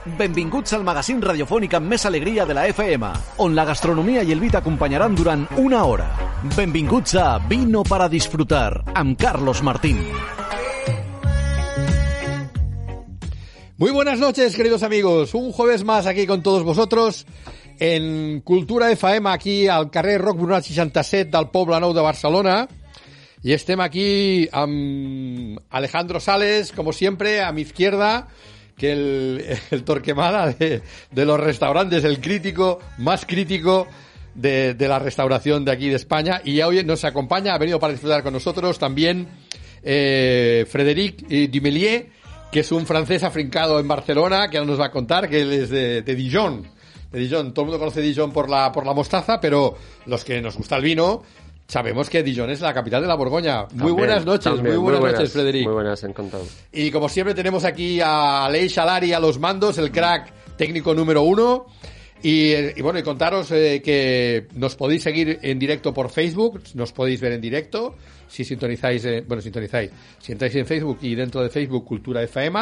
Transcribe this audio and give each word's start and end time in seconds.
Benvinguts 0.00 0.72
al 0.72 0.80
magazín 0.80 1.18
radiofònic 1.20 1.74
amb 1.76 1.90
més 1.92 2.06
alegria 2.08 2.46
de 2.48 2.54
la 2.56 2.62
FM, 2.70 3.08
on 3.44 3.52
la 3.52 3.66
gastronomia 3.68 4.22
i 4.24 4.32
el 4.32 4.40
vi 4.40 4.48
t'acompanyaran 4.48 5.12
durant 5.12 5.42
una 5.60 5.82
hora. 5.84 6.06
Benvinguts 6.56 7.18
a 7.20 7.36
Vino 7.50 7.82
para 7.84 8.08
disfrutar, 8.08 8.80
amb 8.94 9.18
Carlos 9.20 9.62
Martín. 9.62 10.00
Muy 13.76 13.90
buenas 13.90 14.18
noches, 14.18 14.56
queridos 14.56 14.82
amigos. 14.82 15.34
Un 15.34 15.52
jueves 15.52 15.84
más 15.84 16.06
aquí 16.06 16.26
con 16.26 16.42
todos 16.42 16.62
vosotros 16.62 17.26
en 17.78 18.40
Cultura 18.40 18.90
FM, 18.90 19.28
aquí 19.28 19.68
al 19.68 19.90
carrer 19.90 20.22
Roc 20.22 20.38
Brunat 20.38 20.64
67 20.64 21.30
del 21.30 21.50
Poble 21.50 21.78
Nou 21.78 21.92
de 21.92 22.00
Barcelona. 22.00 22.68
Y 23.42 23.52
estem 23.52 23.80
aquí 23.80 24.48
amb 24.52 25.60
Alejandro 25.70 26.20
Sales, 26.20 26.72
como 26.72 26.92
siempre, 26.92 27.42
a 27.42 27.52
mi 27.52 27.62
izquierda, 27.62 28.28
que 28.80 28.92
el, 29.70 29.84
Torquemada 29.84 30.54
de, 30.54 30.82
los 31.12 31.38
restaurantes, 31.38 32.02
el 32.02 32.18
crítico 32.18 32.80
más 32.96 33.26
crítico 33.26 33.86
de, 34.34 34.74
la 34.78 34.98
restauración 34.98 35.66
de 35.66 35.72
aquí 35.72 35.90
de 35.90 35.96
España. 35.96 36.40
Y 36.42 36.62
hoy 36.62 36.82
nos 36.82 37.04
acompaña, 37.04 37.54
ha 37.54 37.58
venido 37.58 37.78
para 37.78 37.92
disfrutar 37.92 38.22
con 38.22 38.32
nosotros 38.32 38.78
también 38.78 39.28
eh, 39.82 40.64
Frédéric 40.66 41.28
Dumelier, 41.50 42.08
que 42.50 42.60
es 42.60 42.72
un 42.72 42.86
francés 42.86 43.22
afincado 43.22 43.78
en 43.78 43.86
Barcelona, 43.86 44.48
que 44.48 44.56
ahora 44.56 44.70
nos 44.70 44.80
va 44.80 44.86
a 44.86 44.90
contar, 44.90 45.28
que 45.28 45.42
él 45.42 45.52
es 45.52 45.68
de, 45.68 46.00
de 46.00 46.14
Dijon. 46.14 46.66
De 47.12 47.18
Dijon. 47.18 47.52
Todo 47.52 47.64
el 47.64 47.66
mundo 47.66 47.78
conoce 47.78 48.00
Dijon 48.00 48.32
por 48.32 48.48
la, 48.48 48.72
por 48.72 48.86
la 48.86 48.94
mostaza, 48.94 49.38
pero 49.38 49.76
los 50.06 50.24
que 50.24 50.40
nos 50.40 50.56
gusta 50.56 50.76
el 50.76 50.82
vino, 50.82 51.22
sabemos 51.70 52.10
que 52.10 52.24
Dijon 52.24 52.50
es 52.50 52.60
la 52.60 52.74
capital 52.74 53.00
de 53.02 53.08
la 53.08 53.14
Borgoña. 53.14 53.66
muy 53.74 53.92
buenas 53.92 54.26
noches, 54.26 54.52
también, 54.52 54.74
muy 54.74 54.82
buenas 54.82 55.00
buenas, 55.00 55.20
noches, 55.20 55.32
Frédéric. 55.32 55.64
Muy 55.64 55.74
buenas, 55.74 56.02
encantado. 56.02 56.44
Y 56.72 56.90
como 56.90 57.08
siempre 57.08 57.32
tenemos 57.34 57.64
aquí 57.64 58.00
a 58.00 58.46
Aleix 58.46 58.76
Alari 58.78 59.12
a 59.12 59.20
los 59.20 59.38
mandos, 59.38 59.78
el 59.78 59.92
crack 59.92 60.56
técnico 60.56 60.92
número 60.94 61.22
uno. 61.22 61.66
Y, 62.22 62.52
y 62.52 62.82
bueno, 62.82 62.98
y 62.98 63.02
contaros 63.02 63.50
eh, 63.52 63.80
que 63.82 64.46
nos 64.54 64.76
podéis 64.76 65.04
seguir 65.04 65.38
en 65.42 65.58
directo 65.58 65.94
por 65.94 66.10
Facebook, 66.10 66.60
nos 66.74 66.92
podéis 66.92 67.18
ver 67.20 67.32
en 67.32 67.40
directo, 67.40 67.94
si 68.28 68.44
sintonizáis, 68.44 69.02
eh, 69.06 69.24
bueno, 69.26 69.40
sintonizáis, 69.40 69.90
si 70.18 70.32
entráis 70.32 70.54
en 70.56 70.66
Facebook 70.66 70.98
y 71.00 71.14
dentro 71.14 71.42
de 71.42 71.48
Facebook 71.48 71.86
Cultura 71.86 72.22
FM. 72.22 72.60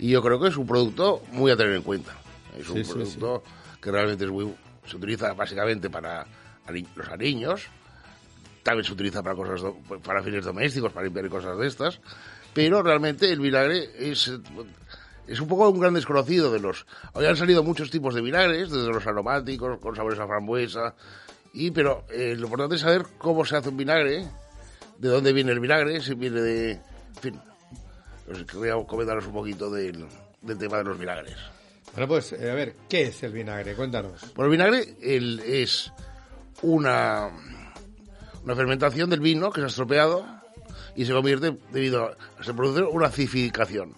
y 0.00 0.08
yo 0.10 0.20
creo 0.20 0.40
que 0.40 0.48
es 0.48 0.56
un 0.56 0.66
producto 0.66 1.22
muy 1.30 1.52
a 1.52 1.56
tener 1.56 1.74
en 1.74 1.82
cuenta. 1.82 2.16
Es 2.58 2.68
un 2.70 2.78
Sí, 2.78 2.84
sí, 2.84 2.92
producto 2.92 3.44
que 3.80 3.92
realmente 3.92 4.24
es 4.24 4.30
muy... 4.32 4.52
Se 4.84 4.96
utiliza 4.96 5.32
básicamente 5.34 5.88
para 5.90 6.26
los 6.96 7.08
ariños, 7.08 7.68
también 8.62 8.84
se 8.84 8.92
utiliza 8.92 9.22
para 9.22 9.34
cosas 9.36 9.60
do- 9.60 9.76
para 10.02 10.22
fines 10.22 10.44
domésticos, 10.44 10.92
para 10.92 11.04
limpiar 11.04 11.26
y 11.26 11.28
cosas 11.30 11.58
de 11.58 11.66
estas, 11.66 12.00
pero 12.54 12.82
realmente 12.82 13.30
el 13.30 13.40
vinagre 13.40 13.90
es 13.98 14.32
es 15.26 15.40
un 15.40 15.48
poco 15.48 15.68
un 15.68 15.78
gran 15.80 15.92
desconocido 15.92 16.50
de 16.50 16.58
los. 16.58 16.86
Hoy 17.12 17.26
han 17.26 17.36
salido 17.36 17.62
muchos 17.62 17.90
tipos 17.90 18.14
de 18.14 18.22
vinagres, 18.22 18.70
desde 18.70 18.88
los 18.88 19.06
aromáticos, 19.06 19.78
con 19.78 19.94
sabores 19.94 20.18
a 20.18 20.26
frambuesa, 20.26 20.94
y 21.52 21.70
pero 21.70 22.04
eh, 22.10 22.34
lo 22.36 22.44
importante 22.44 22.76
es 22.76 22.80
saber 22.80 23.04
cómo 23.18 23.44
se 23.44 23.56
hace 23.56 23.68
un 23.68 23.76
vinagre, 23.76 24.26
de 24.98 25.08
dónde 25.08 25.32
viene 25.34 25.52
el 25.52 25.60
vinagre, 25.60 26.00
si 26.00 26.14
viene 26.14 26.40
de. 26.40 26.70
En 26.72 26.80
fin, 27.20 27.40
os 28.30 28.42
quería 28.44 28.74
comentaros 28.86 29.26
un 29.26 29.32
poquito 29.34 29.70
del, 29.70 30.06
del 30.40 30.56
tema 30.58 30.78
de 30.78 30.84
los 30.84 30.98
vinagres. 30.98 31.36
Bueno, 31.92 32.08
pues 32.08 32.32
eh, 32.32 32.50
a 32.50 32.54
ver, 32.54 32.74
¿qué 32.88 33.02
es 33.08 33.22
el 33.22 33.32
vinagre? 33.32 33.74
Cuéntanos. 33.74 34.32
Bueno, 34.34 34.50
el 34.50 34.58
vinagre 34.58 34.96
el- 35.02 35.40
es 35.40 35.92
una, 36.62 37.28
una 38.48 38.56
fermentación 38.56 39.10
del 39.10 39.20
vino 39.20 39.50
que 39.50 39.60
se 39.60 39.64
ha 39.66 39.68
estropeado 39.68 40.24
y 40.96 41.04
se 41.04 41.12
convierte 41.12 41.58
debido 41.70 42.04
a. 42.38 42.42
se 42.42 42.54
produce 42.54 42.82
una 42.82 43.08
acidificación. 43.08 43.94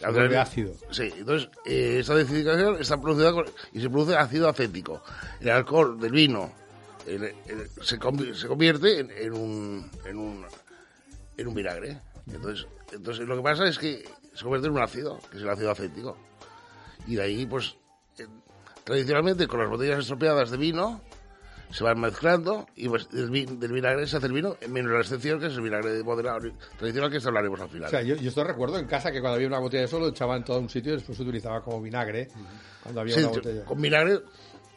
Se 0.00 0.06
vuelve 0.10 0.38
ácido. 0.38 0.72
Sí, 0.90 1.12
entonces 1.14 1.50
eh, 1.66 1.98
esta 2.00 2.14
acidificación 2.14 2.80
está 2.80 2.98
producida 2.98 3.32
con- 3.32 3.44
y 3.74 3.80
se 3.82 3.90
produce 3.90 4.16
ácido 4.16 4.48
acético. 4.48 5.02
El 5.40 5.50
alcohol 5.50 6.00
del 6.00 6.12
vino 6.12 6.50
el- 7.06 7.24
el- 7.24 7.68
se, 7.82 7.98
convi- 8.00 8.32
se 8.34 8.48
convierte 8.48 9.00
en, 9.00 9.10
en 9.10 9.32
un, 9.34 9.90
en, 10.06 10.16
un, 10.16 10.46
en 11.36 11.46
un 11.48 11.54
vinagre. 11.54 12.00
Entonces, 12.32 12.66
entonces 12.92 13.28
lo 13.28 13.36
que 13.36 13.42
pasa 13.42 13.66
es 13.66 13.78
que 13.78 14.08
se 14.32 14.42
convierte 14.42 14.68
en 14.68 14.72
un 14.74 14.80
ácido, 14.82 15.18
que 15.30 15.36
es 15.36 15.42
el 15.42 15.50
ácido 15.50 15.70
acético. 15.70 16.16
Y 17.06 17.16
de 17.16 17.22
ahí, 17.22 17.44
pues, 17.44 17.76
eh, 18.18 18.26
tradicionalmente 18.84 19.46
con 19.46 19.60
las 19.60 19.68
botellas 19.68 19.98
estropeadas 19.98 20.50
de 20.50 20.56
vino 20.56 21.02
se 21.70 21.84
van 21.84 22.00
mezclando 22.00 22.66
y 22.76 22.88
pues 22.88 23.08
del, 23.10 23.30
del 23.60 23.72
vinagre 23.72 24.06
se 24.06 24.16
hace 24.16 24.26
el 24.26 24.32
vino, 24.32 24.56
menos 24.68 24.92
la 24.92 25.00
excepción 25.00 25.38
que 25.38 25.46
es 25.46 25.54
el 25.54 25.60
vinagre 25.62 25.92
de 25.92 26.02
moderado 26.02 26.40
tradicional 26.78 27.10
que 27.10 27.18
hablaremos 27.26 27.60
al 27.60 27.68
final. 27.68 27.86
O 27.86 27.90
sea, 27.90 28.02
yo, 28.02 28.16
yo 28.16 28.28
esto 28.28 28.42
recuerdo 28.44 28.78
en 28.78 28.86
casa 28.86 29.12
que 29.12 29.20
cuando 29.20 29.36
había 29.36 29.46
una 29.48 29.58
botella 29.60 29.82
de 29.82 29.88
solo 29.88 30.08
echaban 30.08 30.38
en 30.38 30.44
todo 30.44 30.58
un 30.58 30.68
sitio 30.68 30.92
y 30.92 30.96
después 30.96 31.16
se 31.16 31.22
utilizaba 31.22 31.62
como 31.62 31.80
vinagre 31.80 32.28
cuando 32.82 33.00
había 33.02 33.14
Sí, 33.14 33.20
una 33.22 33.30
te- 33.32 33.38
botella. 33.38 33.64
con 33.64 33.80
vinagre, 33.80 34.20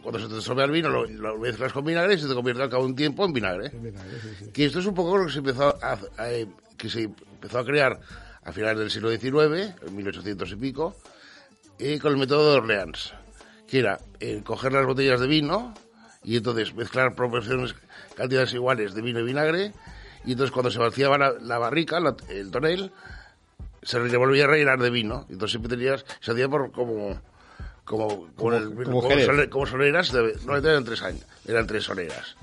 cuando 0.02 0.20
se 0.20 0.28
te 0.28 0.38
estropea 0.38 0.66
el 0.66 0.72
vino, 0.72 0.90
lo, 0.90 1.06
lo 1.06 1.38
mezclas 1.38 1.74
con 1.74 1.84
vinagre 1.86 2.14
y 2.14 2.20
se 2.20 2.28
te 2.28 2.34
convierte 2.36 2.62
al 2.62 2.70
cabo 2.70 2.84
de 2.84 2.90
un 2.90 2.96
tiempo 2.96 3.26
en 3.26 3.34
vinagre. 3.34 3.70
Vinagre, 3.70 4.20
sí, 4.22 4.28
sí. 4.46 4.52
Que 4.52 4.66
esto 4.66 4.80
es 4.80 4.86
un 4.86 4.94
poco 4.94 5.18
lo 5.18 5.26
que 5.26 5.32
se 5.32 5.40
empezó 5.40 5.76
a, 5.84 5.98
a- 6.18 6.32
eh, 6.32 6.48
que 6.78 6.90
se 6.90 7.04
empezó 7.04 7.60
a 7.60 7.66
crear 7.66 8.00
a 8.44 8.52
finales 8.52 8.78
del 8.80 8.92
siglo 8.92 9.10
XIX, 9.10 9.74
en 9.88 9.96
1800 9.96 10.52
y 10.52 10.56
pico, 10.58 10.96
eh, 11.80 11.98
con 12.00 12.12
el 12.12 12.18
método 12.20 12.52
de 12.52 12.58
Orleans, 12.58 13.14
que 13.66 13.80
era 13.80 13.98
eh, 14.20 14.42
coger 14.44 14.74
las 14.74 14.86
botellas 14.86 15.20
de 15.22 15.28
vino 15.28 15.74
y 16.24 16.38
entonces 16.38 16.74
mezclar 16.76 17.16
proporciones, 17.16 17.76
cantidades 18.16 18.54
iguales 18.54 18.94
de 18.94 19.02
vino 19.02 19.20
y 19.20 19.24
vinagre, 19.24 19.74
y 20.26 20.32
entonces 20.32 20.52
cuando 20.52 20.72
se 20.72 20.80
vaciaba 20.80 21.18
la, 21.18 21.34
la 21.42 21.58
barrica, 21.58 22.00
la- 22.00 22.16
el 22.30 22.50
tonel, 22.52 22.92
se 23.82 24.00
le 24.00 24.16
volvía 24.18 24.46
a 24.46 24.48
rellenar 24.48 24.80
de 24.80 24.90
vino. 24.90 25.26
Entonces 25.30 25.52
siempre 25.52 25.70
tenías, 25.76 26.06
se 26.22 26.32
hacía 26.32 26.48
por 26.48 26.72
como 26.72 27.20
como 27.86 28.08
como, 28.36 28.54
el- 28.54 28.70
como 28.86 29.02
como 29.50 29.66
soleras, 29.66 30.12
de- 30.14 30.38
no 30.46 30.56
eran 30.56 30.86
tres 30.86 31.02
años, 31.02 31.26
eran 31.46 31.68
tres 31.68 31.84
soleras. 31.84 32.38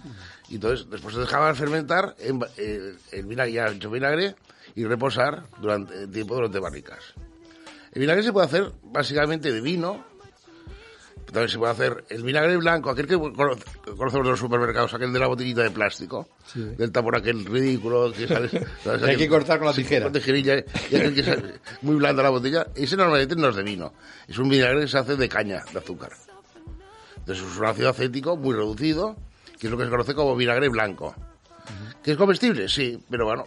Y 0.51 0.57
entonces 0.57 0.87
después 0.91 1.15
se 1.15 1.21
dejaban 1.21 1.57
fermentar 1.57 2.15
en, 2.19 2.41
eh, 2.59 2.95
el 3.13 3.25
vinagre, 3.25 3.53
ya 3.53 3.69
hecho 3.69 3.91
vinagre 3.91 4.35
y 4.75 4.85
reposar 4.85 5.45
durante 5.63 6.03
el 6.03 6.11
tiempo 6.11 6.35
durante 6.35 6.59
barricas. 6.59 7.15
El 7.93 8.01
vinagre 8.03 8.23
se 8.23 8.33
puede 8.35 8.47
hacer 8.47 8.71
básicamente 8.83 9.51
de 9.51 9.61
vino, 9.63 10.05
también 11.33 11.49
se 11.49 11.59
puede 11.59 11.73
hacer 11.73 12.05
el 12.09 12.23
vinagre 12.23 12.57
blanco, 12.57 12.91
aquel 12.91 13.07
que 13.07 13.17
cono- 13.17 13.57
que 13.57 13.91
conocemos 13.97 14.27
de 14.27 14.31
los 14.31 14.41
supermercados, 14.41 14.93
aquel 14.95 15.13
de 15.13 15.19
la 15.19 15.27
botellita 15.27 15.63
de 15.63 15.71
plástico, 15.71 16.29
del 16.55 16.91
tapón 16.93 17.15
aquel 17.17 17.45
ridículo 17.45 18.13
que 18.13 18.27
sale, 18.27 18.49
hay 19.07 19.17
que 19.17 19.29
cortar 19.29 19.59
con 19.59 19.69
la 19.69 19.75
tijera. 19.75 20.05
Con 20.05 20.13
tijerilla, 20.15 20.57
y 20.91 20.97
aquel 20.97 21.15
que 21.15 21.23
sale 21.23 21.55
muy 21.83 21.97
blanda 21.97 22.23
la 22.23 22.31
botella, 22.31 22.67
ese 22.75 22.97
normalmente 22.97 23.37
no 23.37 23.49
es 23.49 23.57
de 23.57 23.63
vino, 23.63 23.93
es 24.29 24.39
un 24.39 24.49
vinagre 24.49 24.81
que 24.83 24.89
se 24.89 24.99
hace 24.99 25.17
de 25.17 25.29
caña, 25.29 25.63
de 25.73 25.79
azúcar. 25.79 26.13
Entonces 27.19 27.45
es 27.45 27.59
un 27.59 27.67
ácido 27.67 27.91
acético 27.91 28.37
muy 28.37 28.55
reducido, 28.55 29.17
que 29.59 29.67
es 29.67 29.71
lo 29.71 29.77
que 29.79 29.85
se 29.85 29.91
conoce 29.91 30.15
como 30.15 30.35
vinagre 30.37 30.69
blanco, 30.69 31.15
¿Que 32.03 32.13
es 32.13 32.17
comestible? 32.17 32.67
Sí, 32.69 32.99
pero 33.11 33.27
bueno, 33.27 33.45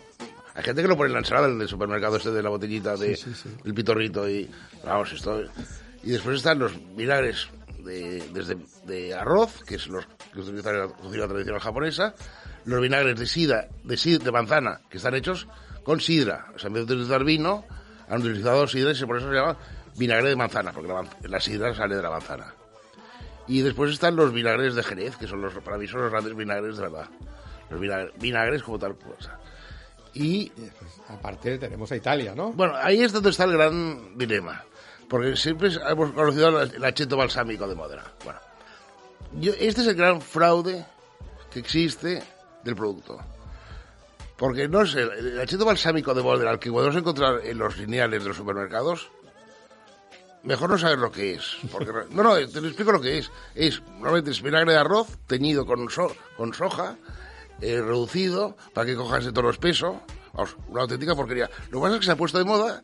hay 0.54 0.64
gente 0.64 0.84
que 0.84 0.88
lo 0.88 0.96
pone 0.96 1.08
en 1.08 1.14
la 1.14 1.20
ensalada 1.20 1.48
del 1.50 1.68
supermercado 1.68 2.18
este 2.18 2.30
de 2.32 2.44
la 2.44 2.50
botellita 2.50 2.96
de 2.96 3.20
el 3.66 3.74
pitorrito 3.74 4.30
y 4.30 4.48
vamos, 4.86 5.12
esto 5.12 5.42
y 6.04 6.12
después 6.12 6.38
están 6.38 6.60
los 6.60 6.74
vinagres 6.96 7.48
de, 7.84 8.24
desde 8.34 8.58
de 8.86 9.14
arroz, 9.14 9.64
que 9.66 9.76
es 9.76 9.88
los 9.88 10.06
que 10.34 10.40
utilizan 10.40 10.76
en 10.76 10.82
la 10.82 10.88
cocina 10.88 11.28
tradicional 11.28 11.62
japonesa, 11.62 12.16
los 12.66 12.82
vinagres 12.82 13.20
de 13.20 13.26
sida, 13.26 13.68
de, 13.84 13.96
sid- 13.96 14.22
de 14.22 14.32
manzana, 14.32 14.82
que 14.90 14.98
están 14.98 15.16
hechos 15.16 15.48
con 15.84 16.00
sidra. 16.00 16.48
O 16.56 16.60
sea, 16.60 16.70
en 16.70 16.74
vez 16.74 16.88
de 16.88 16.94
utilizar 16.94 17.24
vino, 17.24 17.66
han 18.10 18.22
utilizado 18.22 18.68
sidra 18.68 18.92
y 18.94 19.06
por 19.06 19.18
eso 19.18 19.28
se 19.30 19.36
llama 19.36 19.58
vinagre 19.98 20.30
de 20.30 20.36
manzana, 20.36 20.72
porque 20.72 20.88
la, 20.92 21.04
la 21.24 21.40
sidra 21.40 21.74
sale 21.76 21.96
de 21.96 22.02
la 22.02 22.10
manzana. 22.10 22.54
Y 23.48 23.62
después 23.62 23.92
están 23.92 24.16
los 24.16 24.32
vinagres 24.32 24.74
de 24.76 24.84
Jerez, 24.84 25.18
que 25.18 25.28
son 25.28 25.42
los, 25.42 25.54
para 25.56 25.78
mí 25.78 25.88
son 25.88 26.02
los 26.02 26.12
grandes 26.12 26.36
vinagres 26.36 26.78
de 26.78 26.84
verdad. 26.84 27.10
Los 27.70 27.80
vinagres, 27.80 28.14
vinagres 28.20 28.64
como 28.64 28.80
tal 28.80 28.96
cosa. 28.98 29.38
Y 30.14 30.52
Aparte 31.10 31.58
tenemos 31.58 31.92
a 31.92 31.96
Italia, 31.96 32.34
¿no? 32.36 32.54
bueno, 32.54 32.76
ahí 32.78 33.02
es 33.02 33.12
donde 33.12 33.32
está 33.32 33.44
el 33.46 33.54
gran 33.54 34.18
dilema. 34.18 34.64
Porque 35.10 35.36
siempre 35.36 35.70
hemos 35.90 36.12
conocido 36.12 36.62
el 36.62 36.84
acheto 36.86 37.18
balsámico 37.18 37.68
de 37.68 37.76
Modena. 37.76 38.04
Bueno, 38.24 38.40
yo- 39.40 39.54
este 39.60 39.82
es 39.82 39.88
el 39.88 39.96
gran 39.96 40.22
fraude 40.22 40.86
que 41.52 41.60
existe 41.60 42.24
del 42.64 42.76
producto. 42.76 43.20
Porque 44.38 44.68
no 44.68 44.86
sé, 44.86 45.02
el 45.02 45.40
acheto 45.40 45.66
balsámico 45.66 46.14
de 46.14 46.24
Modena, 46.24 46.50
al 46.52 46.60
que 46.60 46.72
podemos 46.72 46.96
encontrar 46.96 47.42
en 47.44 47.58
los 47.58 47.78
lineales 47.78 48.24
de 48.24 48.30
los 48.30 48.38
supermercados, 48.38 49.10
mejor 50.44 50.70
no 50.72 50.78
saber 50.78 50.98
lo 51.00 51.12
que 51.12 51.36
es. 51.36 51.58
Porque, 51.72 51.92
no, 52.10 52.24
no, 52.24 52.36
te 52.36 52.60
lo 52.62 52.68
explico 52.68 52.92
lo 52.92 53.02
que 53.02 53.20
es. 53.20 53.32
Es, 53.56 53.82
normalmente 54.00 54.32
es 54.32 54.42
vinagre 54.42 54.74
de 54.74 54.80
arroz 54.80 55.08
teñido 55.28 55.66
con, 55.66 55.90
so- 55.90 56.16
con 56.38 56.54
soja, 56.54 56.98
eh, 57.62 57.80
reducido, 57.82 58.58
para 58.74 58.88
que 58.88 58.96
cojas 58.96 59.26
de 59.26 59.32
todo 59.32 59.50
el 59.50 59.58
peso. 59.58 60.02
Vamos, 60.34 60.58
una 60.68 60.82
auténtica 60.82 61.16
porquería. 61.16 61.50
Lo 61.70 61.80
que 61.80 61.84
pasa 61.84 61.94
es 61.96 62.00
que 62.00 62.06
se 62.08 62.12
ha 62.12 62.16
puesto 62.18 62.40
de 62.40 62.44
moda 62.46 62.82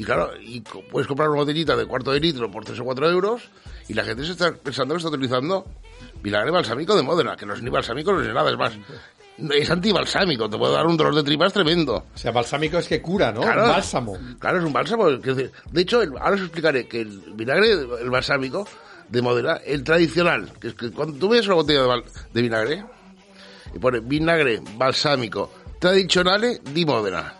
y 0.00 0.04
claro, 0.04 0.30
y 0.40 0.62
puedes 0.62 1.06
comprar 1.06 1.28
una 1.28 1.40
botellita 1.40 1.76
de 1.76 1.84
cuarto 1.84 2.10
de 2.10 2.20
litro 2.20 2.50
por 2.50 2.64
3 2.64 2.80
o 2.80 2.84
4 2.84 3.10
euros 3.10 3.42
y 3.86 3.92
la 3.92 4.02
gente 4.02 4.24
se 4.24 4.32
está 4.32 4.50
pensando 4.50 4.94
que 4.94 4.96
está 4.96 5.10
utilizando 5.10 5.66
vinagre 6.22 6.50
balsámico 6.50 6.96
de 6.96 7.02
Módena, 7.02 7.36
que 7.36 7.44
no 7.44 7.52
es 7.52 7.60
ni 7.60 7.68
balsámico 7.68 8.14
ni 8.14 8.26
nada, 8.28 8.50
es 8.50 8.56
más, 8.56 8.78
es 9.52 9.70
antibalsámico, 9.70 10.48
te 10.48 10.56
puede 10.56 10.72
dar 10.72 10.86
un 10.86 10.96
dolor 10.96 11.14
de 11.16 11.22
tripas 11.22 11.52
tremendo. 11.52 12.06
O 12.14 12.16
sea, 12.16 12.32
balsámico 12.32 12.78
es 12.78 12.88
que 12.88 13.02
cura, 13.02 13.30
¿no? 13.30 13.42
Claro. 13.42 13.64
Un 13.64 13.68
bálsamo. 13.68 14.18
Claro, 14.38 14.58
es 14.60 14.64
un 14.64 14.72
bálsamo. 14.72 15.10
de 15.10 15.50
hecho, 15.82 16.00
ahora 16.18 16.36
os 16.36 16.40
explicaré 16.40 16.88
que 16.88 17.02
el 17.02 17.20
vinagre, 17.34 17.72
el 17.72 18.08
balsámico 18.08 18.66
de 19.06 19.20
Modena, 19.20 19.56
el 19.66 19.84
tradicional, 19.84 20.50
que 20.58 20.68
es 20.68 20.74
que 20.74 20.90
cuando 20.92 21.18
tú 21.18 21.28
ves 21.28 21.44
una 21.44 21.56
botella 21.56 21.82
de, 21.82 22.02
de 22.32 22.40
vinagre, 22.40 22.86
y 23.74 23.78
pone 23.78 24.00
vinagre 24.00 24.62
balsámico 24.78 25.52
tradicionale 25.78 26.62
di 26.72 26.86
Modena, 26.86 27.34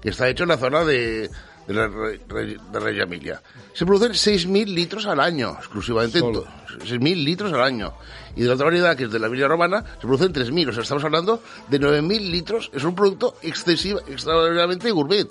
que 0.00 0.10
está 0.10 0.28
hecho 0.28 0.44
en 0.44 0.50
la 0.50 0.58
zona 0.58 0.84
de, 0.84 1.28
de, 1.66 1.74
la 1.74 1.88
Re- 1.88 2.20
Re- 2.28 2.58
de 2.72 2.80
Reggio 2.80 3.02
Emilia. 3.04 3.42
Se 3.72 3.84
producen 3.86 4.12
6.000 4.12 4.66
litros 4.66 5.06
al 5.06 5.20
año, 5.20 5.56
exclusivamente. 5.58 6.18
en 6.18 6.24
Solo. 6.24 6.42
to- 6.42 6.84
6.000 6.84 7.24
litros 7.24 7.52
al 7.52 7.62
año. 7.62 7.94
Y 8.36 8.42
de 8.42 8.48
la 8.48 8.54
otra 8.54 8.66
variedad, 8.66 8.96
que 8.96 9.04
es 9.04 9.10
de 9.12 9.18
la 9.18 9.28
Emilia 9.28 9.46
Romana, 9.48 9.84
se 9.94 10.00
producen 10.06 10.32
3.000. 10.32 10.68
O 10.68 10.72
sea, 10.72 10.82
estamos 10.82 11.04
hablando 11.04 11.42
de 11.68 11.78
9.000 11.80 12.30
litros. 12.30 12.70
Es 12.72 12.84
un 12.84 12.94
producto 12.94 13.36
excesivo, 13.42 14.00
extraordinariamente 14.08 14.90
gourmet. 14.90 15.28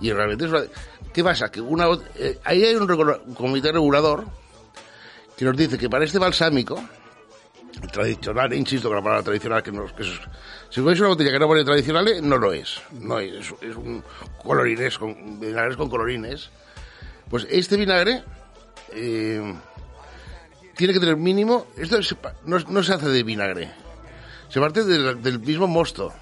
Y 0.00 0.12
realmente 0.12 0.44
es 0.46 0.50
una- 0.50 0.62
¿Qué 1.12 1.24
pasa? 1.24 1.50
Que 1.50 1.60
una, 1.60 1.86
eh, 2.16 2.38
ahí 2.44 2.62
hay 2.64 2.74
un, 2.76 2.88
un 2.90 3.34
comité 3.34 3.72
regulador 3.72 4.24
que 5.36 5.44
nos 5.44 5.56
dice 5.56 5.76
que 5.76 5.90
para 5.90 6.04
este 6.04 6.18
balsámico, 6.18 6.80
tradicional, 7.92 8.52
insisto 8.54 8.88
con 8.88 8.96
la 8.98 9.02
palabra 9.02 9.22
tradicional, 9.24 9.62
que, 9.62 9.72
nos, 9.72 9.92
que 9.92 10.02
es- 10.02 10.20
si 10.70 10.80
veis 10.80 11.00
una 11.00 11.08
botella 11.10 11.32
que 11.32 11.38
no 11.38 11.46
pone 11.46 11.64
tradicional, 11.64 12.06
eh, 12.08 12.20
no 12.22 12.36
lo 12.38 12.52
es. 12.52 12.80
No 12.92 13.18
es, 13.18 13.32
es, 13.34 13.54
es 13.62 13.76
un 13.76 14.02
colorines, 14.42 14.98
con, 14.98 15.40
vinagres 15.40 15.76
con 15.76 15.88
colorines. 15.90 16.50
Pues 17.28 17.46
este 17.50 17.76
vinagre 17.76 18.22
eh, 18.92 19.54
tiene 20.76 20.92
que 20.92 21.00
tener 21.00 21.16
mínimo, 21.16 21.66
esto 21.76 22.02
se 22.02 22.16
no, 22.44 22.58
no 22.58 22.82
se 22.82 22.94
hace 22.94 23.08
de 23.08 23.22
vinagre, 23.22 23.70
se 24.48 24.60
parte 24.60 24.84
del, 24.84 25.22
del 25.22 25.38
mismo 25.40 25.66
mosto. 25.66 26.12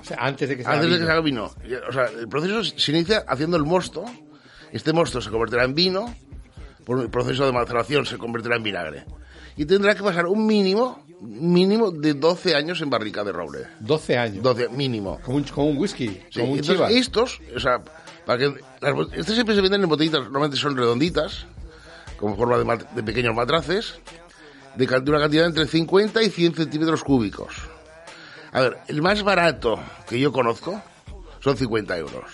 O 0.00 0.04
sea, 0.04 0.16
antes 0.20 0.48
de 0.48 0.56
que 0.56 0.62
se 0.62 0.68
haga 0.68 0.78
Antes 0.80 0.90
de 0.92 0.96
que 0.98 1.04
vino. 1.04 1.06
se 1.06 1.12
haga 1.12 1.70
vino. 1.70 1.86
O 1.88 1.92
sea, 1.92 2.04
el 2.06 2.28
proceso 2.28 2.64
se 2.64 2.90
inicia 2.92 3.22
haciendo 3.28 3.56
el 3.58 3.64
mosto. 3.64 4.04
Este 4.72 4.92
mosto 4.94 5.20
se 5.20 5.28
convertirá 5.30 5.64
en 5.64 5.74
vino. 5.74 6.14
Por 6.86 7.00
el 7.00 7.10
proceso 7.10 7.44
de 7.44 7.52
maceración 7.52 8.06
se 8.06 8.16
convertirá 8.16 8.56
en 8.56 8.62
vinagre. 8.62 9.04
Y 9.60 9.66
tendrá 9.66 9.94
que 9.94 10.02
pasar 10.02 10.24
un 10.26 10.46
mínimo, 10.46 11.04
mínimo 11.20 11.90
de 11.90 12.14
12 12.14 12.54
años 12.54 12.80
en 12.80 12.88
barrica 12.88 13.22
de 13.22 13.30
roble. 13.32 13.66
12 13.80 14.16
años. 14.16 14.42
12, 14.42 14.70
mínimo. 14.70 15.20
Como 15.22 15.36
un, 15.36 15.76
whisky, 15.76 16.08
Sí, 16.30 16.40
como 16.40 16.52
un 16.52 16.58
entonces 16.60 16.96
estos, 16.96 17.40
o 17.54 17.60
sea, 17.60 17.78
para 18.24 18.38
que 18.38 18.54
las 18.80 18.94
estas 19.12 19.34
siempre 19.34 19.54
se 19.54 19.60
venden 19.60 19.82
en 19.82 19.88
botellitas, 19.90 20.22
normalmente 20.22 20.56
son 20.56 20.74
redonditas, 20.78 21.44
como 22.18 22.36
forma 22.36 22.56
de, 22.56 22.64
mat- 22.64 22.90
de 22.92 23.02
pequeños 23.02 23.34
matraces, 23.34 23.96
de, 24.76 24.86
de 24.86 25.10
una 25.10 25.20
cantidad 25.20 25.44
entre 25.44 25.66
50 25.66 26.22
y 26.22 26.30
100 26.30 26.54
centímetros 26.54 27.04
cúbicos. 27.04 27.54
A 28.52 28.60
ver, 28.62 28.78
el 28.88 29.02
más 29.02 29.22
barato 29.22 29.78
que 30.08 30.18
yo 30.18 30.32
conozco 30.32 30.80
son 31.40 31.58
50 31.58 31.98
euros. 31.98 32.24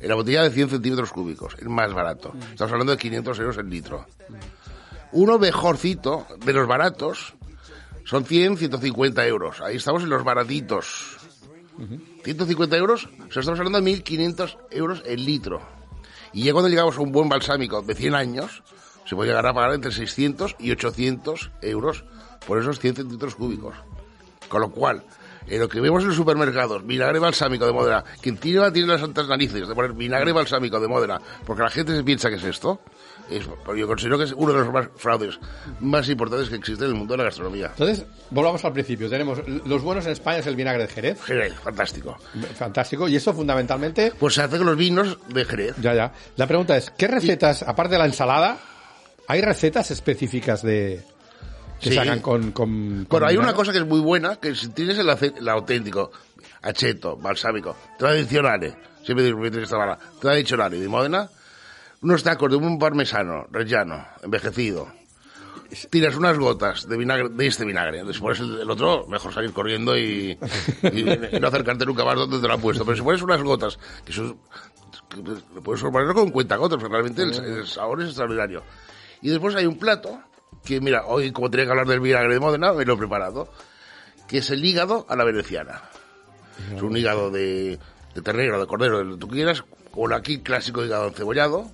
En 0.00 0.08
la 0.08 0.16
botella 0.16 0.42
de 0.42 0.50
100 0.50 0.70
centímetros 0.70 1.12
cúbicos, 1.12 1.54
el 1.60 1.68
más 1.68 1.94
barato. 1.94 2.32
Estamos 2.50 2.72
hablando 2.72 2.90
de 2.90 2.98
500 2.98 3.38
euros 3.38 3.56
el 3.58 3.70
litro. 3.70 4.06
Uno 5.14 5.38
mejorcito, 5.38 6.26
de 6.44 6.52
los 6.52 6.66
baratos, 6.66 7.34
son 8.04 8.24
100, 8.24 8.56
150 8.58 9.24
euros. 9.26 9.60
Ahí 9.60 9.76
estamos 9.76 10.02
en 10.02 10.10
los 10.10 10.24
baratitos. 10.24 11.18
150 12.24 12.76
euros, 12.76 13.06
o 13.06 13.32
sea, 13.32 13.40
estamos 13.40 13.60
hablando 13.60 13.80
de 13.80 13.92
1.500 13.92 14.58
euros 14.70 15.02
el 15.06 15.24
litro. 15.24 15.60
Y 16.32 16.42
ya 16.42 16.52
cuando 16.52 16.68
llegamos 16.68 16.96
a 16.98 17.00
un 17.00 17.12
buen 17.12 17.28
balsámico 17.28 17.80
de 17.82 17.94
100 17.94 18.14
años, 18.16 18.64
se 19.04 19.14
puede 19.14 19.30
llegar 19.30 19.46
a 19.46 19.54
pagar 19.54 19.74
entre 19.74 19.92
600 19.92 20.56
y 20.58 20.72
800 20.72 21.52
euros 21.62 22.04
por 22.44 22.60
esos 22.60 22.80
100 22.80 22.96
centímetros 22.96 23.36
cúbicos. 23.36 23.76
Con 24.48 24.62
lo 24.62 24.72
cual, 24.72 25.04
en 25.46 25.60
lo 25.60 25.68
que 25.68 25.80
vemos 25.80 26.02
en 26.02 26.08
los 26.08 26.16
supermercados, 26.16 26.84
vinagre 26.84 27.18
balsámico 27.18 27.66
de 27.66 27.72
Modena, 27.72 28.04
quien 28.20 28.36
tiene, 28.36 28.70
tiene 28.72 28.88
las 28.88 29.00
santas 29.00 29.28
narices 29.28 29.68
de 29.68 29.74
poner 29.74 29.92
vinagre 29.92 30.32
balsámico 30.32 30.80
de 30.80 30.88
Modena, 30.88 31.20
porque 31.46 31.62
la 31.62 31.70
gente 31.70 31.94
se 31.94 32.02
piensa 32.02 32.30
que 32.30 32.36
es 32.36 32.44
esto, 32.44 32.80
es, 33.30 33.44
yo 33.76 33.86
considero 33.86 34.18
que 34.18 34.24
es 34.24 34.32
uno 34.36 34.52
de 34.52 34.58
los 34.60 34.72
más 34.72 34.88
fraudes 34.96 35.38
más 35.80 36.08
importantes 36.08 36.48
que 36.48 36.56
existe 36.56 36.84
en 36.84 36.90
el 36.90 36.96
mundo 36.96 37.14
de 37.14 37.18
la 37.18 37.24
gastronomía. 37.24 37.66
Entonces, 37.68 38.04
volvamos 38.30 38.64
al 38.64 38.72
principio. 38.72 39.08
Tenemos 39.08 39.40
los 39.46 39.82
buenos 39.82 40.04
en 40.06 40.12
España 40.12 40.38
es 40.38 40.46
el 40.46 40.56
vinagre 40.56 40.82
de 40.86 40.88
Jerez, 40.92 41.22
Jerez, 41.22 41.54
fantástico. 41.54 42.16
fantástico, 42.56 43.08
y 43.08 43.16
eso 43.16 43.32
fundamentalmente, 43.32 44.12
Pues 44.18 44.34
se 44.34 44.42
hace 44.42 44.58
con 44.58 44.66
los 44.66 44.76
vinos 44.76 45.18
de 45.28 45.44
Jerez. 45.44 45.74
ya, 45.80 45.94
ya. 45.94 46.12
La 46.36 46.46
pregunta 46.46 46.76
es, 46.76 46.90
¿qué 46.90 47.06
recetas, 47.08 47.62
aparte 47.62 47.92
de 47.94 47.98
la 47.98 48.06
ensalada, 48.06 48.58
hay 49.26 49.40
recetas 49.40 49.90
específicas 49.90 50.62
de 50.62 51.02
que 51.80 51.88
Sí. 51.88 51.94
se 51.94 52.00
hagan 52.00 52.20
con, 52.20 52.52
con, 52.52 52.70
con 53.04 53.06
Bueno, 53.08 53.26
hay 53.26 53.36
una 53.36 53.52
cosa 53.54 53.72
que 53.72 53.78
es 53.78 53.86
muy 53.86 54.00
buena, 54.00 54.36
que 54.36 54.54
si 54.54 54.68
tienes 54.68 54.96
el, 54.98 55.08
el 55.38 55.48
auténtico, 55.48 56.12
acheto, 56.62 57.16
balsámico, 57.16 57.76
tradicionales, 57.98 58.74
siempre 59.04 59.24
digo 59.26 59.40
que 59.42 59.48
esta 59.62 59.76
palabra, 59.76 59.98
tradicionales 60.20 60.80
de 60.80 60.88
Modena, 60.88 61.28
unos 62.04 62.22
tacos 62.22 62.50
de 62.50 62.56
un 62.56 62.78
parmesano, 62.78 63.46
rellano, 63.50 64.06
envejecido, 64.22 64.88
tiras 65.90 66.14
unas 66.16 66.38
gotas 66.38 66.86
de 66.88 66.96
vinagre, 66.96 67.30
de 67.30 67.46
este 67.46 67.64
vinagre, 67.64 68.04
después 68.04 68.38
el, 68.40 68.60
el 68.60 68.70
otro, 68.70 69.06
mejor 69.08 69.32
salir 69.32 69.52
corriendo 69.52 69.96
y, 69.96 70.38
y- 70.82 71.36
y 71.36 71.40
no 71.40 71.48
acercarte 71.48 71.84
nunca 71.86 72.04
más 72.04 72.16
donde 72.16 72.38
te 72.40 72.46
lo 72.46 72.54
han 72.54 72.60
puesto, 72.60 72.84
pero 72.84 72.96
si 72.96 73.02
pones 73.02 73.22
unas 73.22 73.42
gotas, 73.42 73.78
que 74.04 74.12
eso 74.12 74.24
es- 74.26 74.34
que 75.08 75.60
puedes 75.60 75.82
ponerlo 75.82 76.14
con 76.14 76.30
cuentagotas, 76.30 76.78
porque 76.78 76.92
realmente 76.92 77.22
el, 77.22 77.32
el 77.58 77.66
sabor 77.66 78.02
es 78.02 78.08
extraordinario. 78.08 78.62
Y 79.22 79.30
después 79.30 79.54
hay 79.54 79.64
un 79.66 79.78
plato, 79.78 80.18
que 80.64 80.80
mira, 80.80 81.06
hoy 81.06 81.32
como 81.32 81.50
tenía 81.50 81.64
que 81.66 81.70
hablar 81.70 81.86
del 81.86 82.00
vinagre 82.00 82.34
de 82.34 82.40
Modena, 82.40 82.72
me 82.72 82.84
lo 82.84 82.94
he 82.94 82.96
preparado, 82.98 83.48
que 84.28 84.38
es 84.38 84.50
el 84.50 84.64
hígado 84.64 85.06
a 85.08 85.16
la 85.16 85.24
veneciana. 85.24 85.82
Es 86.74 86.82
un 86.82 86.96
hígado 86.96 87.30
de, 87.30 87.78
de 88.14 88.22
ternero, 88.22 88.60
de 88.60 88.66
cordero, 88.66 88.98
de 88.98 89.04
lo 89.04 89.10
que 89.14 89.20
tú 89.20 89.28
quieras, 89.28 89.64
con 89.90 90.12
aquí 90.12 90.38
clásico 90.40 90.84
hígado 90.84 91.08
encebollado, 91.08 91.70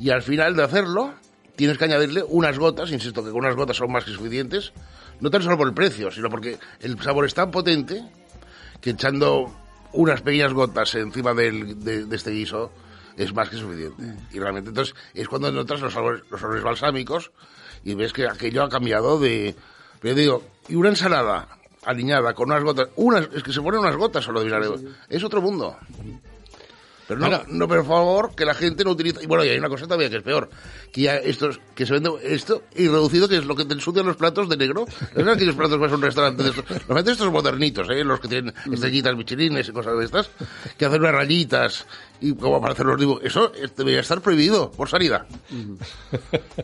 y 0.00 0.10
al 0.10 0.22
final 0.22 0.54
de 0.56 0.62
hacerlo, 0.64 1.14
tienes 1.56 1.78
que 1.78 1.84
añadirle 1.84 2.22
unas 2.28 2.58
gotas, 2.58 2.90
insisto 2.92 3.24
que 3.24 3.30
con 3.30 3.40
unas 3.40 3.56
gotas 3.56 3.76
son 3.76 3.90
más 3.92 4.04
que 4.04 4.12
suficientes, 4.12 4.72
no 5.20 5.30
tan 5.30 5.42
solo 5.42 5.56
por 5.58 5.66
el 5.68 5.74
precio, 5.74 6.10
sino 6.10 6.28
porque 6.30 6.58
el 6.80 7.00
sabor 7.02 7.24
es 7.24 7.34
tan 7.34 7.50
potente 7.50 8.02
que 8.80 8.90
echando 8.90 9.52
unas 9.92 10.20
pequeñas 10.22 10.52
gotas 10.52 10.94
encima 10.94 11.34
del- 11.34 11.82
de, 11.82 12.04
de 12.04 12.16
este 12.16 12.30
guiso 12.30 12.70
es 13.16 13.34
más 13.34 13.48
que 13.48 13.56
suficiente. 13.56 14.02
Y 14.32 14.38
realmente 14.38 14.68
entonces 14.68 14.94
es 15.14 15.26
cuando 15.28 15.50
notas 15.50 15.80
los 15.80 15.92
sabores, 15.92 16.22
los 16.30 16.40
sabores 16.40 16.62
balsámicos 16.62 17.32
y 17.84 17.94
ves 17.94 18.12
que 18.12 18.28
aquello 18.28 18.62
ha 18.62 18.68
cambiado 18.68 19.18
de... 19.18 19.56
Pero 20.00 20.14
yo 20.14 20.20
digo, 20.20 20.42
y 20.68 20.76
una 20.76 20.90
ensalada 20.90 21.48
aliñada 21.84 22.34
con 22.34 22.50
unas 22.50 22.62
gotas, 22.62 22.88
unas, 22.94 23.28
es 23.34 23.42
que 23.42 23.52
se 23.52 23.60
ponen 23.60 23.80
unas 23.80 23.96
gotas 23.96 24.24
solo 24.24 24.38
de 24.40 24.46
vinagre, 24.46 24.68
es 25.08 25.24
otro 25.24 25.40
mundo. 25.42 25.76
Pero 27.08 27.18
no, 27.20 27.26
Bueno. 27.28 27.44
no, 27.48 27.66
por 27.66 27.86
favor, 27.86 28.34
que 28.36 28.44
la 28.44 28.52
gente 28.54 28.84
no 28.84 28.90
utilice. 28.90 29.22
Y 29.24 29.26
bueno, 29.26 29.42
y 29.42 29.48
hay 29.48 29.58
una 29.58 29.70
cosa 29.70 29.84
todavía 29.86 30.10
que 30.10 30.18
es 30.18 30.22
peor. 30.22 30.50
Que 30.92 31.00
ya 31.00 31.16
estos, 31.16 31.58
que 31.74 31.86
se 31.86 31.94
vende 31.94 32.10
esto 32.22 32.64
y 32.76 32.86
reducido, 32.86 33.26
que 33.28 33.38
es 33.38 33.46
lo 33.46 33.56
que 33.56 33.64
te 33.64 33.72
ensucian 33.72 34.04
los 34.06 34.16
platos 34.16 34.46
de 34.50 34.58
negro. 34.58 34.84
¿Es 35.16 35.26
aquellos 35.26 35.54
platos 35.56 35.76
que 35.76 35.80
vas 35.80 35.92
a 35.92 35.94
un 35.94 36.02
restaurante 36.02 36.42
de 36.42 36.50
estos? 36.50 36.70
Normalmente 36.70 37.12
estos 37.12 37.32
modernitos, 37.32 37.88
¿eh? 37.90 38.04
Los 38.04 38.20
que 38.20 38.28
tienen 38.28 38.52
estrellitas 38.70 39.16
michelines 39.16 39.66
y 39.68 39.72
cosas 39.72 39.98
de 39.98 40.04
estas. 40.04 40.28
Que 40.76 40.84
hacen 40.84 41.00
unas 41.00 41.12
rayitas 41.14 41.86
y 42.20 42.34
como 42.34 42.60
para 42.60 42.74
hacer 42.74 42.84
los 42.84 43.00
dibujos. 43.00 43.24
Eso 43.24 43.52
es- 43.54 43.74
debería 43.74 44.00
estar 44.00 44.20
prohibido 44.20 44.70
por 44.70 44.88
sanidad. 44.90 45.26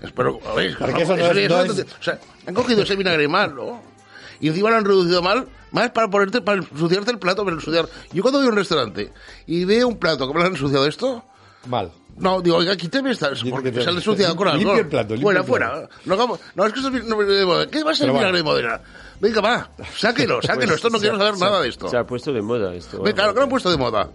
Espero, 0.03 0.41
a 0.47 0.55
ver, 0.55 0.71
eso 0.71 1.17
no 1.17 1.23
es- 1.31 1.49
no 1.49 1.63
es- 1.63 1.81
o 1.81 2.03
sea, 2.03 2.19
han 2.47 2.55
cogido 2.55 2.83
ese 2.83 2.97
vinagre 2.97 3.27
mal, 3.29 3.55
¿no? 3.55 3.94
Y 4.41 4.49
encima 4.49 4.71
lo 4.71 4.77
han 4.77 4.85
reducido 4.85 5.23
mal, 5.23 5.49
más 5.73 5.91
para 5.91 6.09
ponerte, 6.09 6.41
para 6.41 6.59
ensuciarte 6.63 7.11
el 7.11 7.19
plato, 7.19 7.45
para 7.45 7.57
ensuciar. 7.57 7.89
Yo 8.13 8.23
cuando 8.23 8.39
voy 8.41 8.49
a 8.49 8.51
un 8.51 8.57
restaurante 8.57 9.13
y 9.47 9.65
veo 9.65 9.89
un 9.89 9.99
plato 9.99 10.27
que 10.27 10.35
me 10.35 10.41
lo 10.41 10.47
han 10.47 10.53
ensuciado 10.53 10.87
esto, 10.87 11.25
Mal. 11.67 11.91
no, 12.19 12.41
digo, 12.43 12.57
oiga, 12.59 12.77
quíteme 12.77 13.11
esta, 13.13 13.31
porque 13.51 13.71
que 13.71 13.79
te- 13.79 13.83
se 13.85 13.89
han 13.91 13.97
ensuciado 13.97 14.37
con 14.37 14.49
algo. 14.49 14.59
limpia 14.59 14.81
el 14.81 14.89
plato, 14.89 15.15
limpia 15.15 15.25
Fuera, 15.25 15.41
el 15.41 15.47
plato. 15.47 15.89
fuera. 15.89 15.89
No, 16.05 16.15
hagamos- 16.15 16.41
no, 16.55 16.67
es 16.67 16.73
que 16.73 16.79
esto 16.81 16.97
es 16.97 17.05
no, 17.05 17.17
de 17.23 17.47
moda. 17.47 17.67
¿Qué 17.69 17.83
va 17.85 17.93
a 17.93 17.95
ser 17.95 18.07
Pero 18.09 18.19
vinagre 18.19 18.43
bueno. 18.43 18.57
de 18.59 18.63
Modena? 18.69 18.81
Venga, 19.21 19.41
va, 19.41 19.71
sáquelo, 19.97 20.43
sáquelo. 20.43 20.75
esto 20.75 20.91
no 20.91 20.99
quiero 20.99 21.17
saber 21.19 21.39
nada 21.39 21.61
de 21.63 21.69
esto. 21.69 21.89
Se 21.89 21.97
ha 21.97 22.05
puesto 22.07 22.33
de 22.33 22.43
moda 22.43 22.75
esto. 22.75 23.03
Claro 23.03 23.33
que 23.33 23.37
lo 23.39 23.43
han 23.45 23.49
puesto 23.49 23.71
de 23.71 23.77
moda. 23.79 24.11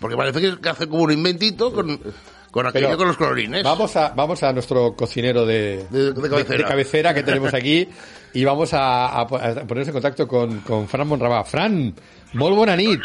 Porque 0.00 0.16
parece 0.16 0.40
que, 0.40 0.60
que 0.60 0.68
hace 0.68 0.88
como 0.88 1.02
un 1.04 1.12
inventito 1.12 1.72
con, 1.72 2.00
con 2.50 2.66
aquello 2.66 2.96
con 2.96 3.08
los 3.08 3.16
colorines. 3.16 3.62
Vamos 3.62 3.94
a, 3.96 4.10
vamos 4.10 4.42
a 4.42 4.52
nuestro 4.52 4.94
cocinero 4.96 5.44
de, 5.46 5.86
De- 5.90 6.12
de 6.12 6.28
cabecera. 6.30 6.68
cabecera 6.68 7.14
que 7.14 7.22
tenemos 7.22 7.52
aquí 7.54 7.88
y 8.34 8.44
vamos 8.44 8.72
a, 8.74 9.06
a 9.20 9.26
po- 9.26 9.36
a 9.36 9.54
ponernos 9.66 9.88
en 9.88 9.92
contacto 9.92 10.26
con, 10.26 10.60
con 10.60 10.88
Fran 10.88 11.06
Monrabà. 11.06 11.44
Fran, 11.44 11.94
bona 12.34 12.76
nit. 12.76 13.00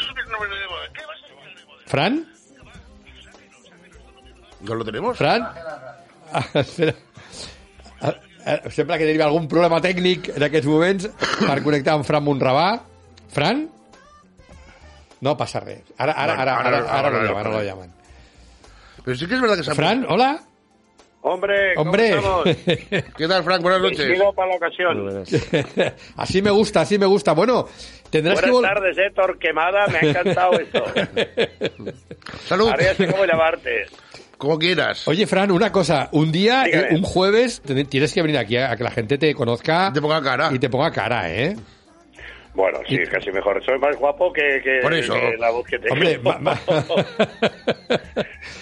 Fran? 1.85 2.25
¿No 4.61 4.75
lo 4.75 4.85
tenemos? 4.85 5.17
Fran? 5.17 5.41
Ah, 6.31 6.45
espera. 6.53 6.95
Ah, 8.01 8.15
ah, 8.45 8.59
Sembla 8.71 8.97
que 8.97 9.05
tenim 9.05 9.21
algun 9.21 9.45
problema 9.51 9.77
tècnic 9.83 10.31
en 10.35 10.43
aquests 10.47 10.67
moments 10.67 11.09
per 11.43 11.59
connectar 11.63 11.97
amb 11.99 12.07
Fran 12.07 12.23
Monrabà. 12.25 12.69
Fran? 13.33 13.67
No 15.23 15.35
passa 15.39 15.59
res. 15.63 15.83
Ara, 15.97 16.15
ara, 16.15 16.33
ara, 16.41 16.55
ara, 16.57 16.77
ara, 16.79 16.97
ara, 16.99 17.09
lo 17.11 17.21
llaman, 17.27 17.39
ara 17.45 17.51
lo 17.57 17.61
llaman. 17.63 17.91
Pero 19.03 19.17
sí 19.17 19.27
que 19.27 19.35
es 19.35 19.41
verdad 19.41 19.57
que 19.57 19.63
se 19.63 19.73
Fran, 19.75 20.05
hola. 20.09 20.39
Hombre, 21.25 21.73
¿cómo 21.75 21.89
Hombre. 21.91 22.09
estamos? 22.09 22.43
¿Qué 23.17 23.27
tal, 23.29 23.43
Frank? 23.43 23.61
Buenas 23.61 23.81
noches. 23.81 23.97
Vestido 24.09 24.33
para 24.33 24.49
la 24.49 24.55
ocasión. 24.57 25.23
así 26.17 26.41
me 26.41 26.51
gusta, 26.51 26.81
así 26.81 26.97
me 26.99 27.05
gusta. 27.05 27.31
Bueno, 27.33 27.65
tendrás 28.09 28.41
que 28.41 28.51
Buenas 28.51 28.71
vol- 28.71 28.75
tardes, 28.75 28.97
eh, 28.97 29.11
Torquemada, 29.15 29.87
me 29.87 29.97
ha 29.99 30.01
encantado 30.01 30.51
esto. 30.59 30.83
Salud. 32.45 32.69
Ahora 32.69 32.83
ya 32.83 32.95
sé 32.95 33.07
cómo 33.07 33.23
llamarte. 33.25 33.85
Como 34.37 34.59
quieras. 34.59 35.07
Oye, 35.07 35.25
Fran, 35.25 35.51
una 35.51 35.71
cosa. 35.71 36.09
Un 36.11 36.29
día, 36.31 36.63
Dígame. 36.65 36.87
eh, 36.87 36.95
un 36.95 37.03
jueves, 37.03 37.61
tienes 37.61 38.13
que 38.13 38.21
venir 38.21 38.37
aquí 38.37 38.57
a, 38.57 38.71
a 38.71 38.75
que 38.75 38.83
la 38.83 38.91
gente 38.91 39.17
te 39.17 39.33
conozca. 39.33 39.91
Te 39.93 40.01
ponga 40.01 40.21
cara. 40.21 40.49
Y 40.51 40.59
te 40.59 40.69
ponga 40.69 40.91
cara, 40.91 41.31
¿eh? 41.31 41.55
Bueno, 42.53 42.79
sí, 42.87 42.97
casi 43.11 43.31
mejor. 43.31 43.63
Soy 43.65 43.79
más 43.79 43.95
guapo 43.97 44.31
que, 44.31 44.61
que, 44.63 44.79
Por 44.81 44.93
eso. 44.93 45.13
que 45.13 45.37
la 45.39 45.49
voz 45.49 45.65
que 45.65 45.79
tengo. 45.79 45.93
Hombre, 45.93 46.19
ma- 46.23 46.37
ma- 46.39 46.59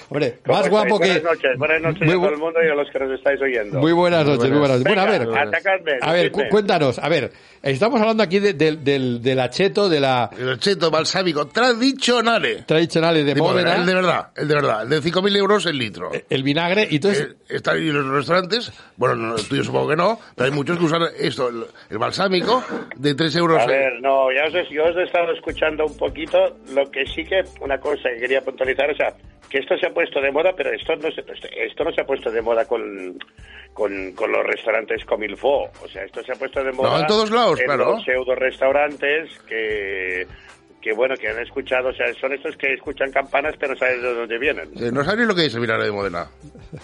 Hombre, 0.10 0.39
¿Cómo 0.45 0.57
más 0.57 0.65
estáis? 0.65 0.69
guapo 0.69 1.00
que... 1.00 1.07
Buenas 1.07 1.24
noches, 1.24 1.51
buenas 1.57 1.81
noches 1.81 2.01
Muy 2.01 2.12
a 2.12 2.15
bu- 2.17 2.21
todo 2.24 2.29
el 2.33 2.38
mundo 2.38 2.60
y 2.63 2.69
a 2.69 2.75
los 2.75 2.89
que 2.91 3.00
nos 3.00 3.12
estáis 3.17 3.41
oyendo. 3.41 3.79
Muy 3.79 3.93
buenas 3.93 4.25
noches, 4.25 4.50
muy 4.50 4.60
buenas 4.60 4.79
noches. 4.79 4.83
Bueno, 4.95 5.01
a 5.01 5.05
ver, 5.05 5.21
atacadme, 5.48 5.91
a 6.01 6.12
ver, 6.13 6.31
cu- 6.31 6.41
cuéntanos, 6.50 7.00
a 7.00 7.07
ver, 7.07 7.31
estamos 7.63 8.01
hablando 8.01 8.21
aquí 8.24 8.39
de- 8.39 8.53
del- 8.53 8.83
del, 8.83 9.21
del 9.21 9.39
acheto, 9.39 9.88
de 9.88 10.00
la 10.01 10.29
El 10.38 10.60
cheto 10.60 10.91
balsámico 10.91 11.48
tradicional. 11.48 12.65
tradicional 12.67 13.15
de, 13.15 13.24
De 13.24 13.36
Módena, 13.36 13.75
el 13.75 13.86
de 13.86 13.93
verdad, 13.93 14.27
el 14.36 14.48
de 14.50 14.55
verdad, 14.55 14.83
el 14.83 14.89
de 14.89 15.01
5.000 15.01 15.38
euros 15.38 15.65
el 15.65 15.77
litro. 15.77 16.12
el 16.29 16.43
vinagre, 16.43 16.88
y 16.89 16.95
entonces... 16.95 17.27
Eh, 17.29 17.36
están 17.55 17.75
ahí 17.77 17.86
los 17.91 18.05
restaurantes, 18.07 18.71
bueno, 18.98 19.15
no, 19.15 19.36
el 19.36 19.48
tuyo 19.48 19.63
supongo 19.63 19.89
que 19.89 19.95
no, 19.98 20.19
pero 20.36 20.45
hay 20.50 20.51
muchos 20.55 20.77
que 20.77 20.86
usan 20.86 21.01
esto, 21.19 21.48
el, 21.50 21.65
el 21.89 21.98
balsámico, 21.98 22.63
de 22.95 23.13
3 23.15 23.36
euros. 23.38 23.60
A 23.62 23.65
eh. 23.65 23.80
Ver, 23.83 24.01
no, 24.01 24.31
ya 24.31 24.45
os, 24.45 24.55
he- 24.55 24.73
yo 24.73 24.83
os 24.85 24.95
he 24.97 25.03
estado 25.03 25.31
escuchando 25.33 25.85
un 25.85 25.97
poquito. 25.97 26.57
Lo 26.73 26.89
que 26.91 27.05
sí 27.05 27.23
que, 27.23 27.43
una 27.61 27.79
cosa 27.79 28.09
que 28.09 28.21
quería 28.21 28.41
puntualizar, 28.41 28.89
o 28.91 28.95
sea, 28.95 29.13
que 29.50 29.57
esto 29.59 29.77
se 29.77 29.88
ha 29.88 29.93
puesto 29.93 30.21
de 30.21 30.31
moda, 30.31 30.53
pero 30.55 30.71
esto 30.71 30.95
no 30.95 31.11
se, 31.11 31.23
esto 31.65 31.83
no 31.83 31.91
se 31.91 32.01
ha 32.01 32.05
puesto 32.05 32.31
de 32.31 32.41
moda 32.41 32.65
con, 32.65 33.17
con, 33.73 34.13
con 34.13 34.31
los 34.31 34.43
restaurantes 34.45 35.03
Comilfo. 35.05 35.69
O 35.83 35.88
sea, 35.88 36.03
esto 36.03 36.23
se 36.23 36.31
ha 36.31 36.35
puesto 36.35 36.63
de 36.63 36.71
moda 36.71 37.01
en 37.01 37.07
todos 37.07 37.29
lados, 37.31 37.59
en 37.59 37.65
claro. 37.65 37.91
los 37.93 38.03
pseudo 38.03 38.35
restaurantes 38.35 39.29
que, 39.47 40.25
que, 40.81 40.93
bueno, 40.93 41.15
que 41.15 41.27
han 41.27 41.39
escuchado, 41.39 41.89
o 41.89 41.93
sea, 41.93 42.11
son 42.15 42.33
estos 42.33 42.57
que 42.57 42.73
escuchan 42.73 43.11
campanas, 43.11 43.55
pero 43.59 43.73
no 43.73 43.79
saben 43.79 44.01
de 44.01 44.13
dónde 44.13 44.39
vienen. 44.39 44.69
Eh, 44.79 44.91
no 44.91 45.03
sabéis 45.03 45.27
lo 45.27 45.35
que 45.35 45.45
es 45.45 45.53
el 45.53 45.61
vinagre 45.61 45.85
de 45.85 45.91
Modena. 45.91 46.27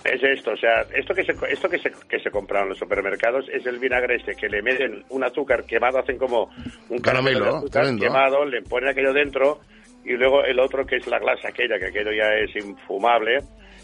Es 0.03 0.21
esto, 0.21 0.51
o 0.51 0.57
sea, 0.57 0.81
esto 0.93 1.13
que 1.13 1.23
se, 1.23 1.33
esto 1.49 1.69
que 1.69 1.79
se, 1.79 1.91
que 2.07 2.19
se 2.19 2.29
compra 2.29 2.61
en 2.61 2.69
los 2.69 2.77
supermercados 2.77 3.45
es 3.51 3.65
el 3.65 3.79
vinagre 3.79 4.15
este, 4.15 4.35
que 4.35 4.47
le 4.47 4.61
meten 4.61 5.03
un 5.09 5.23
azúcar 5.23 5.65
quemado, 5.65 5.99
hacen 5.99 6.17
como 6.17 6.49
un 6.89 6.99
Caramelo, 6.99 7.43
de 7.43 7.49
azúcar 7.49 7.81
tremendo. 7.83 8.05
quemado, 8.05 8.45
le 8.45 8.61
ponen 8.61 8.89
aquello 8.89 9.13
dentro 9.13 9.59
y 10.05 10.13
luego 10.13 10.43
el 10.43 10.59
otro 10.59 10.85
que 10.85 10.97
es 10.97 11.07
la 11.07 11.19
glasa 11.19 11.49
aquella, 11.49 11.77
que 11.79 11.87
aquello 11.87 12.11
ya 12.11 12.29
es 12.35 12.55
infumable. 12.55 13.39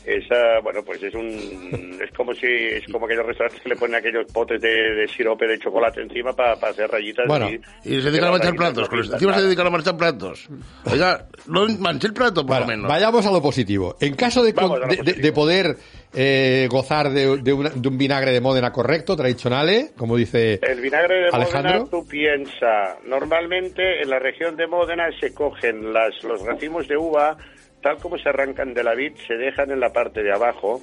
Esa, 0.05 0.59
bueno, 0.61 0.81
pues 0.83 1.01
es 1.01 1.13
un, 1.15 1.97
es 2.03 2.11
como 2.11 2.33
si, 2.33 2.45
es 2.45 2.83
como 2.91 3.05
aquellos 3.05 3.25
restaurantes 3.25 3.61
que 3.61 3.69
le 3.69 3.75
ponen 3.77 3.95
aquellos 3.95 4.25
potes 4.33 4.61
de, 4.61 4.69
de 4.95 5.07
sirope 5.07 5.47
de 5.47 5.57
chocolate 5.59 6.01
encima 6.01 6.33
para 6.33 6.53
hacer 6.53 6.89
rayitas. 6.91 7.25
Bueno, 7.27 7.49
Y 7.49 8.01
se 8.01 8.11
dedican 8.11 8.27
a 8.27 8.31
manchar 8.31 8.55
platos, 8.55 8.83
no 8.83 8.89
con 8.89 8.99
encima 8.99 9.33
se 9.33 9.41
dedican 9.43 9.67
a 9.67 9.69
manchar 9.69 9.95
platos. 9.97 10.49
Oiga, 10.91 11.27
no 11.47 11.67
manche 11.79 12.07
el 12.07 12.13
plato, 12.13 12.41
por 12.45 12.47
Bueno, 12.47 12.61
lo 12.61 12.67
menos. 12.67 12.87
vayamos 12.89 13.25
a 13.25 13.31
lo 13.31 13.41
positivo. 13.41 13.95
En 14.01 14.15
caso 14.15 14.43
de, 14.43 14.53
con- 14.53 14.73
de- 14.73 14.79
de- 14.79 14.97
positivo. 14.97 15.21
de 15.21 15.31
poder 15.31 15.77
eh, 16.13 16.67
gozar 16.69 17.09
de, 17.09 17.37
de 17.37 17.53
una- 17.53 17.69
de 17.69 17.87
un 17.87 17.97
vinagre 17.97 18.31
de 18.31 18.41
Módena 18.41 18.71
correcto, 18.73 19.15
tradicional, 19.15 19.91
como 19.97 20.17
dice 20.17 20.59
El 20.61 20.81
vinagre 20.81 21.15
de 21.21 21.29
Alejandro. 21.31 21.71
Módena, 21.71 21.89
tú 21.89 22.05
piensa, 22.07 22.97
normalmente 23.05 24.01
en 24.01 24.09
la 24.09 24.19
región 24.19 24.55
de 24.57 24.67
Módena 24.67 25.05
se 25.19 25.33
cogen 25.33 25.93
las, 25.93 26.21
los 26.23 26.41
racimos 26.45 26.87
de 26.87 26.97
uva, 26.97 27.37
tal 27.83 27.97
como 27.97 28.17
se 28.17 28.29
arrancan 28.29 28.73
de 28.73 28.83
la 28.83 28.95
vid, 28.95 29.13
se 29.27 29.35
dejan 29.35 29.69
en 29.69 29.79
la 29.79 29.91
parte 29.91 30.23
de 30.23 30.33
abajo 30.33 30.81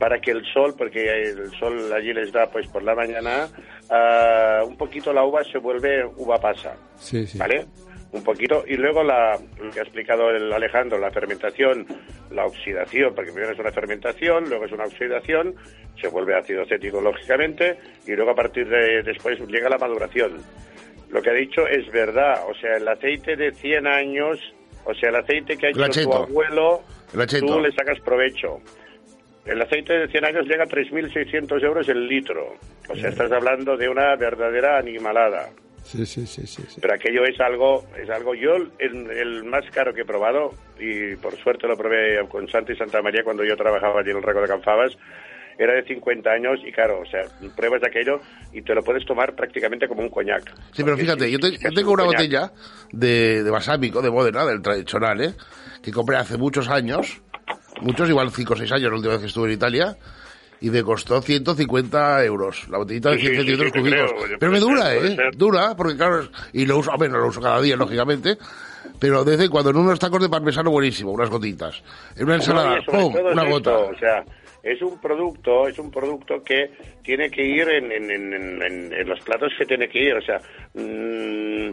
para 0.00 0.18
que 0.18 0.30
el 0.32 0.44
sol, 0.52 0.74
porque 0.76 1.04
el 1.22 1.50
sol 1.58 1.92
allí 1.92 2.12
les 2.12 2.32
da 2.32 2.50
pues 2.50 2.66
por 2.68 2.82
la 2.82 2.94
mañana, 2.94 3.48
ah, 3.90 4.62
un 4.66 4.76
poquito 4.76 5.12
la 5.12 5.24
uva 5.24 5.44
se 5.44 5.58
vuelve 5.58 6.04
uva 6.16 6.38
pasa, 6.38 6.76
Sí, 6.96 7.26
sí. 7.26 7.38
¿vale? 7.38 7.66
Un 8.12 8.22
poquito, 8.22 8.64
y 8.66 8.76
luego 8.76 9.02
la, 9.02 9.38
lo 9.60 9.70
que 9.70 9.80
ha 9.80 9.82
explicado 9.82 10.30
el 10.30 10.50
Alejandro, 10.52 10.98
la 10.98 11.10
fermentación, 11.10 11.86
la 12.30 12.46
oxidación, 12.46 13.14
porque 13.14 13.32
primero 13.32 13.52
es 13.52 13.58
una 13.58 13.72
fermentación, 13.72 14.48
luego 14.48 14.64
es 14.64 14.72
una 14.72 14.84
oxidación, 14.84 15.54
se 16.00 16.08
vuelve 16.08 16.34
ácido 16.36 16.62
acético 16.62 17.00
lógicamente, 17.00 17.76
y 18.06 18.12
luego 18.14 18.30
a 18.30 18.34
partir 18.34 18.68
de 18.68 19.02
después 19.02 19.38
llega 19.48 19.68
la 19.68 19.78
maduración. 19.78 20.38
Lo 21.10 21.20
que 21.20 21.30
ha 21.30 21.34
dicho 21.34 21.66
es 21.66 21.90
verdad, 21.90 22.44
o 22.48 22.54
sea, 22.54 22.76
el 22.76 22.88
aceite 22.88 23.36
de 23.36 23.52
100 23.52 23.86
años, 23.86 24.38
o 24.86 24.94
sea, 24.94 25.10
el 25.10 25.16
aceite 25.16 25.56
que 25.56 25.66
ha 25.66 25.70
hecho 25.70 26.02
tu 26.04 26.12
abuelo, 26.12 26.82
tú 27.40 27.60
le 27.60 27.72
sacas 27.72 28.00
provecho. 28.00 28.60
El 29.44 29.60
aceite 29.62 29.92
de 29.92 30.08
100 30.08 30.24
años 30.24 30.46
llega 30.46 30.64
a 30.64 30.66
3.600 30.66 31.62
euros 31.62 31.88
el 31.88 32.08
litro. 32.08 32.54
O 32.88 32.96
sea, 32.96 33.10
estás 33.10 33.30
hablando 33.30 33.76
de 33.76 33.88
una 33.88 34.16
verdadera 34.16 34.78
animalada. 34.78 35.50
Sí, 35.84 36.04
sí, 36.04 36.26
sí, 36.26 36.46
sí, 36.46 36.64
sí. 36.68 36.80
Pero 36.80 36.94
aquello 36.94 37.24
es 37.24 37.40
algo, 37.40 37.84
es 37.96 38.10
algo. 38.10 38.34
Yo 38.34 38.56
el, 38.56 39.10
el 39.10 39.44
más 39.44 39.64
caro 39.70 39.94
que 39.94 40.00
he 40.00 40.04
probado 40.04 40.52
y 40.80 41.14
por 41.16 41.36
suerte 41.36 41.68
lo 41.68 41.76
probé 41.76 42.26
con 42.28 42.48
Santi 42.48 42.74
Santa 42.74 43.02
María 43.02 43.22
cuando 43.22 43.44
yo 43.44 43.56
trabajaba 43.56 44.00
allí 44.00 44.10
en 44.10 44.16
el 44.16 44.22
Reco 44.22 44.40
de 44.40 44.48
Canfabas. 44.48 44.96
Era 45.58 45.72
de 45.74 45.84
50 45.84 46.30
años 46.30 46.58
y 46.66 46.70
claro, 46.70 47.00
o 47.00 47.06
sea, 47.06 47.22
pruebas 47.56 47.80
aquello 47.82 48.20
y 48.52 48.60
te 48.62 48.74
lo 48.74 48.82
puedes 48.82 49.06
tomar 49.06 49.34
prácticamente 49.34 49.88
como 49.88 50.02
un 50.02 50.10
coñac. 50.10 50.42
Sí, 50.72 50.84
pero 50.84 50.96
fíjate, 50.98 51.30
yo, 51.30 51.38
te- 51.38 51.56
yo 51.56 51.68
un 51.70 51.74
tengo 51.74 51.92
una 51.92 52.04
coñac. 52.04 52.18
botella 52.20 52.52
de, 52.92 53.42
de 53.42 53.50
balsámico, 53.50 54.02
de 54.02 54.10
Modena, 54.10 54.44
del 54.44 54.60
tradicional, 54.60 55.20
¿eh? 55.22 55.34
que 55.82 55.90
compré 55.92 56.16
hace 56.16 56.36
muchos 56.36 56.68
años, 56.68 57.22
muchos, 57.80 58.08
igual 58.08 58.30
5 58.30 58.52
o 58.52 58.56
6 58.56 58.70
años 58.72 58.90
la 58.90 58.96
última 58.96 59.12
vez 59.14 59.20
que 59.22 59.26
estuve 59.28 59.46
en 59.48 59.54
Italia, 59.54 59.96
y 60.60 60.70
me 60.70 60.82
costó 60.82 61.20
150 61.22 62.24
euros, 62.24 62.68
la 62.68 62.78
botellita 62.78 63.10
de 63.10 63.16
Sí, 63.18 63.26
sí, 63.26 63.26
100 63.28 63.34
sí, 63.34 63.46
centímetros 63.48 63.72
sí, 63.72 63.78
cúbicos. 63.80 64.12
creo, 64.24 64.38
pero 64.38 64.52
me 64.52 64.58
dura, 64.60 64.82
ser, 64.90 65.04
¿eh? 65.06 65.16
Dura, 65.36 65.74
porque 65.76 65.96
claro, 65.96 66.28
y 66.52 66.66
lo 66.66 66.78
uso, 66.78 66.92
a 66.92 66.96
no 67.12 67.18
lo 67.18 67.26
uso 67.28 67.40
cada 67.40 67.60
día, 67.62 67.76
lógicamente, 67.76 68.36
pero 69.00 69.24
de 69.24 69.34
en 69.36 69.48
cuando 69.50 69.70
en 69.70 69.76
unos 69.76 69.98
tacos 69.98 70.20
de 70.22 70.28
parmesano 70.28 70.70
buenísimo, 70.70 71.12
unas 71.12 71.28
gotitas. 71.30 71.82
En 72.16 72.24
una 72.24 72.36
ensalada, 72.36 72.78
¡pum! 72.86 73.14
una 73.14 73.30
esto, 73.42 73.46
gota. 73.50 73.76
O 73.78 73.98
sea, 73.98 74.24
es 74.66 74.82
un 74.82 75.00
producto, 75.00 75.68
es 75.68 75.78
un 75.78 75.90
producto 75.90 76.42
que 76.42 76.70
tiene 77.02 77.30
que 77.30 77.42
ir 77.42 77.68
en, 77.68 77.92
en, 77.92 78.62
en, 78.62 79.08
los 79.08 79.20
platos 79.20 79.52
que 79.56 79.64
tiene 79.64 79.88
que 79.88 80.02
ir. 80.02 80.14
O 80.14 80.22
sea, 80.22 80.40
mm, 80.74 81.70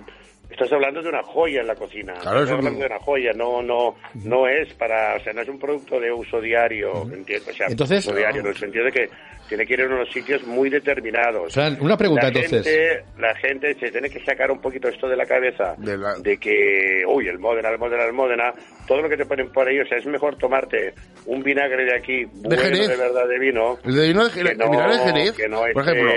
estás 0.54 0.72
hablando 0.72 1.02
de 1.02 1.10
una 1.10 1.24
joya 1.24 1.62
en 1.62 1.68
la 1.68 1.76
cocina. 1.76 2.14
Claro, 2.22 2.40
estás 2.44 2.58
hablando 2.58 2.80
no- 2.80 2.86
de 2.86 2.86
una 2.94 3.00
joya, 3.00 3.32
no, 3.34 3.62
no, 3.62 3.96
no 4.24 4.48
es 4.48 4.74
para, 4.76 5.16
o 5.16 5.20
sea, 5.20 5.34
no 5.34 5.42
es 5.42 5.50
un 5.50 5.60
producto 5.60 6.00
de 6.00 6.12
uso 6.12 6.40
diario, 6.42 7.04
¿entiendes? 7.04 7.48
O 7.48 7.54
sea, 7.54 7.68
Entonces- 7.68 8.06
uso 8.08 8.16
diario 8.16 8.42
en 8.42 8.48
el 8.48 8.56
sentido 8.56 8.86
de 8.86 8.92
que 8.92 9.10
tiene 9.50 9.66
que 9.66 9.74
ir 9.74 9.82
en 9.82 9.92
unos 9.92 10.10
sitios 10.12 10.42
muy 10.48 10.70
determinados. 10.70 11.54
Fran, 11.54 11.78
una 11.82 11.98
pregunta, 11.98 12.24
la 12.24 12.28
entonces. 12.30 12.64
Gente, 12.66 13.04
la 13.20 13.36
gente 13.36 13.74
se 13.76 13.92
tiene 13.92 14.10
que 14.10 14.24
sacar 14.24 14.50
un 14.50 14.60
poquito 14.62 14.88
esto 14.88 15.08
de 15.08 15.18
la 15.18 15.26
cabeza 15.26 15.76
De 15.78 15.98
la- 15.98 16.16
que, 16.40 17.04
uy, 17.08 17.28
el 17.28 17.40
Módena, 17.40 17.70
el 17.70 17.78
Módena, 17.78 18.06
el 18.06 18.14
Módena, 18.14 18.54
todo 18.88 19.02
lo 19.02 19.10
que 19.10 19.18
te 19.18 19.26
ponen 19.26 19.52
por 19.52 19.68
ahí, 19.68 19.80
o 19.80 19.86
sea, 19.86 19.98
es 19.98 20.06
mejor 20.06 20.38
tomarte 20.38 20.94
un 21.26 21.44
vinagre 21.44 21.84
de 21.86 21.96
aquí, 21.96 22.24
bueno 22.26 22.58
Jerez. 22.62 22.88
de 22.88 22.96
verdad 22.96 23.28
de 23.28 23.40
vino, 23.40 23.78
El 23.84 23.96
de 23.96 24.08
vino 24.08 24.24
de 24.24 24.30
Jerez, 24.32 24.52
que 24.54 24.58
no, 24.64 24.72
vinagre 24.72 24.98
de 24.98 25.04
Jerez, 25.04 25.32
que 25.34 25.48
no 25.50 25.58
por 25.60 25.70
este- 25.70 25.82
ejemplo. 25.82 26.14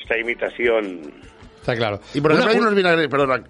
esta 0.00 0.18
imitación. 0.18 1.12
Está 1.60 1.74
claro. 1.76 2.00
Y 2.14 2.20
por 2.20 2.30
Una- 2.30 2.40
ejemplo 2.40 2.50
hay 2.52 2.56
un- 2.58 2.62
unos 2.62 2.74
vinagres, 2.76 3.08
perdona, 3.08 3.42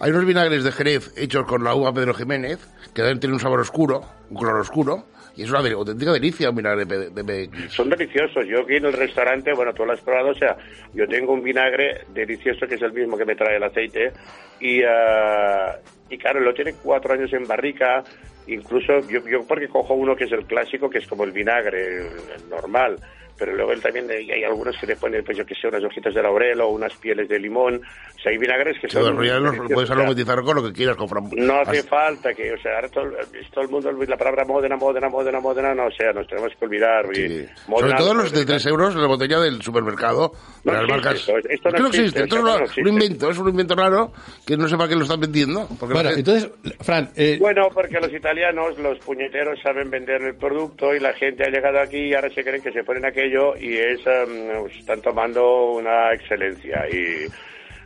hay 0.00 0.10
unos 0.10 0.26
vinagres 0.26 0.64
de 0.64 0.72
Jerez 0.72 1.12
hechos 1.16 1.46
con 1.46 1.64
la 1.64 1.74
uva 1.74 1.92
Pedro 1.92 2.14
Jiménez, 2.14 2.58
que 2.94 3.02
deben 3.02 3.20
tener 3.20 3.34
un 3.34 3.40
sabor 3.40 3.60
oscuro, 3.60 4.02
un 4.30 4.36
color 4.36 4.60
oscuro, 4.60 5.04
y 5.36 5.42
es 5.42 5.50
una 5.50 5.60
auténtica 5.60 6.12
delicia 6.12 6.48
un 6.48 6.56
vinagre 6.56 6.84
de, 6.86 7.50
Son 7.68 7.90
deliciosos. 7.90 8.46
Yo 8.46 8.62
aquí 8.62 8.76
en 8.76 8.86
el 8.86 8.92
restaurante, 8.94 9.52
bueno, 9.52 9.74
tú 9.74 9.84
lo 9.84 9.92
has 9.92 10.00
probado, 10.00 10.30
o 10.30 10.34
sea, 10.34 10.56
yo 10.94 11.06
tengo 11.06 11.34
un 11.34 11.42
vinagre 11.42 12.04
delicioso 12.14 12.66
que 12.66 12.76
es 12.76 12.82
el 12.82 12.92
mismo 12.92 13.18
que 13.18 13.26
me 13.26 13.36
trae 13.36 13.56
el 13.56 13.62
aceite 13.62 14.12
y, 14.60 14.82
ah, 14.82 15.76
y 16.08 16.16
claro, 16.16 16.40
lo 16.40 16.54
tiene 16.54 16.74
cuatro 16.82 17.12
años 17.12 17.32
en 17.34 17.46
barrica. 17.46 18.02
Incluso 18.46 19.00
yo, 19.08 19.20
yo 19.28 19.46
porque 19.46 19.68
cojo 19.68 19.94
uno 19.94 20.16
que 20.16 20.24
es 20.24 20.32
el 20.32 20.46
clásico, 20.46 20.88
que 20.88 20.98
es 20.98 21.06
como 21.06 21.24
el 21.24 21.32
vinagre 21.32 22.08
normal, 22.48 22.96
pero 23.38 23.54
luego 23.54 23.72
él 23.72 23.80
también 23.80 24.10
hay, 24.10 24.30
hay 24.30 24.44
algunos 24.44 24.76
que 24.78 24.86
le 24.86 24.96
ponen, 24.96 25.24
pues 25.24 25.36
yo 25.38 25.44
que 25.46 25.54
sé, 25.54 25.68
unas 25.68 25.82
hojitas 25.84 26.14
de 26.14 26.22
laurel 26.22 26.60
o 26.60 26.68
unas 26.68 26.94
pieles 26.96 27.28
de 27.28 27.38
limón. 27.38 27.76
O 27.76 28.18
sea, 28.20 28.32
hay 28.32 28.38
vinagres 28.38 28.76
que 28.80 28.86
que 28.88 28.92
son... 28.92 29.02
los 29.02 29.14
lo 29.14 29.20
deliciosos, 29.20 29.72
puedes 29.72 29.90
aromatizar 29.90 30.42
con 30.42 30.56
lo 30.56 30.62
que 30.64 30.72
quieras, 30.72 30.96
con 30.96 31.08
fram- 31.08 31.32
no 31.36 31.60
hace 31.60 31.82
falta 31.82 32.32
que, 32.34 32.52
o 32.52 32.58
sea, 32.58 32.76
ahora 32.76 32.88
todo, 32.88 33.04
todo 33.52 33.64
el 33.64 33.70
mundo, 33.70 33.92
la 33.92 34.16
palabra 34.16 34.44
modena, 34.44 34.76
modena, 34.76 35.08
modena, 35.08 35.40
modena, 35.40 35.74
no, 35.74 35.86
o 35.86 35.90
sea, 35.90 36.12
nos 36.12 36.26
tenemos 36.26 36.52
que 36.58 36.64
olvidar. 36.64 37.06
Sí. 37.12 37.46
modena, 37.68 37.88
Sobre 37.88 37.98
todo 37.98 38.14
los 38.14 38.30
de 38.32 38.38
modena. 38.38 38.46
3 38.58 38.66
euros 38.66 38.94
en 38.94 39.00
la 39.02 39.08
botella 39.08 39.40
del 39.40 39.62
supermercado. 39.62 40.32
No 40.64 40.72
de 40.72 40.78
las 40.78 40.88
marcas. 40.88 41.14
esto, 41.20 41.36
esto 41.48 41.68
Es 41.68 41.80
no 41.80 41.90
que 41.90 41.96
existe, 41.98 42.22
esto 42.22 42.36
es 42.36 42.40
esto 42.40 42.42
no 42.42 42.54
un- 42.56 42.62
existe. 42.62 42.80
un 42.82 42.88
invento, 42.88 43.30
es 43.30 43.38
un 43.38 43.48
invento 43.48 43.74
raro 43.74 44.12
que 44.46 44.56
no 44.56 44.68
sé 44.68 44.76
para 44.76 44.88
qué 44.88 44.96
lo 44.96 45.02
están 45.02 45.20
vendiendo. 45.20 45.68
Porque 45.78 45.94
Bueno, 45.94 46.10
gente- 46.10 46.30
entonces, 46.32 46.50
Fran, 46.80 47.10
eh, 47.16 47.36
Bueno, 47.40 47.68
porque 47.72 48.00
los 48.00 48.12
italianos, 48.12 48.78
los 48.78 48.98
puñeteros, 49.00 49.60
saben 49.62 49.90
vender 49.90 50.22
el 50.22 50.34
producto 50.36 50.94
y 50.94 51.00
la 51.00 51.12
gente 51.12 51.44
ha 51.44 51.50
llegado 51.50 51.80
aquí 51.80 51.98
y 51.98 52.14
ahora 52.14 52.30
se 52.30 52.42
creen 52.42 52.62
que 52.62 52.72
se 52.72 52.82
ponen 52.82 53.04
aquello 53.26 53.56
y 53.56 53.76
es, 53.76 54.00
em, 54.06 54.66
están 54.78 55.00
tomando 55.02 55.72
una 55.72 56.12
excelencia 56.12 56.84
y, 56.90 57.26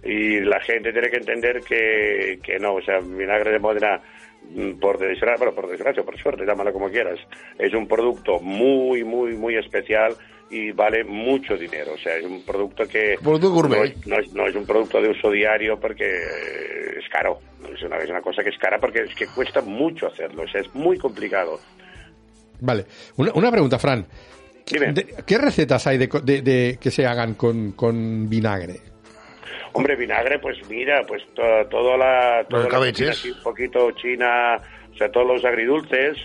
y 0.09 0.41
la 0.41 0.61
gente 0.61 0.93
tiene 0.93 1.11
que 1.11 1.17
entender 1.17 1.61
que, 1.61 2.39
que 2.43 2.59
no, 2.59 2.75
o 2.75 2.83
sea, 2.83 3.01
vinagre 3.01 3.53
de 3.53 3.59
Modena, 3.59 4.01
mm, 4.51 4.79
por 4.79 4.99
desgracia, 4.99 5.37
bueno, 5.39 5.55
por 5.55 5.69
desgracia, 5.69 6.03
por 6.03 6.19
suerte, 6.19 6.45
llámalo 6.47 6.73
como 6.73 6.89
quieras, 6.91 7.19
es 7.59 7.73
un 7.75 7.87
producto 7.87 8.39
muy, 8.41 9.05
muy, 9.05 9.35
muy 9.37 9.57
especial 9.57 10.15
y 10.51 10.73
vale 10.73 11.05
mucho 11.05 11.57
dinero, 11.57 11.93
o 11.95 11.99
sea, 11.99 12.17
es 12.17 12.25
un 12.25 12.45
producto 12.45 12.87
que 12.89 13.17
Producto 13.23 13.51
gourmet. 13.51 13.79
no 13.79 13.85
es, 13.85 14.07
no 14.07 14.19
es- 14.19 14.33
no 14.35 14.47
es 14.49 14.55
un 14.57 14.67
producto 14.67 15.01
de 15.01 15.11
uso 15.11 15.31
diario 15.31 15.79
porque 15.79 16.05
es 16.99 17.09
caro, 17.09 17.39
es 17.73 17.81
una, 17.83 17.99
es 17.99 18.11
una 18.11 18.21
cosa 18.21 18.43
que 18.43 18.51
es 18.51 18.59
cara 18.59 18.79
porque 18.79 19.01
es 19.03 19.15
que 19.15 19.27
cuesta 19.29 19.61
mucho 19.61 20.07
hacerlo, 20.09 20.43
o 20.43 20.49
sea, 20.49 20.61
es 20.61 20.75
muy 20.75 20.99
complicado. 20.99 21.61
vale. 22.61 22.85
Una, 23.17 23.33
una 23.35 23.51
pregunta, 23.53 23.79
Fran. 23.79 24.05
¿Qué 25.27 25.39
recetas 25.39 25.87
hay 25.87 25.99
de, 25.99 26.09
co- 26.09 26.21
de- 26.21 26.43
de- 26.43 26.79
que 26.81 26.91
se 26.91 27.07
hagan 27.07 27.35
con, 27.35 27.73
con 27.73 28.29
vinagre? 28.29 28.81
Hombre, 29.73 29.95
vinagre, 29.97 30.39
pues 30.39 30.57
mira, 30.69 31.03
pues 31.07 31.23
to- 31.35 31.67
todo 31.71 31.97
la... 31.97 32.45
Todo 32.49 32.69
Los 32.69 32.73
la 32.73 33.11
así 33.11 33.31
un 33.31 33.43
poquito 33.43 33.91
china, 33.93 34.57
o 34.93 34.97
sea, 34.97 35.11
todos 35.11 35.27
los 35.27 35.45
agridulces. 35.45 36.17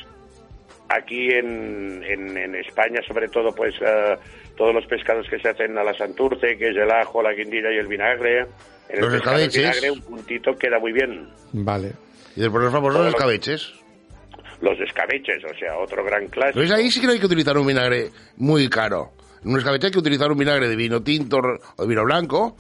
Aquí 0.90 1.30
en, 1.32 2.04
en, 2.04 2.38
en 2.38 2.56
España, 2.56 3.02
sobre 3.08 3.28
todo, 3.28 3.54
pues 3.54 3.74
eh, 3.82 4.16
todos 4.56 4.74
los 4.74 4.86
pescados 4.86 5.28
que 5.30 5.40
se 5.40 5.50
hacen 5.50 5.75
a 5.78 5.84
la 5.84 5.94
santurce, 5.96 6.58
que 6.58 6.70
es 6.70 6.75
el 6.78 6.92
ajo, 6.92 7.24
la 7.24 7.34
guindilla 7.34 7.72
y 7.72 7.78
el 7.78 7.88
vinagre. 7.88 8.46
En 8.90 9.02
Los 9.02 9.12
el 9.14 9.20
pescado, 9.20 9.38
el 9.38 9.44
escabeches. 9.48 9.82
vinagre, 9.82 9.92
un 9.92 10.02
puntito 10.02 10.56
queda 10.56 10.78
muy 10.80 10.92
bien. 10.92 11.28
Vale. 11.54 11.94
Y 12.36 12.42
después 12.42 12.64
los 12.64 12.72
famosos 12.74 12.96
Todo 12.98 13.04
lo- 13.06 13.10
escabeches. 13.10 13.74
Los 14.62 14.79
escabeches, 14.79 15.43
o 15.43 15.53
sea, 15.57 15.77
otro 15.77 16.03
gran 16.03 16.27
clásico. 16.27 16.59
Entonces 16.62 16.71
ahí 16.85 16.91
sí 16.91 17.01
que 17.01 17.07
no 17.07 17.13
hay 17.13 17.19
que 17.19 17.25
utilizar 17.25 17.57
un 17.57 17.67
vinagre 17.67 18.09
muy 18.38 18.69
caro. 18.69 19.12
En 19.43 19.51
un 19.51 19.57
escabeche 19.59 19.88
hay 19.88 19.91
que 19.93 20.00
utilizar 20.00 20.31
un 20.31 20.38
vinagre 20.38 20.67
de 20.67 20.75
vino 20.75 21.03
tinto 21.03 21.38
o 21.75 21.81
de 21.83 21.88
vino 21.88 22.03
blanco, 22.03 22.55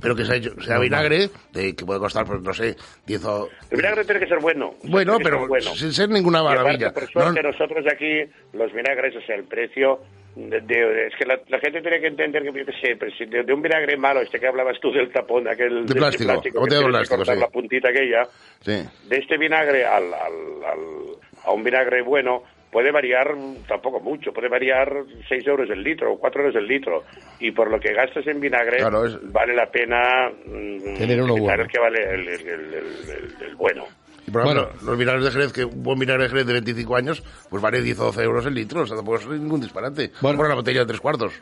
pero 0.00 0.16
que 0.16 0.24
sea, 0.24 0.36
hecho- 0.36 0.60
sea 0.62 0.78
vinagre 0.78 1.30
de, 1.52 1.76
que 1.76 1.84
puede 1.84 2.00
costar, 2.00 2.26
pues 2.26 2.40
no 2.42 2.52
sé, 2.52 2.74
10 3.06 3.24
o... 3.26 3.48
El 3.70 3.76
vinagre 3.76 4.04
tiene 4.04 4.20
que 4.20 4.26
ser 4.26 4.38
bueno. 4.40 4.74
o 4.76 4.80
sea, 4.82 4.90
Bueno, 4.90 5.18
que 5.18 5.24
ser 5.24 5.32
pero 5.32 5.46
bueno. 5.46 5.70
sin 5.76 5.92
ser 5.92 6.08
ninguna 6.08 6.38
Y 6.38 6.42
aparte, 6.42 6.62
maravilla. 6.62 6.92
por 6.92 7.08
suerte, 7.10 7.42
No- 7.42 7.50
nosotros 7.52 7.84
aquí, 7.92 8.20
los 8.52 8.72
vinagres, 8.72 9.14
o 9.16 9.20
sea, 9.20 9.36
el 9.36 9.44
precio. 9.44 10.00
De, 10.36 10.60
de- 10.62 11.06
es 11.06 11.12
que 11.16 11.24
la, 11.26 11.38
la 11.46 11.60
gente 11.60 11.80
tiene 11.80 12.00
que 12.00 12.08
entender 12.08 12.42
que, 12.42 12.48
yo 12.58 12.66
qué 12.66 12.72
sé, 12.82 12.96
pues, 12.96 13.14
si 13.16 13.24
de, 13.26 13.44
de 13.44 13.52
un 13.54 13.62
vinagre 13.62 13.96
malo, 13.96 14.20
este 14.20 14.40
que 14.40 14.48
hablabas 14.48 14.80
tú 14.80 14.90
del 14.90 15.12
tapón, 15.12 15.46
aquel 15.46 15.86
De 15.86 15.94
plástico, 15.94 15.94
de 15.94 16.00
tienes 16.00 16.16
que 16.16 16.24
plástico, 16.90 17.16
cortar 17.16 17.36
sí. 17.36 17.40
la 17.40 17.46
puntita 17.48 17.88
aquella, 17.90 18.26
Sí. 18.60 18.82
de 19.08 19.16
este 19.16 19.38
vinagre 19.38 19.86
al, 19.86 20.12
al- 20.12 20.64
al- 20.66 21.16
a 21.44 21.52
un 21.52 21.62
vinagre 21.64 22.02
bueno 22.02 22.42
puede 22.70 22.90
variar 22.90 23.36
mm, 23.36 23.66
tampoco 23.68 24.00
mucho, 24.00 24.32
puede 24.32 24.48
variar 24.48 24.92
6 25.28 25.46
euros 25.46 25.70
el 25.70 25.82
litro 25.84 26.12
o 26.14 26.18
4 26.18 26.40
euros 26.42 26.56
el 26.56 26.66
litro. 26.66 27.04
Y 27.38 27.52
por 27.52 27.70
lo 27.70 27.78
que 27.78 27.92
gastas 27.92 28.26
en 28.26 28.40
vinagre, 28.40 28.78
Claro, 28.78 29.06
es- 29.06 29.16
vale 29.32 29.54
la 29.54 29.66
pena 29.70 30.28
mm, 30.44 30.94
Tener 30.98 31.22
uno 31.22 31.36
bueno. 31.36 31.62
el 31.62 31.68
que 31.68 31.78
vale 31.78 32.02
el, 32.14 32.28
el- 32.28 32.48
el- 32.48 32.74
el- 32.74 33.42
el 33.48 33.54
bueno. 33.56 33.84
Y 34.26 34.30
por 34.30 34.40
ejemplo, 34.42 34.64
Bueno. 34.64 34.86
los 34.86 34.98
vinagres 34.98 35.24
de 35.26 35.30
Jerez, 35.30 35.52
que 35.52 35.64
un 35.66 35.82
buen 35.84 35.98
vinagre 35.98 36.24
de 36.24 36.28
Jerez 36.30 36.46
de 36.46 36.52
25 36.54 36.96
años, 36.96 37.22
pues 37.50 37.62
vale 37.62 37.80
10 37.82 38.00
o 38.00 38.04
12 38.06 38.22
euros 38.22 38.46
el 38.46 38.54
litro, 38.54 38.80
o 38.80 38.86
sea, 38.86 38.96
tampoco 38.96 39.18
es 39.18 39.26
ningún 39.28 39.60
disparate. 39.60 40.10
Bueno. 40.20 40.38
Por 40.38 40.48
la 40.48 40.54
botella 40.54 40.80
de 40.80 40.86
tres 40.86 41.00
cuartos. 41.00 41.32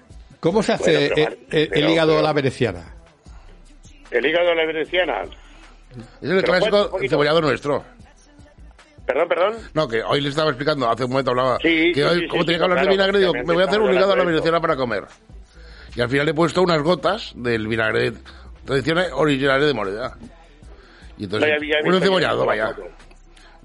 ¿Cómo 0.40 0.62
se 0.62 0.72
hace 0.72 0.92
Bueno, 0.92 1.14
pero 1.14 1.30
eh, 1.30 1.38
eh, 1.50 1.62
el 1.62 1.68
pero- 1.70 1.90
hígado 1.90 2.18
a 2.18 2.22
la 2.22 2.32
veneciana? 2.32 2.94
El 4.10 4.26
hígado 4.26 4.48
de 4.50 4.54
la 4.56 4.66
veneciana, 4.66 5.22
Es 5.22 6.28
el 6.28 6.40
Pero 6.40 6.42
clásico 6.42 6.98
cebollado 7.08 7.40
nuestro. 7.40 7.84
Perdón, 9.06 9.28
perdón. 9.28 9.54
No, 9.74 9.88
que 9.88 10.02
hoy 10.02 10.20
le 10.20 10.28
estaba 10.28 10.50
explicando, 10.50 10.88
hace 10.90 11.04
un 11.04 11.10
momento 11.10 11.30
hablaba, 11.30 11.58
Sí, 11.62 11.92
que 11.92 12.04
hoy, 12.04 12.20
sí, 12.20 12.26
como 12.28 12.42
sí, 12.42 12.46
tenía 12.46 12.58
que 12.58 12.64
hablar 12.64 12.78
claro, 12.78 12.90
de 12.90 12.96
vinagre, 12.96 13.18
digo, 13.18 13.32
me 13.34 13.52
voy 13.54 13.62
a 13.62 13.66
hacer 13.66 13.80
un 13.80 13.92
hígado 13.92 14.12
a 14.12 14.16
la 14.16 14.24
veneciana 14.24 14.60
para 14.60 14.76
comer. 14.76 15.04
Y 15.94 16.00
al 16.00 16.08
final 16.08 16.28
he 16.28 16.34
puesto 16.34 16.62
unas 16.62 16.80
gotas 16.82 17.32
del 17.36 17.66
vinagre 17.68 18.12
tradicional 18.64 19.08
original 19.14 19.60
de 19.60 19.74
Moreda. 19.74 20.16
Y 21.18 21.24
entonces, 21.24 21.50
No, 21.60 21.66
ya 21.66 21.76
un 21.84 21.94
encebollado, 21.94 22.46
vaya. 22.46 22.74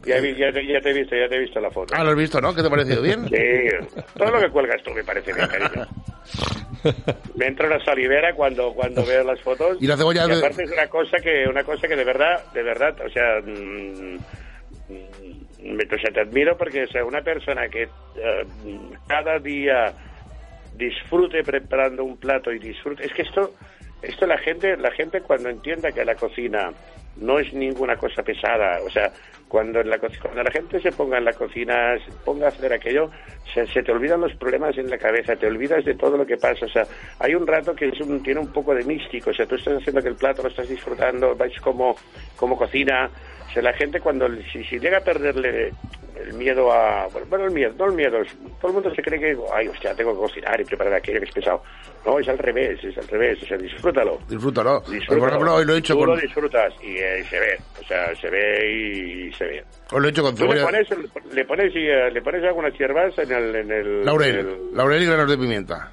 Ya, 0.05 0.19
ya 0.19 0.51
te, 0.53 0.65
ya 0.65 0.79
te 0.79 0.91
he 0.91 0.93
visto, 0.93 1.15
ya 1.15 1.27
te 1.27 1.35
he 1.35 1.39
visto 1.39 1.59
la 1.59 1.71
foto. 1.71 1.93
Ah, 1.97 2.03
lo 2.03 2.11
has 2.11 2.15
visto, 2.15 2.39
¿no? 2.39 2.53
¿Qué 2.53 2.61
te 2.61 2.67
ha 2.67 2.69
parecido 2.69 3.01
bien? 3.01 3.27
Sí, 3.29 3.35
todo 4.17 4.29
lo 4.31 4.39
que 4.39 4.49
cuelgas 4.49 4.81
tú 4.83 4.91
me 4.91 5.03
parece 5.03 5.33
bien, 5.33 5.47
cariño. 5.47 5.87
Me 7.35 7.47
entra 7.47 7.67
una 7.67 7.83
salivera 7.83 8.33
cuando 8.35 8.73
cuando 8.73 9.05
veo 9.05 9.23
las 9.23 9.41
fotos. 9.41 9.77
Y 9.81 9.87
la 9.87 9.97
cebolla 9.97 10.27
de- 10.27 10.35
aparte 10.37 10.63
es 10.63 10.71
una 10.71 10.87
cosa 10.87 11.17
que 11.17 11.47
una 11.49 11.63
cosa 11.63 11.87
que 11.87 11.95
de 11.95 12.03
verdad, 12.03 12.43
de 12.53 12.63
verdad, 12.63 12.95
o 13.05 13.09
sea, 13.09 13.41
mm, 13.43 14.15
mm, 14.89 15.26
me, 15.67 15.83
o 15.83 15.99
sea, 15.99 16.11
te 16.11 16.21
admiro 16.21 16.57
porque 16.57 16.83
o 16.83 16.87
sea, 16.87 17.05
una 17.05 17.21
persona 17.21 17.69
que 17.69 17.83
eh, 18.15 18.45
cada 19.07 19.39
día 19.39 19.93
disfrute 20.77 21.43
preparando 21.43 22.03
un 22.03 22.17
plato 22.17 22.51
y 22.51 22.59
disfrute, 22.59 23.05
es 23.05 23.13
que 23.13 23.23
esto 23.23 23.53
esto 24.01 24.25
la 24.27 24.37
gente 24.37 24.77
la 24.77 24.91
gente 24.91 25.21
cuando 25.21 25.49
entienda 25.49 25.91
que 25.91 26.05
la 26.05 26.15
cocina 26.15 26.71
no 27.17 27.39
es 27.39 27.51
ninguna 27.51 27.95
cosa 27.95 28.21
pesada, 28.21 28.79
o 28.85 28.91
sea, 28.91 29.11
cuando, 29.47 29.81
la, 29.81 29.97
cuando 29.97 30.43
la 30.43 30.51
gente 30.51 30.79
se 30.79 30.91
ponga 30.91 31.17
en 31.17 31.25
la 31.25 31.33
cocina, 31.33 31.97
se 32.05 32.11
ponga 32.23 32.45
a 32.45 32.49
hacer 32.49 32.71
aquello, 32.71 33.09
se, 33.55 33.65
te 33.65 33.91
olvidan 33.91 34.21
los 34.21 34.35
problemas 34.35 34.77
en 34.77 34.87
la 34.87 34.99
cabeza, 34.99 35.35
te 35.35 35.47
olvidas 35.47 35.83
de 35.83 35.95
todo 35.95 36.15
lo 36.15 36.27
que 36.27 36.37
pasa, 36.37 36.67
o 36.67 36.69
sea, 36.69 36.85
hay 37.17 37.33
un 37.33 37.47
rato 37.47 37.73
que 37.75 37.87
es 37.87 37.99
un- 38.01 38.21
tiene 38.21 38.39
un 38.39 38.53
poco 38.53 38.75
de 38.75 38.83
místico, 38.83 39.31
o 39.31 39.33
sea, 39.33 39.47
tú 39.47 39.55
estás 39.55 39.77
haciendo 39.79 40.03
que 40.03 40.09
el 40.09 40.15
plato 40.15 40.43
lo 40.43 40.49
estás 40.49 40.69
disfrutando, 40.69 41.35
vais 41.35 41.59
como, 41.59 41.95
como 42.35 42.55
cocina, 42.55 43.09
o 43.47 43.51
sea, 43.51 43.63
la 43.63 43.73
gente 43.73 43.99
cuando, 43.99 44.29
si 44.51 44.77
llega 44.77 44.99
a 44.99 45.03
perderle 45.03 45.73
el 46.23 46.33
miedo 46.33 46.71
a, 46.71 47.07
bueno, 47.29 47.45
el 47.45 47.51
miedo, 47.51 47.73
no 47.77 47.85
el 47.85 47.93
miedo, 47.93 48.17
es- 48.21 48.35
todo 48.59 48.67
el 48.69 48.73
mundo 48.75 48.93
se 48.93 49.01
cree 49.01 49.19
que, 49.19 49.37
ay, 49.53 49.67
hostia, 49.67 49.93
tengo 49.95 50.13
que 50.13 50.19
cocinar 50.19 50.59
y 50.59 50.63
preparar 50.65 50.93
aquello 50.95 51.19
que 51.19 51.25
es 51.25 51.31
pesado. 51.33 51.61
No, 52.05 52.19
es 52.19 52.27
al 52.29 52.37
revés, 52.37 52.83
es 52.83 52.97
al 52.97 53.07
revés, 53.07 53.41
o 53.43 53.45
sea, 53.45 53.57
disfrútalo. 53.57 54.19
Disfrútalo. 54.29 54.79
Disfrútalo. 54.81 55.19
por 55.19 55.29
ejemplo, 55.29 55.55
hoy 55.55 55.65
lo 55.65 55.75
he 55.75 55.77
hecho 55.79 55.93
Tú 55.93 55.99
con, 55.99 56.09
lo 56.09 56.15
disfrutas 56.17 56.73
y 56.81 56.97
eh, 56.97 57.23
se 57.29 57.39
ve, 57.39 57.57
o 57.81 57.83
sea, 57.85 58.15
se 58.15 58.29
ve 58.29 58.71
y, 58.71 59.33
se 59.33 59.45
ve. 59.45 59.63
hoy 59.91 60.01
lo 60.01 60.07
he 60.07 60.11
hecho 60.11 60.23
con 60.23 60.31
le 60.33 60.37
cebolla. 60.39 60.63
pones, 60.65 60.87
le 61.33 61.45
pones, 61.45 61.75
y, 61.75 61.79
eh, 61.87 62.11
le 62.11 62.21
pones 62.21 62.43
algunas 62.43 62.73
hierbas 62.77 63.17
en 63.19 63.31
el... 63.31 63.55
En 63.55 63.71
el 63.71 64.05
Laurel, 64.05 64.39
en 64.39 64.47
el- 64.47 64.75
laurel 64.75 65.03
y 65.03 65.05
granos 65.05 65.29
de 65.29 65.37
pimienta. 65.37 65.91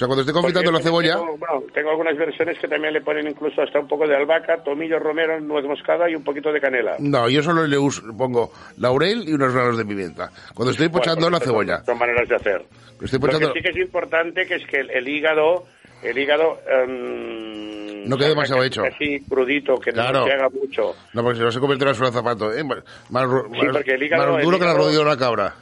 O 0.00 0.02
sea, 0.02 0.06
cuando 0.06 0.22
esté 0.22 0.32
confitando 0.32 0.72
la 0.72 0.80
cebolla, 0.80 1.12
Tengo, 1.16 1.36
bueno, 1.36 1.62
tengo 1.74 1.90
algunas 1.90 2.16
versiones 2.16 2.58
que 2.58 2.66
también 2.66 2.94
le 2.94 3.02
ponen 3.02 3.28
incluso 3.28 3.60
hasta 3.60 3.80
un 3.80 3.86
poco 3.86 4.06
de 4.08 4.16
albahaca, 4.16 4.56
tomillo 4.64 4.98
romero, 4.98 5.38
nuez 5.40 5.66
moscada 5.66 6.08
y 6.08 6.14
un 6.14 6.24
poquito 6.24 6.50
de 6.50 6.58
canela. 6.58 6.96
no, 7.00 7.28
yo 7.28 7.42
solo 7.42 7.66
le 7.66 7.76
uso, 7.76 8.00
pongo 8.16 8.50
laurel 8.78 9.28
y 9.28 9.34
unos 9.34 9.52
granos 9.52 9.76
de 9.76 9.84
pimienta. 9.84 10.30
Cuando 10.54 10.70
estoy 10.72 10.88
pochando 10.88 11.20
Bueno, 11.20 11.32
la 11.32 11.38
pues 11.40 11.50
cebolla. 11.50 11.76
Son, 11.76 11.84
son 11.84 11.98
maneras 11.98 12.26
de 12.30 12.34
hacer. 12.36 12.62
Estoy 13.02 13.18
Lo 13.18 13.26
pochando... 13.26 13.52
que 13.52 13.58
sí 13.60 13.62
que 13.62 13.70
es 13.72 13.76
importante 13.76 14.46
que 14.46 14.54
es 14.54 14.66
que 14.66 14.80
el, 14.80 14.90
el 14.90 15.06
hígado, 15.06 15.64
el 16.02 16.16
hígado 16.16 16.58
em, 16.66 18.08
No 18.08 18.16
quede 18.16 18.30
demasiado 18.30 18.64
hecho. 18.64 18.82
Así 18.84 19.20
crudito, 19.28 19.74
que 19.78 19.92
Claro. 19.92 20.20
no 20.20 20.24
se 20.24 20.32
haga 20.32 20.48
mucho. 20.48 20.94
No, 21.12 21.22
porque 21.22 21.40
si 21.40 21.44
no 21.44 21.52
se 21.52 21.60
convierte 21.60 21.84
en 21.84 21.92
de 21.92 22.10
zapato, 22.10 22.50
¿eh? 22.54 22.64
Más, 22.64 22.78
más, 23.10 23.24
Sí, 23.52 23.66
porque 23.70 23.92
el 23.96 24.02
hígado- 24.02 24.32
más 24.32 24.42
duro 24.44 24.56
el 24.56 24.60
que 24.62 24.66
la 24.66 24.72
hígado- 24.72 24.78
rodilla 24.78 24.98
de 25.00 25.04
una 25.04 25.18
cabra. 25.18 25.54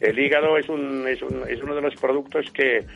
El 0.00 0.18
hígado 0.18 0.56
es, 0.56 0.68
un, 0.68 1.06
es, 1.08 1.20
un- 1.22 1.42
es 1.48 1.60
uno 1.60 1.74
de 1.74 1.82
los 1.82 1.94
productos 1.96 2.46
que 2.54 2.86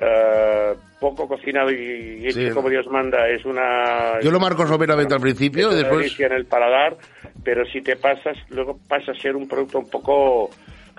eh, 0.00 0.74
poco 1.00 1.28
cocinado 1.28 1.70
y, 1.70 2.20
y 2.22 2.26
hecho 2.28 2.40
Sí. 2.40 2.50
como 2.50 2.68
Dios 2.70 2.86
manda 2.90 3.28
es 3.28 3.44
una... 3.44 4.20
Yo 4.22 4.30
lo 4.30 4.40
marco 4.40 4.66
someramente 4.66 5.14
al 5.14 5.20
principio 5.20 5.70
y 5.72 5.76
después... 5.76 6.18
en 6.20 6.32
el 6.32 6.46
paladar, 6.46 6.96
pero 7.44 7.64
si 7.66 7.80
te 7.82 7.96
pasas, 7.96 8.36
luego 8.50 8.78
pasa 8.88 9.12
a 9.12 9.14
ser 9.20 9.36
un 9.36 9.46
producto 9.46 9.78
un 9.78 9.90
poco 9.90 10.50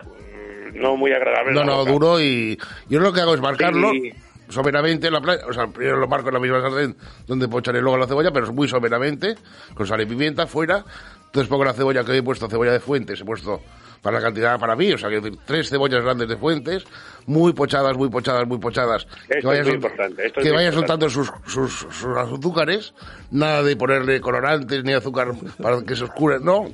mm, 0.04 0.80
no 0.80 0.96
muy 0.96 1.12
agradable. 1.12 1.54
No, 1.54 1.64
no, 1.64 1.78
boca. 1.80 1.92
duro 1.92 2.22
y... 2.22 2.58
Yo 2.90 3.00
lo 3.00 3.12
que 3.14 3.22
hago 3.22 3.34
es 3.36 3.42
marcarlo 3.42 3.92
Sí. 3.92 4.12
someramente 4.50 5.08
en 5.08 5.14
la 5.14 5.22
playa. 5.22 5.42
O 5.48 5.54
sea, 5.54 5.68
primero 5.68 5.98
lo 5.98 6.08
marco 6.08 6.28
en 6.30 6.34
la 6.36 6.40
misma 6.40 6.62
sartén 6.62 6.96
donde 7.28 7.48
pocharé 7.48 7.82
luego 7.82 7.98
la 7.98 8.08
cebolla, 8.08 8.32
pero 8.32 8.46
es 8.46 8.52
muy 8.52 8.68
someramente, 8.68 9.36
con 9.74 9.88
sal 9.88 10.02
y 10.02 10.06
pimienta 10.06 10.46
fuera. 10.46 10.84
Entonces 11.26 11.50
pongo 11.50 11.66
la 11.66 11.74
cebolla 11.74 12.04
que 12.06 12.16
he 12.16 12.24
puesto, 12.24 12.48
cebolla 12.48 12.72
de 12.72 12.80
fuentes, 12.80 13.20
he 13.20 13.26
puesto 13.26 13.60
para 14.06 14.20
la 14.20 14.24
cantidad 14.24 14.60
para 14.60 14.76
mí, 14.76 14.94
o 14.94 15.00
sea, 15.00 15.10
decir, 15.10 15.36
tres 15.46 15.68
cebollas 15.68 16.04
grandes 16.04 16.28
de 16.30 16.38
fuentes, 16.38 16.86
muy 17.26 17.54
pochadas, 17.54 17.98
muy 17.98 18.08
pochadas, 18.10 18.46
muy 18.48 18.60
pochadas. 18.60 19.08
Esto 19.28 19.52
es 19.52 19.66
muy 19.66 19.76
importante, 19.78 20.28
esto 20.28 20.40
es 20.42 20.46
que 20.46 20.52
vayan 20.52 20.74
soltando 20.74 21.10
sus, 21.10 21.32
sus, 21.48 21.74
sus 21.74 22.16
azúcares, 22.16 22.94
nada 23.32 23.64
de 23.64 23.76
ponerle 23.76 24.22
colorantes 24.22 24.84
ni 24.84 24.94
azúcar 24.94 25.30
para 25.60 25.82
que 25.82 25.96
se 25.96 26.04
oscure, 26.04 26.38
no, 26.40 26.66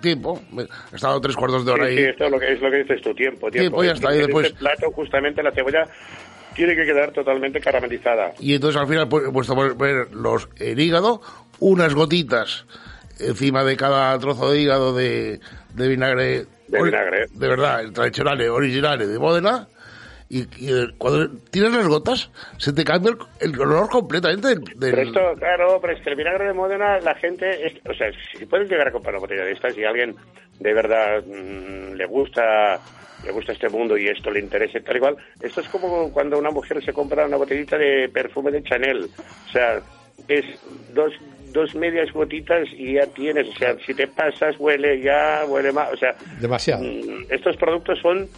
tiempo, 0.00 0.40
he 0.92 0.96
estado 0.96 1.20
tres 1.20 1.36
cuartos 1.36 1.66
de 1.66 1.72
hora 1.72 1.84
Sí, 1.84 1.90
ahí. 1.90 1.96
sí, 1.98 2.04
esto 2.04 2.24
es 2.24 2.30
lo 2.30 2.40
que, 2.40 2.52
es 2.54 2.60
lo 2.62 2.70
que 2.70 2.76
dices 2.78 3.02
tu 3.02 3.14
tiempo. 3.14 3.50
Tiempo, 3.50 3.84
ya 3.84 3.92
está, 3.92 4.10
y 4.14 4.20
En 4.20 4.24
después- 4.26 4.46
este 4.46 4.58
plato, 4.58 4.90
justamente, 4.92 5.42
la 5.42 5.52
cebolla 5.52 5.86
tiene 6.54 6.74
que 6.74 6.86
quedar 6.86 7.10
totalmente 7.12 7.60
caramelizada. 7.60 8.32
Y 8.40 8.54
entonces 8.54 8.80
al 8.80 8.88
final 8.88 9.06
pu- 9.10 9.28
he 9.28 9.30
puesto 9.30 9.52
a 9.52 9.74
poner 9.76 10.10
los, 10.14 10.48
el 10.56 10.80
hígado, 10.80 11.20
unas 11.60 11.92
gotitas 11.92 12.64
encima 13.20 13.62
de 13.64 13.76
cada 13.76 14.18
trozo 14.20 14.50
de 14.52 14.60
hígado 14.62 14.94
de, 14.94 15.40
de 15.74 15.88
vinagre. 15.88 16.46
De 16.68 16.82
vinagre. 16.82 17.26
De 17.32 17.48
verdad, 17.48 17.80
el 17.80 17.92
tradicional, 17.92 18.40
original 18.48 18.98
de 18.98 19.18
Módena. 19.18 19.66
Y, 20.30 20.40
y, 20.58 20.92
cuando 20.98 21.26
tienes 21.50 21.72
las 21.72 21.88
gotas, 21.88 22.30
se 22.58 22.74
te 22.74 22.84
cambia 22.84 23.12
el, 23.12 23.18
el 23.50 23.56
color 23.56 23.88
completamente 23.88 24.48
del... 24.48 24.60
del- 24.62 24.76
Pero 24.94 25.02
esto, 25.02 25.20
claro, 25.38 25.78
pero 25.80 25.94
es 25.96 26.02
que 26.02 26.10
el 26.10 26.16
vinagre 26.16 26.48
de 26.48 26.52
Módena, 26.52 26.98
la 27.00 27.14
gente, 27.14 27.66
es- 27.66 27.80
o 27.88 27.94
sea, 27.94 28.10
si 28.36 28.44
puedes 28.44 28.68
llegar 28.68 28.88
a 28.88 28.92
comprar 28.92 29.14
una 29.14 29.22
botella 29.22 29.44
de 29.44 29.52
estas 29.52 29.74
y 29.78 29.84
alguien 29.84 30.14
de 30.60 30.74
verdad 30.74 31.22
mm, 31.26 31.94
le 31.94 32.04
gusta 32.06 32.78
le 33.24 33.32
gusta 33.32 33.52
este 33.52 33.68
mundo 33.68 33.96
y 33.96 34.06
esto 34.06 34.30
le 34.30 34.38
interesa 34.40 34.78
y 34.78 34.82
tal 34.82 34.96
igual, 34.96 35.16
esto 35.40 35.60
es 35.60 35.68
como 35.70 36.12
cuando 36.12 36.38
una 36.38 36.50
mujer 36.50 36.84
se 36.84 36.92
compra 36.92 37.26
una 37.26 37.36
botellita 37.36 37.76
de 37.78 38.08
perfume 38.12 38.50
de 38.52 38.62
Chanel, 38.62 39.08
o 39.48 39.50
sea, 39.52 39.80
es 40.28 40.44
dos 40.94 41.12
dos 41.52 41.74
medias 41.74 42.12
gotitas 42.12 42.68
y 42.76 42.94
ya 42.94 43.06
tienes, 43.06 43.48
o 43.48 43.58
sea, 43.58 43.76
si 43.86 43.94
te 43.94 44.06
pasas 44.06 44.56
huele 44.58 45.00
ya, 45.00 45.44
huele 45.46 45.72
más, 45.72 45.92
o 45.92 45.96
sea, 45.96 46.14
Demasiado. 46.40 46.82
mm, 46.82 47.26
estos 47.30 47.56
productos 47.56 47.98
son 48.00 48.28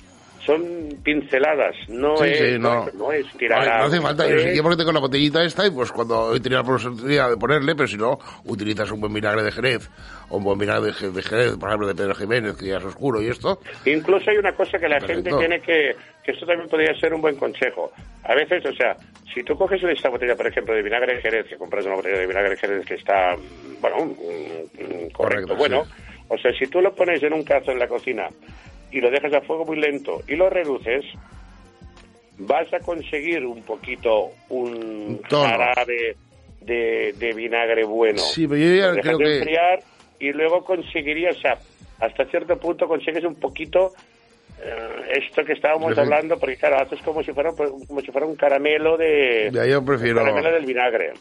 son 0.46 0.88
pinceladas, 1.02 1.74
no 1.88 2.16
Sí, 2.16 2.24
es 2.30 2.38
sí, 2.38 2.58
no. 2.58 2.86
no 2.94 3.12
es 3.12 3.26
tirar 3.36 3.60
Ay, 3.60 3.68
no 3.78 3.84
hace 3.84 4.00
falta, 4.00 4.26
yo 4.28 4.36
que 4.52 4.62
porque 4.62 4.76
tengo 4.78 4.92
la 4.92 5.00
botellita 5.00 5.44
esta 5.44 5.66
y 5.66 5.70
pues 5.70 5.92
cuando 5.92 6.34
he 6.34 6.40
tenido 6.40 6.62
la 6.62 6.66
posibilidad 6.66 7.28
de 7.30 7.36
ponerle, 7.36 7.74
pero 7.74 7.86
si 7.86 7.96
no, 7.96 8.18
utilizas 8.44 8.90
un 8.90 9.00
buen 9.00 9.12
vinagre 9.12 9.42
de 9.42 9.52
Jerez 9.52 9.90
o 10.30 10.38
un 10.38 10.44
buen 10.44 10.58
vinagre 10.58 10.86
de 10.86 10.92
Je- 10.92 11.10
de 11.12 11.22
Jerez, 11.22 11.56
por 11.56 11.68
ejemplo, 11.68 11.86
de 11.88 11.94
Pedro 11.94 12.14
Jiménez, 12.14 12.56
que 12.56 12.66
ya 12.66 12.78
es 12.78 12.84
oscuro 12.84 13.20
y 13.22 13.28
esto, 13.28 13.60
Incluso 13.84 14.30
hay 14.30 14.38
una 14.38 14.52
cosa 14.54 14.78
que 14.78 14.88
la 14.88 15.00
gente 15.00 15.30
tiene 15.38 15.60
que, 15.60 15.94
que 16.24 16.32
esto 16.32 16.46
también 16.46 16.68
podría 16.68 16.94
ser 16.98 17.12
un 17.14 17.20
buen 17.20 17.36
consejo. 17.36 17.92
A 18.24 18.34
veces, 18.34 18.64
o 18.66 18.72
sea, 18.74 18.96
si 19.34 19.42
tú 19.42 19.56
coges 19.56 19.82
esta 19.82 20.08
botella, 20.08 20.36
por 20.36 20.46
ejemplo, 20.46 20.74
de 20.74 20.82
vinagre 20.82 21.16
de 21.16 21.22
Jerez, 21.22 21.46
que 21.48 21.56
compras 21.56 21.84
una 21.86 21.96
botella 21.96 22.18
de 22.18 22.26
vinagre 22.26 22.50
de 22.50 22.56
Jerez 22.56 22.84
que 22.86 22.94
está, 22.94 23.34
bueno, 23.80 24.06
mm, 24.06 24.10
mm, 24.10 25.10
correcto, 25.10 25.12
Correcto, 25.12 25.56
bueno, 25.56 25.84
sí. 25.84 25.90
O 26.30 26.38
sea, 26.38 26.52
si 26.54 26.66
tú 26.66 26.80
lo 26.80 26.94
pones 26.94 27.22
en 27.22 27.32
un 27.34 27.44
cazo 27.44 27.70
en 27.72 27.78
la 27.78 27.86
cocina 27.88 28.28
y 28.90 29.00
lo 29.00 29.10
dejas 29.10 29.34
a 29.34 29.40
fuego 29.42 29.66
muy 29.66 29.78
lento 29.78 30.22
y 30.26 30.36
lo 30.36 30.48
reduces, 30.48 31.04
vas 32.38 32.72
a 32.72 32.78
conseguir 32.80 33.44
un 33.44 33.62
poquito 33.62 34.30
un 34.48 35.20
tono. 35.28 35.48
jarabe 35.48 36.16
de, 36.62 37.12
de 37.18 37.32
vinagre 37.34 37.84
bueno. 37.84 38.18
Sí, 38.18 38.46
pero 38.48 38.60
yo 38.60 38.74
ya 38.74 38.92
Lo 38.92 39.00
creo 39.02 39.18
de 39.18 39.24
que- 39.24 39.36
enfriar 39.38 39.80
y 40.18 40.32
luego 40.32 40.64
conseguirías, 40.64 41.36
o 41.36 41.40
sea, 41.40 41.58
hasta 42.00 42.24
cierto 42.26 42.58
punto 42.58 42.86
consigues 42.88 43.24
un 43.24 43.34
poquito 43.34 43.92
eh, 44.62 45.22
esto 45.26 45.42
que 45.44 45.54
estábamos 45.54 45.96
hablando, 45.96 46.38
porque 46.38 46.56
claro, 46.56 46.78
haces 46.80 47.00
como 47.02 47.22
si 47.22 47.32
fuera 47.32 47.50
como 47.52 48.00
si 48.00 48.10
fuera 48.12 48.26
un 48.26 48.36
caramelo 48.36 48.96
de 48.98 49.50
Ya, 49.52 49.66
yo 49.66 49.84
prefiero- 49.84 50.18
caramelo 50.18 50.52
del 50.52 50.66
vinagre. 50.66 51.12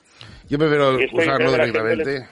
yo 0.50 0.58
prefiero 0.58 0.98
usarlo 1.14 1.52
directamente. 1.54 2.28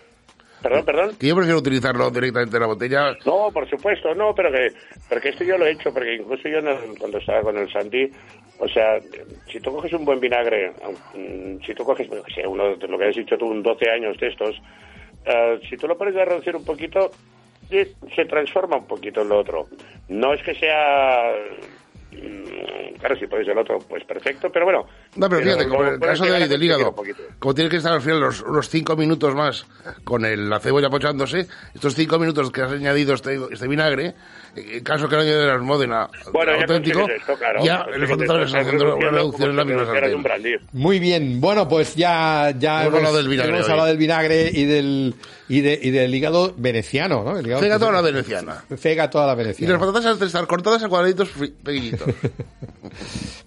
Perdón, 0.62 0.86
perdón. 0.86 1.16
Que 1.20 1.28
yo 1.28 1.36
prefiero 1.36 1.60
utilizarlo 1.60 2.10
directamente 2.10 2.56
en 2.56 2.62
la 2.62 2.68
botella. 2.68 3.16
No, 3.26 3.52
por 3.52 3.70
supuesto, 3.70 4.14
no, 4.16 4.34
pero 4.34 4.52
que, 4.52 4.70
pero 5.08 5.22
que 5.22 5.30
esto 5.30 5.44
yo 5.44 5.58
lo 5.58 5.66
he 5.66 5.72
hecho, 5.72 5.94
porque 5.94 6.16
incluso 6.16 6.50
yo 6.50 6.60
cuando 6.98 7.20
estaba 7.20 7.42
con 7.42 7.58
el 7.58 7.72
Santi, 7.72 8.10
o 8.60 8.68
sea, 8.68 9.00
si 9.52 9.60
tú 9.60 9.72
coges 9.72 9.94
un 9.94 10.06
buen 10.06 10.20
vinagre, 10.20 10.72
mm, 11.14 11.64
si 11.66 11.74
tú 11.74 11.84
coges, 11.84 12.08
bueno, 12.08 12.24
que 12.24 12.34
sea 12.34 12.50
uno 12.50 12.76
de 12.76 12.88
lo 12.88 12.98
que 12.98 13.06
has 13.06 13.16
dicho 13.16 13.38
tú, 13.38 13.48
un 13.48 13.62
12 13.62 13.90
años 13.90 14.18
de 14.18 14.28
estos, 14.28 14.56
eh, 15.26 15.60
si 15.70 15.78
tú 15.78 15.88
lo 15.88 15.98
pones 15.98 16.16
a 16.16 16.26
reducir 16.26 16.56
un 16.56 16.66
poquito, 16.66 17.12
eh, 17.70 17.94
se 18.16 18.26
transforma 18.26 18.78
un 18.78 18.88
poquito 18.88 19.22
en 19.22 19.30
lo 19.30 19.40
otro. 19.40 19.68
No 20.08 20.34
es 20.34 20.42
que 20.42 20.56
sea... 20.56 21.34
mm, 22.12 22.48
Claro, 23.00 23.16
si 23.20 23.28
pones 23.28 23.48
el 23.48 23.56
otro, 23.60 23.78
pues 23.88 24.04
perfecto, 24.06 24.50
pero 24.52 24.66
bueno. 24.66 24.88
No, 25.18 25.30
pero 25.30 25.44
fíjate, 25.44 25.68
como 25.68 25.84
en 25.86 25.94
el 25.94 26.00
caso 26.00 26.26
de, 26.26 26.48
del 26.48 26.64
hígado, 26.64 26.96
como 27.38 27.54
tiene 27.54 27.70
que 27.70 27.76
estar 27.78 27.94
al 27.94 28.02
final 28.02 28.20
los, 28.20 28.42
unos 28.42 28.70
cinco 28.70 28.96
minutos 28.96 29.36
más 29.36 29.68
con 30.04 30.26
el- 30.26 30.50
la 30.50 30.60
cebolla 30.60 30.90
pochándose, 30.90 31.46
estos 31.76 31.94
cinco 31.94 32.18
minutos 32.18 32.50
que 32.52 32.64
has 32.64 32.72
añadido 32.72 33.14
este, 33.14 33.38
este 33.52 33.68
vinagre, 33.68 34.16
en 34.56 34.84
caso 34.84 35.08
que 35.08 35.16
no 35.16 35.22
añadieras 35.22 35.62
Módena 35.62 36.10
Bueno, 36.34 36.54
ya 36.56 36.62
auténtico, 36.62 37.02
consigues 37.02 37.22
esto, 37.22 37.38
claro. 37.38 37.64
ya 37.64 37.86
el 37.94 38.04
estás 38.04 38.56
haciendo 38.56 38.96
una 38.96 39.10
reducción 39.12 39.50
en 39.52 39.56
la 39.56 39.64
brandy. 40.24 40.56
Muy 40.74 40.98
bien, 41.00 41.40
bueno, 41.40 41.68
pues 41.70 41.96
ya, 41.96 42.52
ya 42.58 42.82
Hemos 42.86 42.96
hablado 42.96 43.18
del 43.18 43.28
vinagre 43.28 43.52
hemos 43.54 43.66
hoy. 43.66 43.72
hablado 43.72 43.88
del 43.90 43.98
vinagre 44.00 44.50
y 44.52 44.66
del, 44.66 45.14
y, 45.50 45.62
de- 45.62 45.80
y 45.82 45.92
del 45.92 46.14
hígado 46.14 46.54
veneciano, 46.58 47.24
¿no? 47.24 47.38
El 47.40 47.46
hígado- 47.48 47.62
Fega 47.62 47.80
toda 47.80 47.92
la 47.94 48.02
veneciana. 48.02 48.64
Fega 48.78 49.10
toda 49.10 49.26
la 49.28 49.34
Y 49.34 49.36
las 49.38 49.46
veneciana. 49.58 49.80
patatas 49.80 50.06
han 50.06 50.20
de 50.20 50.26
estar 50.26 50.48
cortadas 50.48 50.84
en 50.84 50.90
cuadraditos 50.90 51.30
pequeñitos. 51.64 52.08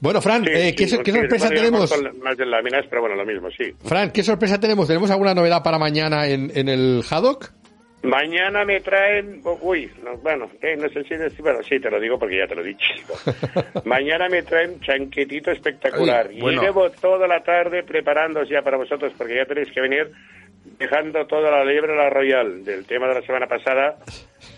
Bueno, 0.00 0.20
Fran, 0.22 0.44
Sí, 0.44 0.50
eh, 0.52 0.74
¿qué, 0.76 0.84
sí, 0.88 0.96
so- 0.96 1.02
qué 1.02 1.12
sí, 1.12 1.18
sorpresa 1.18 1.46
bueno, 1.48 1.60
tenemos? 1.60 1.92
con 1.92 2.18
Más 2.22 2.36
de 2.36 2.46
láminas, 2.46 2.86
pero 2.88 3.02
bueno, 3.02 3.16
lo 3.16 3.26
mismo, 3.26 3.48
sí. 3.50 3.72
Fran, 3.84 4.10
¿qué 4.10 4.22
sorpresa 4.22 4.58
tenemos? 4.58 4.86
¿Tenemos 4.86 5.10
alguna 5.10 5.34
novedad 5.34 5.62
para 5.62 5.78
mañana 5.78 6.26
en, 6.26 6.50
en 6.54 6.68
el 6.68 7.02
Haddock? 7.08 7.50
Mañana 8.02 8.64
me 8.64 8.80
traen, 8.80 9.42
uy, 9.60 9.90
no, 10.02 10.16
bueno, 10.18 10.50
eh, 10.62 10.74
no 10.74 10.88
sé 10.88 11.04
si 11.04 11.16
decir, 11.16 11.42
bueno, 11.42 11.58
sí, 11.68 11.78
te 11.78 11.90
lo 11.90 12.00
digo 12.00 12.18
porque 12.18 12.38
ya 12.38 12.46
te 12.46 12.54
lo 12.54 12.62
he 12.62 12.68
dicho. 12.68 12.86
Mañana 13.84 14.26
me 14.30 14.42
traen 14.42 14.80
chanquetito 14.80 15.50
espectacular. 15.50 16.28
Ay, 16.30 16.38
y 16.38 16.40
bueno. 16.40 16.62
llevo 16.62 16.88
toda 16.92 17.28
la 17.28 17.42
tarde 17.42 17.82
preparándose 17.82 18.52
ya 18.54 18.62
para 18.62 18.78
vosotros 18.78 19.12
porque 19.18 19.36
ya 19.36 19.44
tenéis 19.44 19.68
que 19.74 19.82
venir 19.82 20.10
dejando 20.78 21.26
toda 21.26 21.50
la 21.50 21.64
liebre 21.64 21.92
a 21.92 21.96
la 22.04 22.10
royal 22.10 22.64
del 22.64 22.84
tema 22.86 23.08
de 23.08 23.14
la 23.14 23.22
semana 23.22 23.46
pasada. 23.46 23.96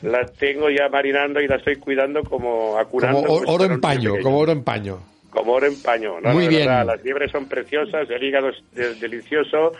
La 0.02 0.24
tengo 0.26 0.68
ya 0.70 0.88
marinando 0.88 1.40
y 1.40 1.48
la 1.48 1.56
estoy 1.56 1.76
cuidando 1.76 2.22
como 2.22 2.78
acurando. 2.78 3.22
Como 3.22 3.38
pues, 3.38 3.48
oro 3.48 3.58
para 3.64 3.74
en 3.74 3.80
paño, 3.80 4.12
como 4.22 4.38
oro 4.38 4.52
en 4.52 4.64
paño. 4.64 4.98
Como 5.30 5.52
oro 5.52 5.66
en 5.66 5.80
paño. 5.82 6.20
No, 6.20 6.32
Muy 6.34 6.48
bien. 6.48 6.66
las 6.66 7.02
liebres 7.02 7.30
son 7.30 7.48
preciosas, 7.48 8.08
el 8.10 8.22
hígado 8.22 8.50
es 8.50 8.56
de- 8.72 8.94
delicioso. 8.96 9.72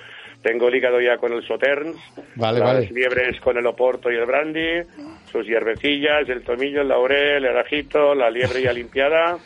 Tengo 0.43 0.67
el 0.69 0.75
hígado 0.75 1.01
ya 1.01 1.19
con 1.19 1.33
el 1.33 1.47
Sauternes, 1.47 1.95
Vale, 2.35 2.59
las 2.59 2.75
vale. 2.75 2.91
liebres 2.91 3.41
con 3.41 3.57
el 3.59 3.65
oporto 3.67 4.11
y 4.11 4.17
el 4.17 4.27
brandy, 4.27 4.83
sus 5.31 5.47
hierbecillas, 5.47 6.29
el 6.29 6.43
tomillo, 6.43 6.81
el 6.83 6.89
laurel, 6.89 7.45
el 7.45 7.57
ajito, 7.59 8.13
la 8.15 8.29
liebre 8.29 8.61
ya 8.63 8.73
limpiada. 8.73 9.39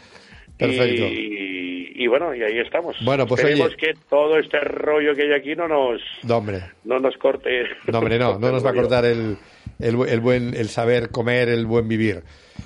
Perfecto. 0.58 1.04
Y, 1.06 1.92
y 1.96 2.06
bueno, 2.06 2.34
y 2.34 2.42
ahí 2.42 2.58
estamos. 2.58 2.96
Bueno, 3.04 3.26
pues, 3.26 3.40
Esperemos 3.40 3.68
oye. 3.68 3.76
que 3.76 3.92
todo 4.08 4.38
este 4.38 4.58
rollo 4.60 5.14
que 5.14 5.22
hay 5.22 5.32
aquí 5.32 5.54
no 5.54 5.66
nos, 5.68 6.00
No, 6.22 6.38
hombre. 6.38 6.60
no 6.84 6.98
nos 6.98 7.16
corte. 7.16 7.64
No, 7.86 7.98
hombre, 7.98 8.18
no, 8.18 8.38
no 8.38 8.52
nos 8.52 8.64
va 8.64 8.70
a 8.70 8.74
cortar 8.74 9.04
el, 9.04 9.36
el, 9.78 9.96
el 10.08 10.20
buen, 10.20 10.54
el 10.54 10.68
saber 10.68 11.10
comer, 11.10 11.48
el 11.48 11.66
buen 11.66 11.88
vivir. 11.88 12.22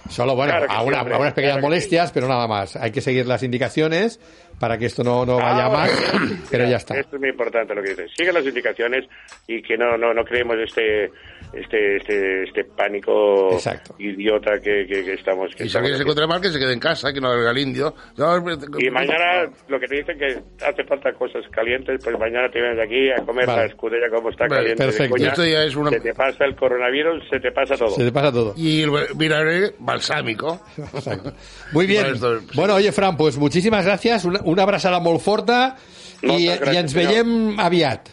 Solo, 0.09 0.35
bueno, 0.37 0.53
Claro 0.53 0.67
a, 0.73 0.83
una- 0.83 0.99
a 1.01 1.19
unas 1.19 1.33
pequeñas 1.35 1.57
claro 1.57 1.69
molestias, 1.69 2.13
pero 2.13 2.29
nada 2.29 2.47
más. 2.47 2.77
Hay 2.77 2.91
que 2.93 3.01
seguir 3.01 3.27
las 3.27 3.43
indicaciones 3.43 4.21
para 4.61 4.79
que 4.79 4.87
esto 4.87 5.03
no, 5.03 5.25
no 5.27 5.37
vaya 5.39 5.67
Ah, 5.67 5.71
más, 5.71 5.91
pero 6.51 6.69
ya 6.69 6.77
está. 6.77 6.97
Esto 6.99 7.17
es 7.17 7.21
muy 7.21 7.31
importante 7.31 7.75
lo 7.75 7.83
que 7.83 7.91
dices. 7.91 8.11
Sigue 8.17 8.33
las 8.33 8.45
indicaciones 8.47 9.07
y 9.49 9.61
que 9.63 9.77
no 9.77 9.97
no 9.97 10.15
no 10.15 10.23
creemos 10.25 10.57
este 10.63 11.11
este 11.53 11.97
este 11.97 12.43
este 12.45 12.65
pánico 12.65 13.53
Exacto. 13.55 13.95
idiota 13.99 14.53
que, 14.63 14.87
que, 14.87 15.03
que 15.05 15.15
estamos. 15.15 15.55
Que 15.57 15.65
y 15.65 15.69
si 15.69 15.77
alguien 15.79 15.95
estamos 15.95 15.97
se 15.97 16.03
encuentra 16.03 16.27
mal, 16.27 16.41
que 16.41 16.51
se 16.51 16.59
quede 16.59 16.75
en 16.75 16.79
casa, 16.81 17.13
que 17.13 17.21
no 17.21 17.29
haga 17.31 17.51
el 17.51 17.59
indio. 17.59 17.95
No, 18.17 18.37
y 18.79 18.91
mañana 18.91 19.51
lo 19.69 19.81
que 19.81 19.87
te 19.87 19.97
dicen 19.97 20.19
que 20.19 20.27
hace 20.65 20.85
falta 20.85 21.13
cosas 21.15 21.43
calientes, 21.51 21.99
pues 22.05 22.19
mañana 22.19 22.49
te 22.51 22.61
vienes 22.61 22.79
aquí 22.85 23.11
a 23.11 23.25
comer 23.25 23.47
Vale. 23.47 23.63
la 23.63 23.67
escudella 23.69 24.09
como 24.15 24.29
está 24.31 24.45
Vale, 24.45 24.57
caliente. 24.57 24.83
de 24.85 24.89
perfecto. 24.91 25.17
coña. 25.17 25.29
Esto 25.29 25.45
ya 25.47 25.65
es 25.65 25.75
una- 25.77 25.91
Se 25.91 26.01
te 26.01 26.15
pasa 26.15 26.45
el 26.45 26.55
coronavirus, 26.55 27.25
se 27.31 27.41
te 27.41 27.51
pasa 27.53 27.77
todo. 27.77 27.91
Se 27.91 28.05
te 28.05 28.13
pasa 28.13 28.31
todo. 28.31 28.53
Y 28.57 28.83
el 28.83 28.91
vinagre 29.17 29.73
balsámico. 29.79 30.61
Exacto. 30.77 31.33
Muy 31.73 31.87
bien. 31.87 32.03
Bueno, 32.03 32.15
esto- 32.17 32.41
sí. 32.41 32.47
Bueno, 32.55 32.75
oye, 32.75 32.93
Fran, 32.93 33.17
pues 33.17 33.39
muchísimas 33.39 33.85
gracias. 33.85 34.25
Una, 34.25 34.41
una 34.51 34.65
abrazada 34.67 35.01
molt 35.01 35.21
forta. 35.23 35.77
I, 36.23 36.27
Moltes 36.27 36.43
I 36.45 36.49
gràcies, 36.61 36.81
ens 36.83 36.93
senyor. 36.93 37.61
aviat. 37.65 38.09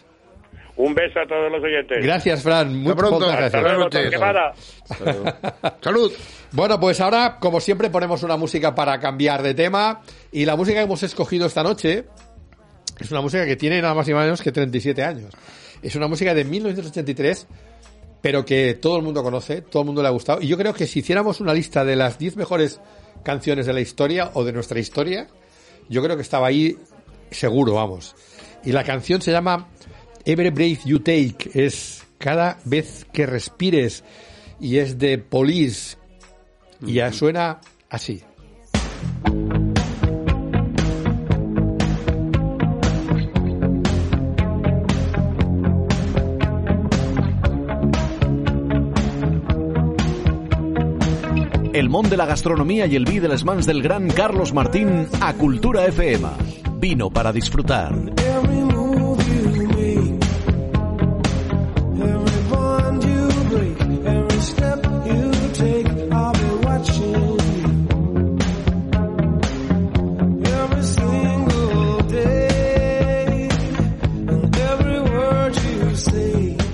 Un 0.78 0.94
beso 0.94 1.18
a 1.18 1.26
todos 1.26 1.50
los 1.50 1.60
oyentes. 1.62 1.98
Gracias, 2.04 2.42
Fran. 2.42 2.72
Muy, 2.82 2.94
pronto. 2.94 3.26
Hasta 3.28 3.36
gracias. 3.50 3.62
luego. 3.62 3.90
Torquemada. 3.90 4.52
Salud. 5.82 6.12
Bueno, 6.52 6.78
pues 6.78 7.00
ahora, 7.00 7.38
como 7.40 7.58
siempre, 7.60 7.90
ponemos 7.90 8.22
una 8.22 8.36
música 8.36 8.74
para 8.74 8.98
cambiar 9.00 9.42
de 9.42 9.54
tema. 9.54 10.02
Y 10.30 10.44
la 10.44 10.54
música 10.54 10.78
que 10.78 10.84
hemos 10.84 11.02
escogido 11.02 11.46
esta 11.46 11.64
noche 11.64 12.04
es 13.00 13.10
una 13.10 13.20
música 13.20 13.44
que 13.44 13.56
tiene 13.56 13.82
nada 13.82 13.94
más 13.94 14.08
y 14.08 14.12
nada 14.12 14.24
menos 14.24 14.40
que 14.40 14.52
37 14.52 15.02
años. 15.02 15.34
Es 15.82 15.96
una 15.96 16.06
música 16.06 16.32
de 16.32 16.44
1983, 16.44 17.48
pero 18.22 18.44
que 18.44 18.74
todo 18.74 18.96
el 18.98 19.02
mundo 19.02 19.22
conoce, 19.24 19.62
todo 19.62 19.82
el 19.82 19.86
mundo 19.86 20.00
le 20.02 20.08
ha 20.08 20.12
gustado. 20.12 20.40
Y 20.40 20.46
yo 20.46 20.56
creo 20.56 20.74
que 20.74 20.86
si 20.86 21.00
hiciéramos 21.00 21.40
una 21.40 21.52
lista 21.54 21.84
de 21.84 21.96
las 21.96 22.18
10 22.18 22.36
mejores 22.36 22.80
canciones 23.24 23.66
de 23.66 23.72
la 23.72 23.80
historia 23.80 24.30
o 24.34 24.44
de 24.44 24.52
nuestra 24.52 24.78
historia, 24.78 25.26
yo 25.88 26.02
creo 26.02 26.16
que 26.16 26.22
estaba 26.22 26.46
ahí 26.48 26.76
seguro, 27.30 27.74
vamos. 27.74 28.14
Y 28.64 28.72
la 28.72 28.84
canción 28.84 29.22
se 29.22 29.32
llama 29.32 29.68
Every 30.24 30.50
Breath 30.50 30.84
You 30.84 31.00
Take, 31.00 31.50
es 31.54 32.04
cada 32.18 32.58
vez 32.64 33.06
que 33.12 33.26
respires, 33.26 34.04
y 34.60 34.78
es 34.78 34.98
de 34.98 35.18
Police, 35.18 35.96
y 36.84 36.94
ya 36.94 37.12
suena 37.12 37.60
así. 37.88 38.22
El 51.88 51.92
món 51.92 52.10
de 52.10 52.18
la 52.18 52.26
gastronomía 52.26 52.84
y 52.84 52.96
el 52.96 53.06
vi 53.06 53.18
de 53.18 53.28
les 53.28 53.46
mans 53.46 53.64
del 53.64 53.80
gran 53.80 54.08
Carlos 54.08 54.52
Martín 54.52 55.08
a 55.22 55.32
Cultura 55.32 55.86
FM. 55.86 56.28
Vino 56.78 57.08
para 57.08 57.32
disfrutar. 57.32 57.94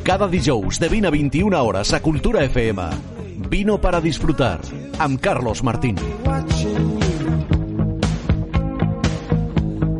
Cada 0.03 0.27
dijous 0.27 0.81
de 0.81 0.89
20 0.89 1.07
a 1.07 1.11
21 1.11 1.63
hores 1.63 1.93
a 1.93 2.03
Cultura 2.03 2.43
FM. 2.43 3.14
Vino 3.49 3.81
para 3.81 4.01
disfrutar 4.01 4.61
amb 4.99 5.21
Carlos 5.21 5.63
Martín. 5.63 5.97
watching 6.25 6.99
you. 7.01 7.45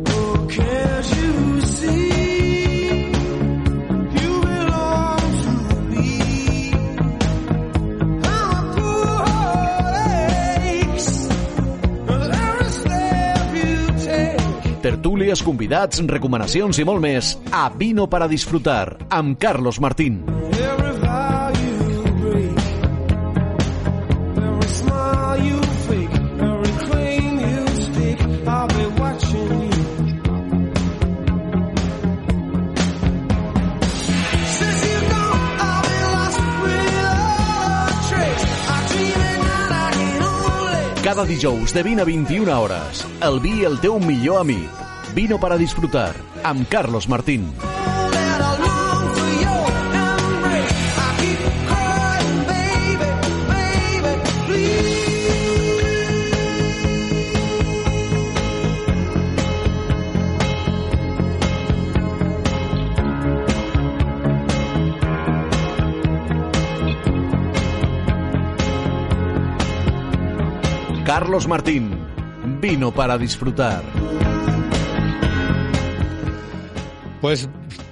Oh, 0.09 0.47
can't 0.49 1.07
you 1.17 1.61
see? 1.61 3.11
You 4.15 4.31
belong 4.41 5.21
to 5.43 5.51
me. 5.91 6.71
Our 8.23 8.65
poor 8.75 9.25
heart 9.25 9.95
aches 10.65 11.07
with 12.07 12.31
every 12.33 12.71
step 12.71 13.53
you 13.55 13.75
take. 14.05 14.81
Tertúlies, 14.81 15.43
convidats, 15.43 16.01
recomanacions 16.05 16.79
i 16.79 16.85
molt 16.85 17.01
més 17.01 17.35
a 17.51 17.69
Vino 17.69 18.07
para 18.09 18.27
disfrutar 18.27 18.97
amb 19.09 19.37
Carlos 19.39 19.79
Martín. 19.79 20.44
Cada 41.15 41.29
dijous 41.29 41.71
de 41.73 41.81
20 41.81 42.01
a 42.01 42.05
21 42.05 42.55
hores. 42.59 43.05
El 43.23 43.39
vi, 43.39 43.63
el 43.63 43.79
teu 43.79 43.95
millor 44.03 44.41
amic. 44.41 44.83
Vino 45.15 45.39
para 45.39 45.55
disfrutar 45.55 46.11
amb 46.43 46.67
Carlos 46.67 47.07
Martín. 47.07 47.47
Carlos 71.25 71.47
Martín. 71.47 71.89
Vino 72.61 72.93
para 72.93 73.17
disfrutar. 73.17 73.81
Pues 77.19 77.49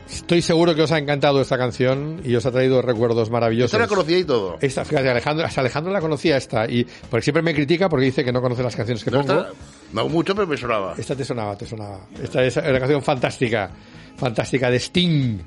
estoy 0.07 0.43
seguro 0.43 0.75
que 0.75 0.83
os 0.83 0.91
ha 0.91 0.99
encantado 0.99 1.41
esta 1.41 1.57
canción 1.57 2.21
y 2.23 2.35
os 2.35 2.45
ha 2.45 2.51
traído 2.51 2.83
recuerdos 2.83 3.31
maravillosos. 3.31 3.73
Esta 3.73 3.79
la 3.79 3.87
conocía 3.87 4.19
y 4.19 4.23
todo. 4.23 4.57
Esta, 4.61 4.85
fíjate, 4.85 5.09
Alejandro, 5.09 5.47
hasta 5.47 5.61
Alejandro 5.61 5.91
la 5.91 5.99
conocía 5.99 6.37
esta 6.37 6.69
y 6.69 6.85
porque 7.09 7.23
siempre 7.23 7.41
me 7.41 7.55
critica 7.55 7.89
porque 7.89 8.05
dice 8.05 8.23
que 8.23 8.31
no 8.31 8.39
conoce 8.39 8.61
las 8.61 8.75
canciones 8.75 9.03
que 9.03 9.09
No, 9.09 9.21
pongo. 9.25 9.41
esta, 9.41 9.53
no 9.93 10.09
mucho, 10.09 10.35
pero 10.35 10.45
me 10.45 10.55
sonaba. 10.55 10.93
Esta 10.95 11.15
te 11.15 11.25
sonaba, 11.25 11.57
te 11.57 11.65
sonaba. 11.65 12.01
Esta 12.21 12.43
es 12.43 12.55
una 12.57 12.77
canción 12.79 13.01
fantástica, 13.01 13.71
fantástica 14.15 14.69
de 14.69 14.77
Sting, 14.77 15.39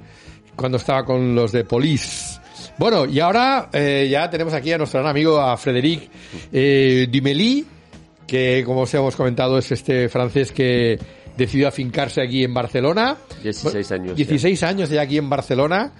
cuando 0.57 0.79
estaba 0.79 1.05
con 1.05 1.37
los 1.37 1.53
de 1.53 1.63
Police. 1.63 2.41
Bueno, 2.79 3.07
y 3.07 3.21
ahora 3.21 3.69
eh, 3.73 4.09
ya 4.11 4.29
tenemos 4.29 4.53
aquí 4.55 4.73
a 4.73 4.79
nuestro 4.79 4.99
gran 5.01 5.11
amigo, 5.11 5.41
a 5.41 5.57
Frédéric 5.57 6.11
eh, 6.53 7.07
que 8.27 8.63
como 8.65 8.83
os 8.83 8.95
hemos 8.95 9.15
comentado 9.17 9.59
es 9.59 9.71
este 9.73 10.09
francés 10.09 10.53
que 10.53 10.99
decidió 11.37 11.69
afincarse 11.69 12.21
aquí 12.23 12.45
en 12.45 12.55
Barcelona. 12.55 13.17
16 13.43 13.93
años, 13.93 14.17
16 14.17 14.63
años 14.63 14.89
ya 14.91 15.03
aquí 15.03 15.19
en 15.19 15.29
Barcelona. 15.31 15.93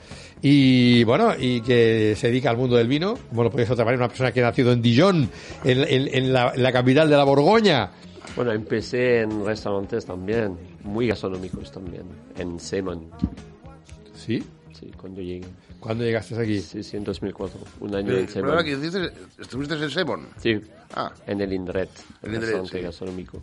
Y 0.43 1.03
bueno, 1.05 1.33
y 1.39 1.61
que 1.63 2.15
se 2.17 2.29
dedica 2.29 2.51
al 2.51 2.57
mundo 2.59 2.77
del 2.77 2.89
vino, 2.89 3.15
como 3.31 3.43
lo 3.45 3.51
podéis 3.51 3.71
otra 3.71 3.85
manera, 3.87 4.03
una 4.05 4.09
persona 4.09 4.33
que 4.33 4.41
ha 4.43 4.45
nacido 4.45 4.71
en 4.73 4.83
Dijon, 4.83 5.31
en, 5.65 5.79
en- 5.81 6.15
en 6.15 6.33
la, 6.33 6.53
en 6.55 6.63
la 6.63 6.73
capital 6.73 7.09
de 7.09 7.17
la 7.17 7.25
Borgoña. 7.25 7.91
Bueno, 8.35 8.53
empecé 8.53 9.21
en 9.23 9.45
restaurantes 9.47 10.05
también, 10.05 10.57
muy 10.85 11.07
gastronómicos 11.09 11.73
también, 11.73 12.03
en 12.39 12.61
Semon, 12.61 13.07
¿Sí? 14.15 14.43
Sí, 14.79 14.91
cuando 14.97 15.21
llegué. 15.21 15.47
¿Cuándo 15.81 16.05
llegaste 16.05 16.35
aquí? 16.41 16.61
Sí, 16.61 16.83
sí, 16.83 16.97
en 16.97 17.05
2004, 17.05 17.61
un 17.81 17.95
año 17.95 18.13
en 18.17 18.27
perdona, 18.27 18.63
que 18.65 18.77
dices, 18.77 19.13
estuviste 19.39 19.75
en 19.75 19.91
Semon. 19.91 20.29
Sí, 20.41 20.61
Ah, 20.95 21.13
en 21.27 21.41
el 21.41 21.53
Indret, 21.53 21.91
El 22.23 22.29
el 22.29 22.35
Indret, 22.35 22.41
restaurante 22.43 22.79
sí. 22.79 22.85
gastronómico. 22.85 23.39
yo 23.39 23.43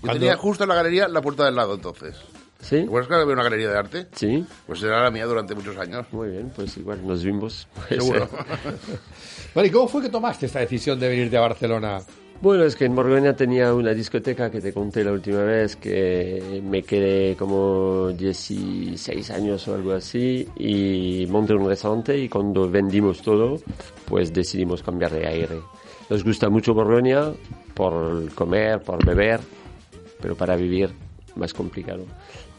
¿Cuándo? 0.00 0.18
tenía 0.20 0.36
justo 0.36 0.64
en 0.64 0.68
la 0.68 0.74
galería 0.74 1.08
la 1.08 1.20
puerta 1.22 1.44
del 1.44 1.54
lado 1.56 1.74
entonces. 1.74 2.16
¿Sí? 2.60 2.76
¿Recuerdas 2.82 3.08
que 3.08 3.14
había 3.14 3.32
una 3.32 3.42
galería 3.44 3.70
de 3.70 3.78
arte? 3.78 4.06
Sí, 4.12 4.44
Pues 4.66 4.82
era 4.82 5.02
la 5.02 5.10
mía 5.10 5.24
durante 5.24 5.54
muchos 5.54 5.76
años. 5.78 6.04
muy 6.12 6.28
bien, 6.28 6.52
pues 6.54 6.76
igual 6.76 7.06
nos 7.06 7.24
vimos. 7.24 7.66
Seguro. 7.88 8.28
Bueno, 9.54 9.66
¿y 9.68 9.70
cómo 9.72 9.88
fue 9.88 10.00
que 10.02 10.08
tomaste 10.08 10.46
esta 10.46 10.60
decisión 10.60 11.00
de 11.00 11.08
venirte 11.08 11.36
a 11.36 11.40
Barcelona? 11.40 12.00
Bueno, 12.42 12.64
es 12.64 12.74
que 12.74 12.86
en 12.86 12.96
Borgoña 12.96 13.36
tenía 13.36 13.74
una 13.74 13.92
discoteca 13.92 14.50
que 14.50 14.62
te 14.62 14.72
conté 14.72 15.04
la 15.04 15.12
última 15.12 15.42
vez 15.42 15.76
que 15.76 16.62
me 16.64 16.82
quedé 16.82 17.36
como 17.36 18.12
16 18.12 19.30
años 19.30 19.68
o 19.68 19.74
algo 19.74 19.92
así 19.92 20.48
y 20.56 21.26
monté 21.28 21.52
un 21.52 21.68
restaurante 21.68 22.16
y 22.16 22.30
cuando 22.30 22.70
vendimos 22.70 23.20
todo, 23.20 23.58
pues 24.06 24.32
decidimos 24.32 24.82
cambiar 24.82 25.10
de 25.10 25.26
aire. 25.26 25.60
Nos 26.08 26.24
gusta 26.24 26.48
mucho 26.48 26.72
Borgoña 26.72 27.30
por 27.74 28.32
comer, 28.32 28.80
por 28.80 29.04
beber, 29.04 29.40
pero 30.18 30.34
para 30.34 30.56
vivir 30.56 30.88
más 31.36 31.52
complicado. 31.52 32.06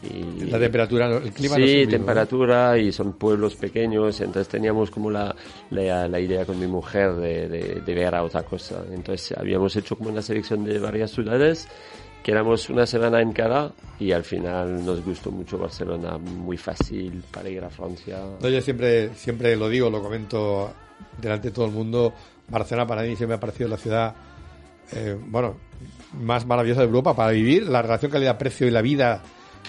Y 0.02 0.50
La 0.50 0.58
temperatura, 0.58 1.08
no- 1.08 1.18
el 1.18 1.32
clima 1.32 1.58
no 1.58 1.64
sí, 1.64 1.70
el 1.72 1.78
mismo, 1.86 1.90
temperatura 1.92 2.76
y 2.78 2.90
son 2.92 3.12
pueblos 3.12 3.54
pequeños, 3.56 4.20
entonces 4.20 4.48
teníamos 4.48 4.90
como 4.90 5.10
la, 5.10 5.34
la, 5.70 6.08
la 6.08 6.20
idea 6.20 6.44
con 6.44 6.58
mi 6.58 6.66
mujer 6.66 7.14
de, 7.14 7.48
de, 7.48 7.80
de 7.80 7.94
ver 7.94 8.14
a 8.14 8.24
otra 8.24 8.42
cosa. 8.42 8.82
Entonces 8.92 9.36
habíamos 9.38 9.76
hecho 9.76 9.96
como 9.96 10.10
una 10.10 10.20
selección 10.22 10.64
de 10.64 10.78
varias 10.80 11.12
ciudades, 11.12 11.68
quedamos 12.22 12.68
una 12.68 12.84
semana 12.86 13.20
en 13.20 13.32
cada 13.32 13.72
y 14.00 14.10
al 14.12 14.24
final 14.24 14.84
nos 14.84 15.04
gustó 15.04 15.30
mucho 15.30 15.56
Barcelona, 15.58 16.18
muy 16.18 16.56
fácil 16.56 17.22
para 17.30 17.48
ir 17.48 17.62
a 17.62 17.70
Francia. 17.70 18.18
¿no? 18.40 18.48
Yo 18.48 18.60
siempre, 18.60 19.14
siempre 19.14 19.54
lo 19.56 19.68
digo, 19.68 19.88
lo 19.88 20.02
comento 20.02 20.72
delante 21.20 21.48
de 21.48 21.54
todo 21.54 21.66
el 21.66 21.72
mundo. 21.72 22.12
Barcelona 22.48 22.86
para 22.88 23.02
mí 23.02 23.14
siempre 23.14 23.36
ha 23.36 23.40
parecido 23.40 23.68
la 23.68 23.76
ciudad, 23.76 24.14
eh, 24.92 25.16
bueno, 25.26 25.56
más 26.20 26.44
maravillosa 26.44 26.80
de 26.80 26.86
Europa 26.86 27.14
para 27.14 27.30
vivir. 27.30 27.68
La 27.68 27.82
relación 27.82 28.10
calidad-precio 28.10 28.66
y 28.66 28.70
la 28.70 28.82
vida, 28.82 29.22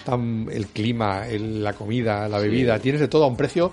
tan, 0.04 0.48
el 0.50 0.66
clima, 0.68 1.26
el- 1.28 1.62
la 1.62 1.72
comida, 1.72 2.28
la 2.28 2.38
bebida, 2.38 2.78
tienes 2.78 3.00
de 3.00 3.08
todo 3.08 3.24
a 3.24 3.28
un 3.28 3.36
precio. 3.36 3.72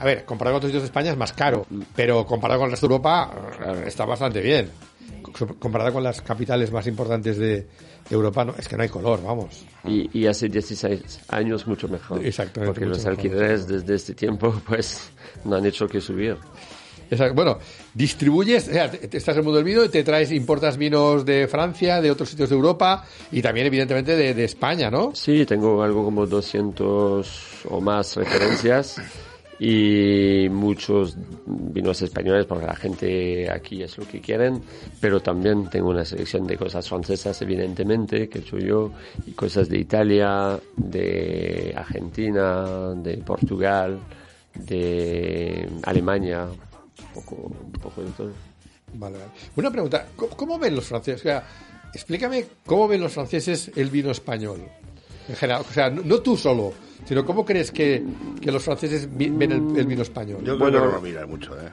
A 0.00 0.04
ver, 0.04 0.24
comparado 0.24 0.54
con 0.54 0.58
otros 0.58 0.70
sitios 0.70 0.82
de 0.82 0.86
España 0.86 1.10
es 1.10 1.16
más 1.16 1.32
caro, 1.32 1.66
pero 1.96 2.24
comparado 2.24 2.60
con 2.60 2.66
el 2.66 2.70
resto 2.72 2.86
de 2.86 2.94
Europa 2.94 3.30
Claro. 3.58 3.80
está 3.82 4.04
bastante 4.04 4.40
bien. 4.40 4.70
comparada 5.58 5.92
con 5.92 6.02
las 6.02 6.22
capitales 6.22 6.70
más 6.72 6.86
importantes 6.86 7.36
de 7.38 7.66
Europa, 8.10 8.44
no, 8.44 8.54
es 8.56 8.66
que 8.66 8.76
no 8.76 8.82
hay 8.82 8.88
color, 8.88 9.22
vamos. 9.22 9.64
Y, 9.84 10.08
y 10.20 10.26
hace 10.26 10.48
16 10.48 11.20
años 11.28 11.66
mucho 11.66 11.86
mejor. 11.88 12.24
Exactamente, 12.24 12.72
Porque 12.72 12.86
los 12.88 12.98
mejor. 12.98 13.12
alquileres 13.12 13.66
desde 13.68 13.94
este 13.94 14.14
tiempo 14.14 14.54
pues 14.66 15.10
no 15.44 15.56
han 15.56 15.66
hecho 15.66 15.86
que 15.86 16.00
subir. 16.00 16.36
Bueno, 17.34 17.58
distribuyes, 17.94 18.68
o 18.68 18.72
sea, 18.72 18.90
te- 18.90 19.16
estás 19.16 19.34
en 19.34 19.38
el 19.40 19.44
mundo 19.44 19.56
del 19.56 19.64
vino 19.64 19.84
y 19.84 19.88
te 19.88 20.02
traes, 20.04 20.30
importas 20.32 20.76
vinos 20.76 21.24
de 21.24 21.48
Francia, 21.48 22.00
de 22.00 22.10
otros 22.10 22.28
sitios 22.28 22.48
de 22.50 22.54
Europa 22.56 23.04
y 23.32 23.40
también, 23.42 23.66
evidentemente, 23.66 24.14
de, 24.16 24.34
de 24.34 24.44
España, 24.44 24.90
¿no? 24.90 25.12
Sí, 25.14 25.46
tengo 25.46 25.82
algo 25.82 26.04
como 26.04 26.26
200 26.26 27.64
o 27.70 27.80
más 27.80 28.16
referencias 28.16 28.96
y 29.60 30.48
muchos 30.50 31.16
vinos 31.46 32.00
españoles 32.02 32.46
porque 32.46 32.66
la 32.66 32.76
gente 32.76 33.50
aquí 33.50 33.82
es 33.82 33.98
lo 33.98 34.06
que 34.06 34.20
quieren, 34.20 34.62
pero 35.00 35.20
también 35.20 35.68
tengo 35.68 35.88
una 35.88 36.04
selección 36.04 36.46
de 36.46 36.56
cosas 36.56 36.88
francesas 36.88 37.42
evidentemente 37.42 38.28
que 38.28 38.38
he 38.38 38.40
hecho 38.42 38.58
yo 38.58 38.92
y 39.26 39.32
cosas 39.32 39.68
de 39.68 39.78
Italia, 39.78 40.60
de 40.76 41.74
Argentina, 41.76 42.94
de 42.94 43.16
Portugal, 43.18 43.98
de 44.54 45.68
Alemania, 45.82 46.46
poco, 47.20 47.36
un 47.36 47.72
poco 47.72 48.02
de 48.02 48.10
todo. 48.10 48.32
Vale, 48.94 49.18
vale. 49.18 49.30
Una 49.56 49.70
pregunta, 49.70 50.06
¿cómo, 50.16 50.36
cómo 50.36 50.58
ven 50.58 50.74
los 50.74 50.86
franceses? 50.86 51.20
O 51.20 51.24
sea, 51.24 51.44
explícame 51.92 52.46
cómo 52.64 52.88
ven 52.88 53.00
los 53.00 53.12
franceses 53.12 53.70
el 53.76 53.90
vino 53.90 54.10
español. 54.10 54.68
En 55.28 55.36
general, 55.36 55.64
o 55.68 55.72
sea, 55.72 55.90
no, 55.90 56.02
no 56.02 56.20
tú 56.20 56.36
solo, 56.36 56.72
sino 57.04 57.24
cómo 57.24 57.44
crees 57.44 57.70
que, 57.70 58.02
que 58.40 58.50
los 58.52 58.62
franceses 58.62 59.08
vi- 59.16 59.30
ven 59.30 59.52
el, 59.52 59.76
el 59.78 59.86
vino 59.86 60.02
español. 60.02 60.42
Yo 60.44 60.58
Bueno. 60.58 60.78
creo 60.78 60.82
que 60.82 60.86
no 60.88 60.92
lo 60.96 61.00
miran 61.02 61.28
mucho, 61.30 61.54
¿eh? 61.60 61.70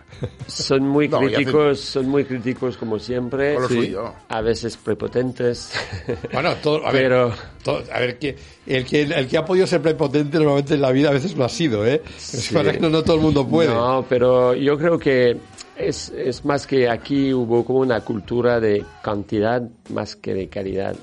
Son 0.48 0.82
muy 0.88 1.08
No, 1.16 1.20
críticos, 1.20 1.80
son 1.80 2.08
muy 2.08 2.24
críticos 2.26 2.78
como 2.78 3.00
siempre, 3.00 3.54
Con 3.56 3.64
lo 3.64 3.70
Sí. 3.70 3.76
suyo. 3.76 4.14
a 4.30 4.42
veces 4.42 4.78
prepotentes. 4.78 5.72
Bueno, 6.34 6.54
todo, 6.62 6.86
a 6.86 6.92
ver, 6.92 7.04
Pero- 7.04 7.34
todo- 7.64 7.84
a 7.94 8.00
ver, 8.00 8.18
que, 8.20 8.36
el, 8.68 8.86
que, 8.86 9.02
el 9.04 9.28
que 9.28 9.38
ha 9.38 9.46
podido 9.46 9.68
ser 9.68 9.82
prepotente 9.82 10.38
normalmente 10.38 10.74
en 10.76 10.82
la 10.82 10.92
vida 10.92 11.10
a 11.10 11.14
veces 11.14 11.36
lo 11.36 11.46
ha 11.46 11.50
sido, 11.50 11.86
¿eh? 11.86 12.02
Es 12.18 12.22
Sí. 12.24 12.54
verdad 12.56 12.74
que 12.74 12.80
no, 12.80 12.90
no 12.90 13.04
todo 13.04 13.16
el 13.16 13.22
mundo 13.22 13.48
puede. 13.48 13.70
No, 13.70 14.06
pero 14.08 14.54
yo 14.56 14.78
creo 14.78 14.98
que 15.00 15.38
es, 15.78 16.10
es 16.10 16.46
más 16.46 16.66
que 16.66 16.90
aquí 16.90 17.34
hubo 17.34 17.64
como 17.66 17.80
una 17.80 18.02
cultura 18.02 18.60
de 18.60 18.84
cantidad 19.02 19.62
más 19.90 20.16
que 20.16 20.34
de 20.34 20.48
calidad. 20.48 20.96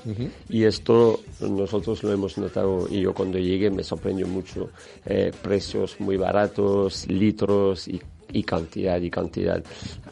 Y 0.49 0.63
esto 0.63 1.19
nosotros 1.41 2.03
lo 2.03 2.11
hemos 2.11 2.37
notado 2.37 2.87
y 2.89 3.01
yo 3.01 3.13
cuando 3.13 3.37
llegué 3.37 3.69
me 3.69 3.83
sorprendió 3.83 4.27
mucho. 4.27 4.69
Eh, 5.05 5.31
precios 5.41 5.99
muy 5.99 6.17
baratos, 6.17 7.07
litros 7.07 7.87
y 7.87 8.01
y 8.33 8.43
cantidad 8.43 8.99
y 8.99 9.09
cantidad. 9.09 9.63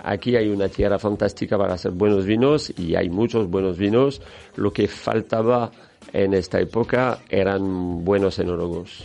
Aquí 0.04 0.36
hay 0.36 0.50
una 0.50 0.69
tierra 0.69 1.00
fantástica 1.00 1.58
para 1.58 1.74
hacer 1.74 1.91
buenos 1.91 2.26
vinos 2.26 2.71
y 2.78 2.95
hay 2.95 3.10
muchos 3.10 3.50
buenos 3.50 3.78
vinos. 3.78 4.21
Lo 4.56 4.71
que 4.71 4.88
faltaba 4.88 5.71
en 6.13 6.34
esta 6.34 6.60
época 6.60 7.19
eran 7.30 8.06
buenos 8.06 8.39
enólogos. 8.39 9.04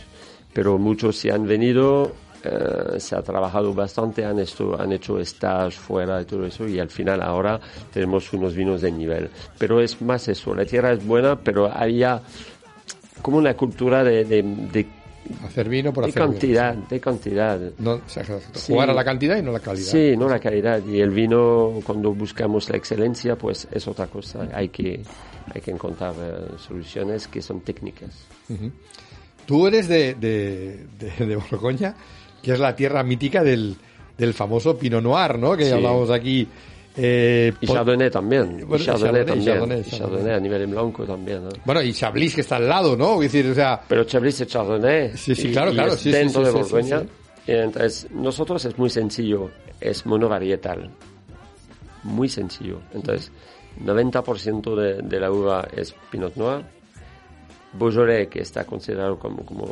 Pero 0.53 0.77
muchos 0.77 1.17
se 1.17 1.31
han 1.31 1.45
venido, 1.45 2.13
eh, 2.43 2.99
se 2.99 3.15
ha 3.15 3.21
trabajado 3.21 3.73
bastante, 3.73 4.23
han, 4.25 4.39
esto, 4.39 4.79
han 4.79 4.91
hecho 4.91 5.19
stage 5.19 5.71
fuera 5.77 6.21
y 6.21 6.25
todo 6.25 6.45
eso 6.45 6.67
y 6.67 6.79
al 6.79 6.89
final 6.89 7.21
ahora 7.21 7.59
tenemos 7.93 8.31
unos 8.33 8.55
vinos 8.55 8.81
de 8.81 8.91
nivel. 8.91 9.29
Pero 9.57 9.81
es 9.81 10.01
más 10.01 10.27
eso, 10.27 10.53
la 10.55 10.65
tierra 10.65 10.91
es 10.93 11.05
buena, 11.05 11.35
pero 11.39 11.71
había 11.71 12.21
como 13.21 13.37
una 13.37 13.53
cultura 13.55 14.03
de, 14.03 14.25
de, 14.25 14.43
de- 14.43 14.97
Hacer 15.45 15.67
vino 15.67 15.91
por 15.91 16.05
de 16.05 16.11
hacer 16.11 16.21
vino. 16.23 16.31
cantidad, 16.33 16.73
de 16.73 16.99
cantidad. 17.01 17.59
No, 17.79 17.95
o 17.95 18.01
sea. 18.05 18.23
Sí. 18.53 18.71
Jugar 18.71 18.91
a 18.91 18.93
la 18.93 19.03
cantidad 19.03 19.35
y 19.37 19.41
no 19.41 19.49
a 19.49 19.53
la 19.55 19.59
calidad. 19.59 19.85
Sí, 19.91 20.15
no 20.15 20.29
la 20.29 20.39
calidad. 20.39 20.81
Y 20.85 21.01
el 21.01 21.09
vino, 21.09 21.81
cuando 21.85 22.13
buscamos 22.13 22.69
la 22.69 22.77
excelencia, 22.77 23.35
pues 23.35 23.67
es 23.69 23.85
otra 23.89 24.07
cosa. 24.07 24.47
Hay 24.53 24.69
que, 24.69 25.01
hay 25.53 25.59
que 25.59 25.71
encontrar 25.71 26.13
eh, 26.17 26.51
soluciones 26.65 27.27
que 27.27 27.41
son 27.41 27.59
técnicas. 27.59 28.11
Tú 29.45 29.67
eres 29.67 29.89
de, 29.89 30.13
de, 30.15 30.85
de, 30.97 31.25
de 31.25 31.35
Borgoña, 31.35 31.93
que 32.41 32.53
es 32.53 32.59
la 32.59 32.75
tierra 32.75 33.03
mítica 33.03 33.43
del, 33.43 33.75
del 34.17 34.33
famoso 34.33 34.77
Pinot 34.77 35.03
Noir, 35.03 35.37
¿no? 35.37 35.55
Que 35.57 35.65
Sí. 35.65 35.71
hablamos 35.71 36.09
aquí. 36.09 36.47
eh, 36.99 37.53
Y 37.61 37.67
Chardonnay 37.67 38.09
también. 38.09 38.65
Bueno, 38.67 38.83
y 38.83 38.85
Chardonnay, 38.85 39.23
Chardonnay, 39.23 39.25
también. 39.25 39.45
Chardonnay, 39.55 39.79
Y 39.79 39.83
Chardonnay. 39.83 39.99
Chardonnay 40.17 40.33
a 40.35 40.39
nivel 40.39 40.61
en 40.63 40.71
blanco 40.71 41.03
también. 41.05 41.43
¿no? 41.43 41.49
Bueno, 41.65 41.81
y 41.83 41.93
Chablis, 41.93 42.33
que 42.35 42.41
está 42.41 42.55
al 42.55 42.67
lado, 42.67 42.97
¿no? 42.97 43.21
Es 43.21 43.31
decir, 43.31 43.51
o 43.51 43.53
sea, 43.53 43.81
Pero 43.87 44.03
Chablis 44.05 44.41
es 44.41 44.47
Chardonnay. 44.47 45.15
Sí, 45.15 45.35
sí, 45.35 45.49
y- 45.49 45.51
claro, 45.51 45.71
y 45.71 45.75
claro, 45.75 45.93
es 45.93 45.99
sí, 45.99 46.11
dentro 46.11 46.41
sí, 46.41 46.47
de 46.47 46.51
Borgoña. 46.53 47.03
Y 47.45 47.51
Entonces, 47.51 48.07
nosotros 48.11 48.65
es 48.65 48.77
muy 48.77 48.89
sencillo. 48.89 49.49
Es 49.79 50.05
monovarietal. 50.05 50.89
Muy 52.03 52.29
sencillo. 52.29 52.79
Entonces, 52.93 53.31
90% 53.83 54.75
de, 54.75 55.01
de 55.03 55.19
la 55.19 55.31
uva 55.31 55.67
es 55.75 55.93
Pinot 56.09 56.35
Noir. 56.35 56.65
Beaujolais, 57.77 58.27
que 58.27 58.41
está 58.41 58.63
considerado 58.65 59.17
como, 59.19 59.45
como 59.45 59.67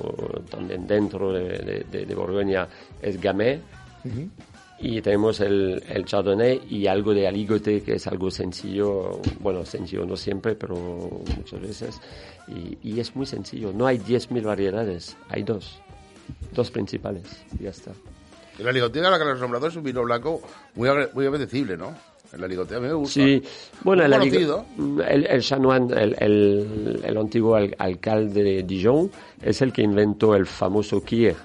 también 0.49 0.85
dentro 0.87 1.31
de, 1.33 1.43
de- 1.59 1.85
de- 1.91 2.05
de 2.05 2.15
Borgoña, 2.15 2.67
es 3.01 3.19
Gamay. 3.19 3.61
Y 4.77 5.01
tenemos 5.01 5.39
el, 5.39 5.81
el 5.89 6.03
Chardonnay 6.05 6.61
y 6.69 6.85
algo 6.87 7.13
de 7.13 7.27
aligote, 7.27 7.81
que 7.81 7.93
es 7.95 8.07
algo 8.07 8.29
sencillo, 8.29 9.21
bueno, 9.39 9.65
sencillo 9.65 10.05
no 10.05 10.17
siempre, 10.17 10.53
pero 10.55 10.75
muchas 11.37 11.61
veces. 11.61 12.01
Y, 12.49 12.77
y 12.83 12.99
es 12.99 13.15
muy 13.15 13.25
sencillo, 13.25 13.71
no 13.73 13.87
hay 13.87 13.97
10.000 13.99 14.43
variedades, 14.43 15.15
hay 15.29 15.43
dos, 15.43 15.79
dos 16.53 16.71
principales, 16.71 17.23
y 17.57 17.63
ya 17.63 17.69
está. 17.69 17.91
La 18.59 18.71
ligotea, 18.71 19.09
la 19.09 19.17
que 19.17 19.23
has 19.31 19.39
nombrado, 19.39 19.67
es 19.67 19.75
un 19.77 19.83
vino 19.83 20.03
blanco 20.03 20.41
muy, 20.75 20.89
muy 21.13 21.25
apetecible, 21.25 21.77
¿no? 21.77 21.95
En 22.35 22.41
la 22.41 22.47
ligotea 22.47 22.77
a 22.77 22.81
mí 22.81 22.87
me 22.87 22.93
gusta. 22.93 23.13
Sí, 23.13 23.41
bueno, 23.83 24.03
el, 24.05 24.11
conocido. 24.11 24.65
el, 25.07 25.25
el 25.25 25.41
Chanoine, 25.41 25.93
el, 26.01 26.15
el, 26.19 26.99
el 27.03 27.17
antiguo 27.17 27.55
al- 27.55 27.73
alcalde 27.79 28.43
de 28.43 28.63
Dijon, 28.63 29.09
es 29.41 29.61
el 29.61 29.71
que 29.71 29.81
inventó 29.81 30.35
el 30.35 30.45
famoso 30.45 31.01
Kier. 31.01 31.35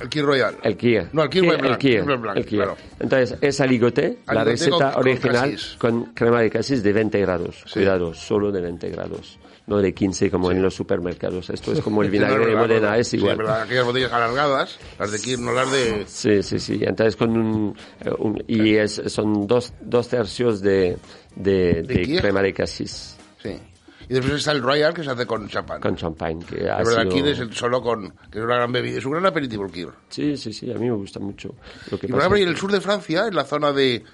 El 0.00 0.08
Kir 0.08 0.24
Royal. 0.24 0.54
El 0.62 0.76
Kier. 0.76 1.08
No, 1.12 1.22
el 1.24 1.30
Kier 1.30 1.44
Blanc, 1.46 1.64
El 1.64 1.78
Kier. 1.78 2.04
Kier 2.04 2.18
Blanc, 2.18 2.36
el 2.36 2.44
Kier. 2.46 2.62
claro. 2.64 2.76
Entonces, 3.00 3.38
es 3.40 3.60
aligoté, 3.60 4.18
la 4.26 4.42
Aligoté 4.42 4.50
receta 4.50 4.76
con- 4.76 4.92
con 4.92 5.00
original 5.00 5.50
casis. 5.50 5.76
con 5.78 6.04
crema 6.14 6.40
de 6.42 6.50
casis 6.50 6.82
de 6.82 6.92
20 6.92 7.20
grados. 7.20 7.62
Sí. 7.66 7.72
Cuidado, 7.74 8.14
solo 8.14 8.52
de 8.52 8.60
20 8.60 8.88
grados. 8.90 9.38
No 9.66 9.78
de 9.78 9.92
15 9.92 10.30
como 10.30 10.50
en 10.52 10.62
los 10.62 10.74
supermercados. 10.74 11.50
Esto 11.50 11.72
es 11.72 11.80
como 11.82 12.02
el 12.02 12.10
Sí, 12.10 12.18
no, 12.18 12.24
vinagre 12.26 12.46
de 12.46 12.56
Modena, 12.56 12.96
es 12.98 13.08
Sí, 13.08 13.16
igual. 13.16 13.36
verdad, 13.36 13.62
aquellas 13.62 13.84
botellas 13.84 14.12
alargadas, 14.12 14.78
las 14.98 15.10
de 15.10 15.18
Kir, 15.20 15.38
no 15.40 15.52
las 15.52 15.72
de... 15.72 16.04
Sí, 16.06 16.42
sí, 16.42 16.58
sí. 16.60 16.78
Entonces 16.82 17.16
con 17.16 17.30
un, 17.36 17.76
eh, 18.04 18.10
un- 18.18 18.42
y 18.46 18.76
es, 18.76 19.02
son 19.06 19.46
dos, 19.46 19.72
dos 19.80 20.08
tercios 20.08 20.60
de, 20.60 20.96
de, 21.34 21.82
de 21.82 22.02
Kier? 22.02 22.20
crema 22.20 22.42
de 22.42 22.52
casis 22.54 23.16
Sí. 23.42 23.58
Y 24.08 24.14
después 24.14 24.34
está 24.36 24.52
el 24.52 24.62
Royal, 24.62 24.94
que 24.94 25.02
se 25.02 25.10
hace 25.10 25.26
con 25.26 25.48
champán. 25.48 25.80
con 25.80 25.96
champagne. 25.96 26.44
Que 26.44 26.70
ha 26.70 26.76
verdad, 26.76 27.02
sido- 27.02 27.08
Kir 27.12 27.26
es 27.26 27.38
el 27.40 27.52
solo 27.52 27.82
con... 27.82 28.08
que 28.30 28.38
es 28.38 28.44
una 28.44 28.54
gran 28.54 28.70
bebida. 28.70 28.98
Es 28.98 29.04
un 29.04 29.10
gran 29.12 29.26
aperitivo 29.26 29.64
el 29.64 29.72
Kir. 29.72 29.88
Sí, 30.10 30.36
sí, 30.36 30.52
sí. 30.52 30.70
A 30.70 30.74
mí 30.78 30.86
me 30.88 30.94
gusta 30.94 31.18
mucho. 31.18 31.56
Lo 31.90 31.98
que 31.98 32.06
Y 32.06 32.10
por 32.10 32.18
pasa 32.20 32.26
ejemplo, 32.28 32.36
es 32.36 32.42
en 32.44 32.48
el 32.50 32.56
sur 32.56 32.70
de 32.70 32.80
Francia, 32.80 33.26
en 33.26 33.34
la 33.34 33.44
zona 33.44 33.72
de, 33.72 34.04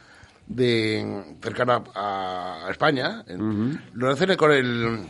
de 0.47 1.37
cercana 1.43 1.83
a, 1.95 2.69
España, 2.71 3.23
en- 3.27 3.83
lo 3.93 4.11
hacen 4.11 4.35
con 4.37 4.51
el 4.53 5.01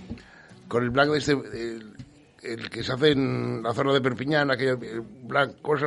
con 0.72 0.82
el 0.85 0.88
blanc 0.88 1.11
de 1.12 1.18
este 1.18 1.32
el, 1.32 1.92
el 2.42 2.70
que 2.70 2.82
se 2.82 2.92
hace 2.94 3.11
en 3.11 3.62
la 3.62 3.74
zona 3.74 3.92
de 3.92 4.00
Perpiñán, 4.00 4.50
aquel 4.50 4.82
el 4.82 5.02
blanc, 5.02 5.56
¿cómo 5.61 5.76
se, 5.78 5.85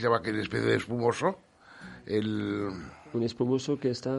llama 0.00 0.18
aquel 0.18 0.38
especie 0.38 0.64
de 0.64 0.76
espumoso? 0.76 1.40
El 2.06 2.70
un 3.14 3.22
espumoso 3.24 3.78
que 3.80 3.90
está... 3.90 4.10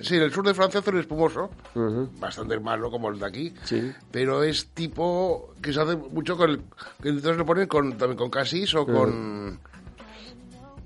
sí, 0.00 0.16
en 0.16 0.22
el 0.24 0.32
sur 0.32 0.44
de 0.44 0.52
Francia 0.52 0.80
hacen 0.80 0.98
espumoso, 0.98 1.48
Ujú. 1.76 2.10
bastante 2.18 2.58
malo 2.58 2.90
como 2.90 3.08
el 3.08 3.20
de 3.20 3.26
aquí, 3.26 3.54
Sí. 3.62 3.92
pero 4.10 4.42
es 4.42 4.66
tipo 4.74 5.54
que 5.62 5.72
se 5.72 5.80
hace 5.80 5.96
mucho 5.96 6.36
con 6.36 6.50
el, 6.50 6.58
que 7.00 7.10
entonces 7.10 7.36
lo 7.36 7.46
ponen 7.46 7.68
con 7.68 7.96
también 7.96 8.18
con 8.18 8.30
casis 8.30 8.74
o 8.74 8.84
con 8.84 9.60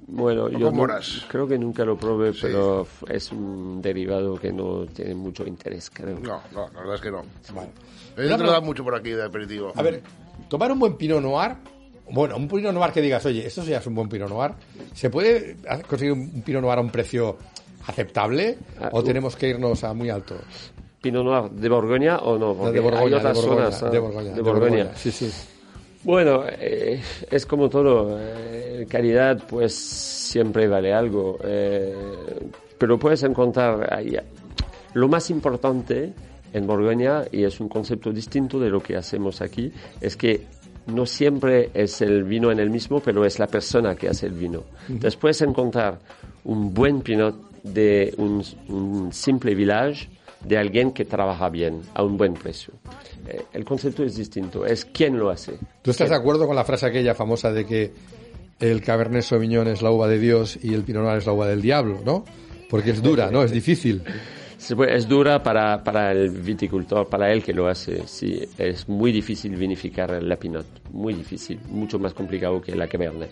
Bueno, 0.08 0.48
yo 0.48 0.70
no- 0.70 0.86
creo 1.28 1.48
que 1.48 1.58
nunca 1.58 1.84
lo 1.84 1.96
probé, 1.96 2.32
pero 2.40 2.82
f- 2.82 3.06
es 3.12 3.32
un 3.32 3.82
derivado 3.82 4.36
que 4.36 4.52
no 4.52 4.86
tiene 4.86 5.14
mucho 5.16 5.44
interés, 5.46 5.90
creo. 5.92 6.18
no, 6.20 6.40
no, 6.52 6.68
la 6.72 6.78
verdad 6.80 6.94
es 6.94 7.00
que 7.00 7.10
no. 7.10 7.22
Vale. 7.54 7.70
Ellos 8.16 8.38
te 8.38 8.44
lo 8.44 8.52
dan 8.52 8.64
mucho 8.64 8.84
por 8.84 8.94
aquí 8.94 9.10
de 9.10 9.24
aperitivo. 9.24 9.72
A 9.74 9.82
ver, 9.82 10.02
tomar 10.48 10.70
un 10.70 10.78
buen 10.78 10.96
Pinot 10.96 11.20
Noir, 11.20 11.56
bueno, 12.12 12.36
un 12.36 12.46
Pinot 12.46 12.72
Noir 12.72 12.92
que 12.92 13.02
digas, 13.02 13.26
oye, 13.26 13.44
esto 13.46 13.64
ya 13.64 13.78
es 13.78 13.86
un 13.88 13.96
buen 13.96 14.08
Pinot 14.08 14.28
Noir, 14.30 14.52
¿se 14.94 15.10
puede 15.10 15.56
conseguir 15.88 16.12
un 16.12 16.42
Pinot 16.42 16.62
Noir 16.62 16.78
a 16.78 16.82
un 16.82 16.90
precio 16.90 17.36
aceptable 17.88 18.58
Ah, 18.80 18.90
o 18.92 19.00
uh. 19.00 19.02
tenemos 19.02 19.34
que 19.34 19.48
irnos 19.48 19.82
a 19.82 19.92
muy 19.92 20.08
alto? 20.08 20.36
¿Pinot 21.02 21.24
Noir 21.24 21.50
de 21.50 21.68
Borgoña 21.68 22.18
o 22.18 22.38
no? 22.38 22.54
Porque 22.54 22.74
de 22.74 22.80
Borgoña, 22.80 23.06
hay 23.06 23.12
otras 23.14 23.34
de 23.36 23.40
Borgoña, 23.46 23.64
zonas, 23.72 23.82
¿ah? 23.82 23.90
de 23.90 23.98
Borgoña, 23.98 24.28
de 24.30 24.34
de 24.36 24.42
Borgoña. 24.42 24.68
Borgoña, 24.84 24.96
Sí, 24.96 25.10
sí. 25.10 25.32
Bueno, 26.06 26.44
eh, 26.46 27.02
es 27.32 27.46
como 27.46 27.68
todo. 27.68 28.16
eh, 28.20 28.86
calidad, 28.88 29.42
pues 29.48 29.74
siempre 29.74 30.68
vale 30.68 30.94
algo. 30.94 31.36
eh, 31.42 31.92
pero 32.78 32.96
puedes 32.96 33.24
encontrar 33.24 33.92
ahí. 33.92 34.16
Lo 34.94 35.08
más 35.08 35.30
importante 35.30 36.12
en 36.52 36.64
Borgoña, 36.64 37.24
y 37.32 37.42
es 37.42 37.58
un 37.58 37.68
concepto 37.68 38.12
distinto 38.12 38.60
de 38.60 38.70
lo 38.70 38.80
que 38.80 38.96
hacemos 38.96 39.40
aquí, 39.42 39.72
es 40.00 40.16
que 40.16 40.46
no 40.86 41.06
siempre 41.06 41.70
es 41.74 42.00
el 42.02 42.22
vino 42.22 42.52
en 42.52 42.60
el 42.60 42.70
mismo, 42.70 43.00
pero 43.00 43.24
es 43.24 43.40
la 43.40 43.48
persona 43.48 43.96
que 43.96 44.08
hace 44.08 44.26
el 44.26 44.34
vino. 44.34 44.62
Puedes 45.20 45.42
encontrar 45.42 45.98
un 46.44 46.72
buen 46.72 47.00
pinot 47.00 47.34
de 47.64 48.14
un, 48.18 48.44
un 48.68 49.12
simple 49.12 49.56
village 49.56 50.08
de 50.46 50.58
alguien 50.58 50.92
que 50.92 51.04
trabaja 51.04 51.48
bien, 51.48 51.82
a 51.94 52.02
un 52.02 52.16
buen 52.16 52.34
precio. 52.34 52.74
Eh, 53.28 53.42
el 53.52 53.64
concepto 53.64 54.04
es 54.04 54.16
distinto, 54.16 54.64
es 54.66 54.84
quién 54.84 55.18
lo 55.18 55.30
hace. 55.30 55.58
¿Tú 55.82 55.90
estás 55.90 56.10
de 56.10 56.16
acuerdo 56.16 56.46
con 56.46 56.54
la 56.56 56.64
frase 56.64 56.86
aquella 56.86 57.14
famosa 57.14 57.52
de 57.52 57.64
que 57.66 57.92
el 58.60 58.82
Cabernet 58.82 59.22
Sauvignon 59.22 59.68
es 59.68 59.82
la 59.82 59.90
uva 59.90 60.08
de 60.08 60.18
Dios 60.18 60.58
y 60.62 60.72
el 60.74 60.82
Pinot 60.82 61.02
Noir 61.02 61.18
es 61.18 61.26
la 61.26 61.32
uva 61.32 61.46
del 61.46 61.60
diablo, 61.60 62.00
¿no? 62.04 62.24
Porque 62.70 62.90
es 62.90 63.02
dura, 63.02 63.30
¿no? 63.30 63.42
Es 63.42 63.50
difícil. 63.52 64.02
Puede- 64.74 64.96
Es 64.96 65.06
dura 65.06 65.42
para, 65.42 65.84
para 65.84 66.10
el 66.12 66.30
viticultor, 66.30 67.08
para 67.08 67.30
él 67.30 67.42
que 67.42 67.52
lo 67.52 67.68
hace. 67.68 68.06
Sí, 68.06 68.42
es 68.56 68.88
muy 68.88 69.12
difícil 69.12 69.54
vinificar 69.54 70.20
la 70.22 70.36
Pinot, 70.36 70.64
muy 70.92 71.12
difícil, 71.12 71.60
mucho 71.68 71.98
más 71.98 72.14
complicado 72.14 72.60
que 72.62 72.74
la 72.74 72.88
Cabernet. 72.88 73.30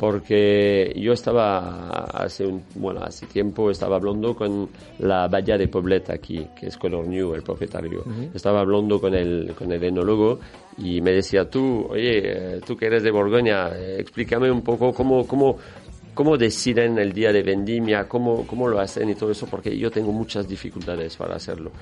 Porque 0.00 0.94
yo 0.96 1.12
estaba 1.12 2.04
hace 2.04 2.46
un, 2.46 2.64
bueno, 2.76 3.02
hace 3.02 3.26
tiempo 3.26 3.70
estaba 3.70 3.96
hablando 3.96 4.34
con 4.34 4.66
la 4.98 5.28
Bahía 5.28 5.58
de 5.58 5.68
Poblet 5.68 6.08
aquí, 6.08 6.46
que 6.58 6.68
es 6.68 6.78
Color 6.78 7.06
New, 7.06 7.34
el 7.34 7.42
propietario. 7.42 8.02
Estaba 8.32 8.60
hablando 8.60 8.98
con 8.98 9.14
el, 9.14 9.52
con 9.54 9.70
el 9.70 9.84
enólogo 9.84 10.38
y 10.78 11.02
me 11.02 11.12
decía, 11.12 11.50
tú, 11.50 11.86
oye, 11.90 12.54
eh, 12.56 12.60
tú 12.66 12.78
que 12.78 12.86
eres 12.86 13.02
de 13.02 13.10
Borgoña, 13.10 13.76
eh, 13.76 13.96
explícame 14.00 14.50
un 14.50 14.62
poco 14.62 14.94
cómo, 14.94 15.26
cómo, 15.26 15.58
cómo 16.14 16.36
deciden 16.36 16.98
el 16.98 17.12
día 17.12 17.32
de 17.32 17.42
vendimia, 17.42 18.08
cómo, 18.08 18.46
cómo 18.46 18.68
lo 18.68 18.80
hacen 18.80 19.08
y 19.08 19.14
todo 19.14 19.30
eso, 19.30 19.46
porque 19.46 19.76
yo 19.76 19.90
tengo 19.90 20.12
muchas 20.12 20.48
dificultades 20.48 21.16
para 21.16 21.36
hacerlo. 21.36 21.72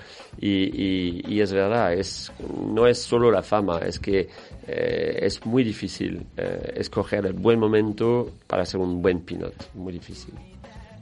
Y, 0.41 0.49
y, 0.49 1.23
y 1.27 1.41
es 1.41 1.53
verdad, 1.53 1.93
es, 1.93 2.33
no 2.73 2.87
es 2.87 2.99
solo 2.99 3.31
la 3.31 3.43
fama, 3.43 3.79
es 3.79 3.99
que 3.99 4.29
eh, 4.67 5.19
es 5.23 5.45
muy 5.47 5.65
difícil 5.65 6.27
eh, 6.37 6.75
escoger 6.77 7.27
el 7.27 7.33
buen 7.33 7.59
momento 7.59 8.31
para 8.47 8.63
hacer 8.63 8.81
un 8.81 9.03
buen 9.03 9.21
pinot, 9.21 9.55
muy 9.75 9.93
difícil. 9.93 10.35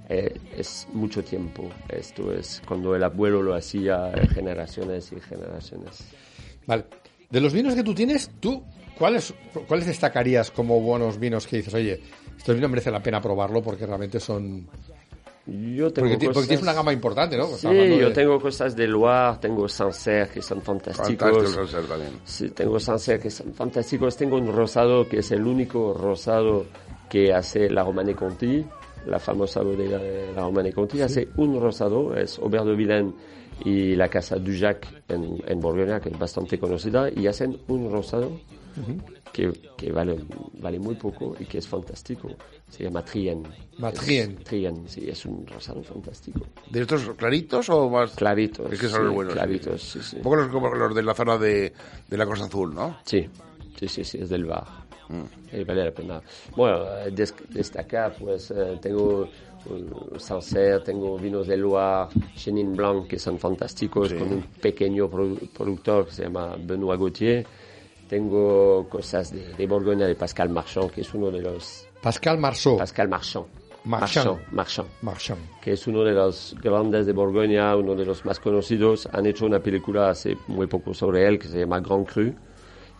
Eh, 0.09 0.39
es 0.57 0.87
mucho 0.93 1.24
tiempo, 1.24 1.68
esto 1.89 2.33
es 2.33 2.62
cuando 2.64 2.95
el 2.95 3.03
abuelo 3.03 3.43
lo 3.43 3.55
hacía 3.55 4.12
eh, 4.14 4.29
generaciones 4.29 5.11
y 5.12 5.20
generaciones. 5.20 6.05
Vale. 6.64 6.85
De 7.29 7.41
los 7.41 7.53
vinos 7.53 7.74
que 7.74 7.83
tú 7.83 7.93
tienes, 7.93 8.31
tú, 8.39 8.62
¿cuáles, 8.99 9.34
¿cuáles 9.68 9.86
destacarías 9.86 10.51
como 10.51 10.80
buenos 10.80 11.18
vinos 11.18 11.47
que 11.47 11.59
dices, 11.59 11.74
oye, 11.74 12.01
estos 12.36 12.55
vinos 12.55 12.70
merece 12.70 12.90
la 12.90 13.03
pena 13.03 13.20
probarlo 13.20 13.62
porque 13.62 13.86
realmente 13.86 14.20
son... 14.20 14.66
Yo 15.49 15.92
tengo 15.92 16.09
Porque, 16.09 16.16
ti- 16.16 16.26
porque 16.26 16.34
cosas- 16.34 16.49
tienes 16.49 16.62
una 16.64 16.72
gama 16.72 16.92
importante, 16.92 17.36
¿no? 17.36 17.47
Sí, 17.47 17.68
hablando 17.68 17.97
yo 17.97 18.09
de- 18.09 18.14
tengo 18.14 18.40
cosas 18.40 18.74
de 18.74 18.88
Loire, 18.88 19.38
tengo 19.40 19.68
Sancerre 19.68 20.30
que 20.34 20.42
son 20.42 20.61
fantásticos. 20.61 21.55
Fantástico 21.55 21.82
también. 21.88 22.11
Sí, 22.24 22.51
tengo 22.51 22.80
Sancerre 22.80 23.20
que 23.20 23.30
son 23.30 23.55
fantásticos. 23.55 24.16
Tengo 24.16 24.36
un 24.38 24.53
rosado 24.53 25.09
que 25.09 25.18
es 25.18 25.30
el 25.30 25.47
único 25.47 25.94
rosado 25.94 26.66
que 27.09 27.32
hace 27.32 27.70
la 27.70 27.84
Romane 27.84 28.16
Conti, 28.16 28.64
la 29.07 29.20
famosa 29.20 29.62
bodega 29.62 29.99
de 29.99 30.32
la 30.34 30.42
Romane 30.42 30.72
Conti. 30.72 31.01
Hace 31.01 31.28
un 31.36 31.61
rosado, 31.61 32.16
es 32.16 32.40
Aubert 32.40 32.64
de 32.64 32.74
Vilaine 32.74 33.12
y 33.64 33.94
la 33.94 34.09
casa 34.09 34.34
Dujac 34.38 34.84
en, 35.07 35.44
en 35.47 35.61
Borgoña, 35.61 36.01
que 36.01 36.09
es 36.09 36.18
bastante 36.18 36.59
conocida, 36.59 37.09
y 37.14 37.28
hacen 37.28 37.57
un 37.68 37.88
rosado 37.92 38.32
que, 39.33 39.53
que 39.77 39.93
vale, 39.93 40.16
vale 40.61 40.79
muy 40.79 40.95
poco 40.95 41.35
y 41.39 41.45
que 41.45 41.59
es 41.59 41.66
fantástico. 41.68 42.29
Se 42.68 42.85
llama 42.85 43.05
Trien. 43.05 43.43
Matrien. 43.79 44.37
Trien, 44.43 44.89
sí, 44.89 45.09
es 45.09 45.24
un 45.27 45.47
rosado 45.47 45.83
fantástico. 45.83 46.41
¿De 46.70 46.81
estos 46.83 47.03
claritos 47.16 47.68
o 47.70 47.89
más? 47.91 48.12
Claritos. 48.14 48.72
Es 48.72 48.81
que 48.81 48.89
son 48.89 48.99
sí, 49.01 49.05
los 49.05 49.14
buenos. 49.14 49.33
sí. 49.35 49.39
Claritos, 49.39 49.83
sí, 49.83 50.01
sí. 50.03 50.16
Un 50.16 50.22
poco 50.22 50.37
los, 50.37 50.49
como 50.49 50.74
los 50.74 50.95
de 50.95 51.03
la 51.03 51.14
zona 51.14 51.37
de, 51.39 51.72
de 52.09 52.16
la 52.16 52.27
Costa 52.27 52.47
Azul, 52.47 52.74
¿no? 52.74 52.97
Sí, 53.05 53.29
sí, 53.79 53.89
sí, 53.89 54.05
sí, 54.05 54.18
es 54.18 54.29
del 54.31 54.45
bar. 54.47 54.66
Y 55.53 55.62
vale 55.62 55.85
la 55.85 55.93
pena. 55.93 56.20
Bueno, 56.57 56.85
eh, 56.99 57.12
des- 57.12 57.35
destacar, 57.51 58.16
pues 58.18 58.51
eh, 58.51 58.77
tengo 58.83 59.29
uh, 59.66 60.18
Sancerre, 60.18 60.81
tengo 60.81 61.16
vinos 61.16 61.47
de 61.47 61.57
Loire, 61.57 62.09
Chenin 62.35 62.74
Blanc, 62.74 63.07
que 63.07 63.16
son 63.16 63.39
fantásticos, 63.39 64.12
con 64.12 64.33
un 64.33 64.43
pequeño 64.61 65.09
produ- 65.09 65.49
productor 65.51 66.07
que 66.07 66.12
se 66.12 66.22
llama 66.24 66.57
Benoît 66.59 66.99
Gauthier. 66.99 67.47
Tengo 68.09 68.87
cosas 68.89 69.33
de, 69.33 69.53
de 69.55 69.67
Borgoña 69.67 70.07
de 70.07 70.15
Pascal 70.15 70.49
Marchand, 70.49 70.91
que 70.91 71.01
es 71.01 71.13
uno 71.15 71.31
de 71.31 71.41
los... 71.43 71.87
Pascal 72.03 72.39
Marceau. 72.39 72.77
Pascal 72.79 73.09
Marchand. 73.09 73.47
Marchand. 73.85 74.41
Marchand. 74.53 74.89
Marchand. 75.03 75.41
que 75.61 75.73
es 75.73 75.87
uno 75.87 76.03
de 76.03 76.13
los 76.13 76.57
grandes 76.61 77.07
de 77.07 77.13
Borgoña, 77.13 77.75
uno 77.77 77.95
de 77.95 78.05
los 78.05 78.25
más 78.25 78.39
conocidos. 78.41 79.09
Han 79.13 79.27
hecho 79.27 79.47
una 79.47 79.61
película 79.61 80.11
hace 80.11 80.37
muy 80.49 80.67
poco 80.67 80.93
sobre 80.95 81.27
él 81.27 81.39
que 81.39 81.49
se 81.49 81.61
llama 81.61 81.81
Grand 81.81 82.07
Cru. 82.07 82.33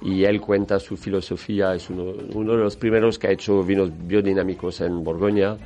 Y 0.03 0.25
él 0.25 0.41
cuenta 0.41 0.79
su 0.79 0.97
filosofía, 0.97 1.75
es 1.75 1.89
uno, 1.89 2.13
uno 2.35 2.53
de 2.53 2.59
los 2.59 2.77
primeros 2.77 3.19
que 3.19 3.29
ha 3.29 3.31
hecho 3.31 3.63
vinos 3.63 3.91
biodinámicos 3.93 4.81
en 4.83 5.03
Borgoña. 5.03 5.57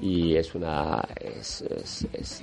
Y 0.00 0.36
es 0.36 0.54
una. 0.54 1.02
Es, 1.20 1.62
es- 1.62 2.06
es 2.12 2.42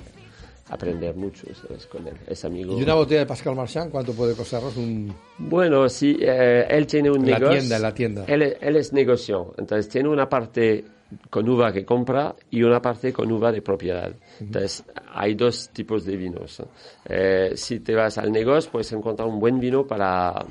aprender 0.70 1.15
mucho 1.15 1.47
es 1.49 1.86
con 1.88 2.07
él, 2.07 2.15
es 2.28 2.45
amigo. 2.45 2.78
¿Y 2.80 2.84
una 2.84 2.93
botella 2.95 3.22
de 3.22 3.26
Pascal 3.26 3.55
Marchand 3.55 3.91
cuánto 3.91 4.13
puede 4.13 4.36
costarnos? 4.36 4.76
Un... 4.78 5.13
Bueno, 5.38 5.88
sí, 5.89 6.17
eh, 6.22 6.65
él 6.70 6.86
tiene 6.88 7.09
un 7.09 7.22
En 7.26 7.32
la 7.32 7.39
negocio. 7.39 7.59
tienda, 7.59 7.76
en 7.78 7.82
la 7.82 7.93
tienda. 7.93 8.26
Él, 8.28 8.41
es- 8.43 8.57
él 8.61 8.76
es 8.76 8.93
negocio, 8.93 9.53
entonces 9.57 9.89
tiene 9.89 10.09
una 10.09 10.28
parte 10.30 10.86
con 11.32 11.49
uva 11.49 11.72
que 11.74 11.84
compra 11.84 12.36
y 12.51 12.61
una 12.61 12.80
parte 12.82 13.11
con 13.11 13.32
uva 13.32 13.51
de 13.51 13.61
propiedad. 13.63 14.11
Entonces 14.39 14.84
hay 15.13 15.34
dos 15.34 15.70
tipos 15.70 16.05
de 16.05 16.15
vinos. 16.15 16.61
Eh, 17.05 17.51
si 17.55 17.80
te 17.80 17.95
vas 17.95 18.17
al 18.20 18.32
negocio, 18.32 18.72
puedes 18.72 18.91
encontrar 18.91 19.28
un 19.28 19.39
buen 19.39 19.59
vino 19.59 19.88
para 19.88 20.45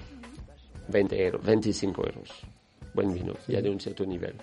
20 0.88 1.26
euros, 1.26 1.44
25 1.44 2.02
euros. 2.06 2.30
Buen 2.94 3.14
vino, 3.14 3.34
ya 3.46 3.60
de 3.62 3.70
un 3.70 3.78
cierto 3.78 4.04
nivel. 4.04 4.34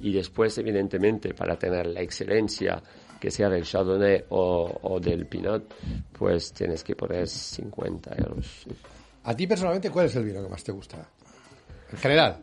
Y 0.00 0.12
después, 0.12 0.58
evidentemente, 0.58 1.32
para 1.32 1.56
tener 1.56 1.86
la 1.86 2.02
excelencia, 2.02 2.82
que 3.24 3.30
sea 3.30 3.48
del 3.48 3.64
Chardonnay 3.64 4.26
o, 4.28 4.70
o 4.82 5.00
del 5.00 5.24
Pinot, 5.24 5.64
pues 6.18 6.52
tienes 6.52 6.84
que 6.84 6.94
poner 6.94 7.26
50 7.26 8.16
euros. 8.18 8.66
¿A 9.22 9.34
ti 9.34 9.46
personalmente 9.46 9.88
cuál 9.88 10.04
es 10.06 10.16
el 10.16 10.24
vino 10.24 10.42
que 10.42 10.48
más 10.50 10.62
te 10.62 10.72
gusta? 10.72 10.98
En 11.90 11.96
general. 11.96 12.36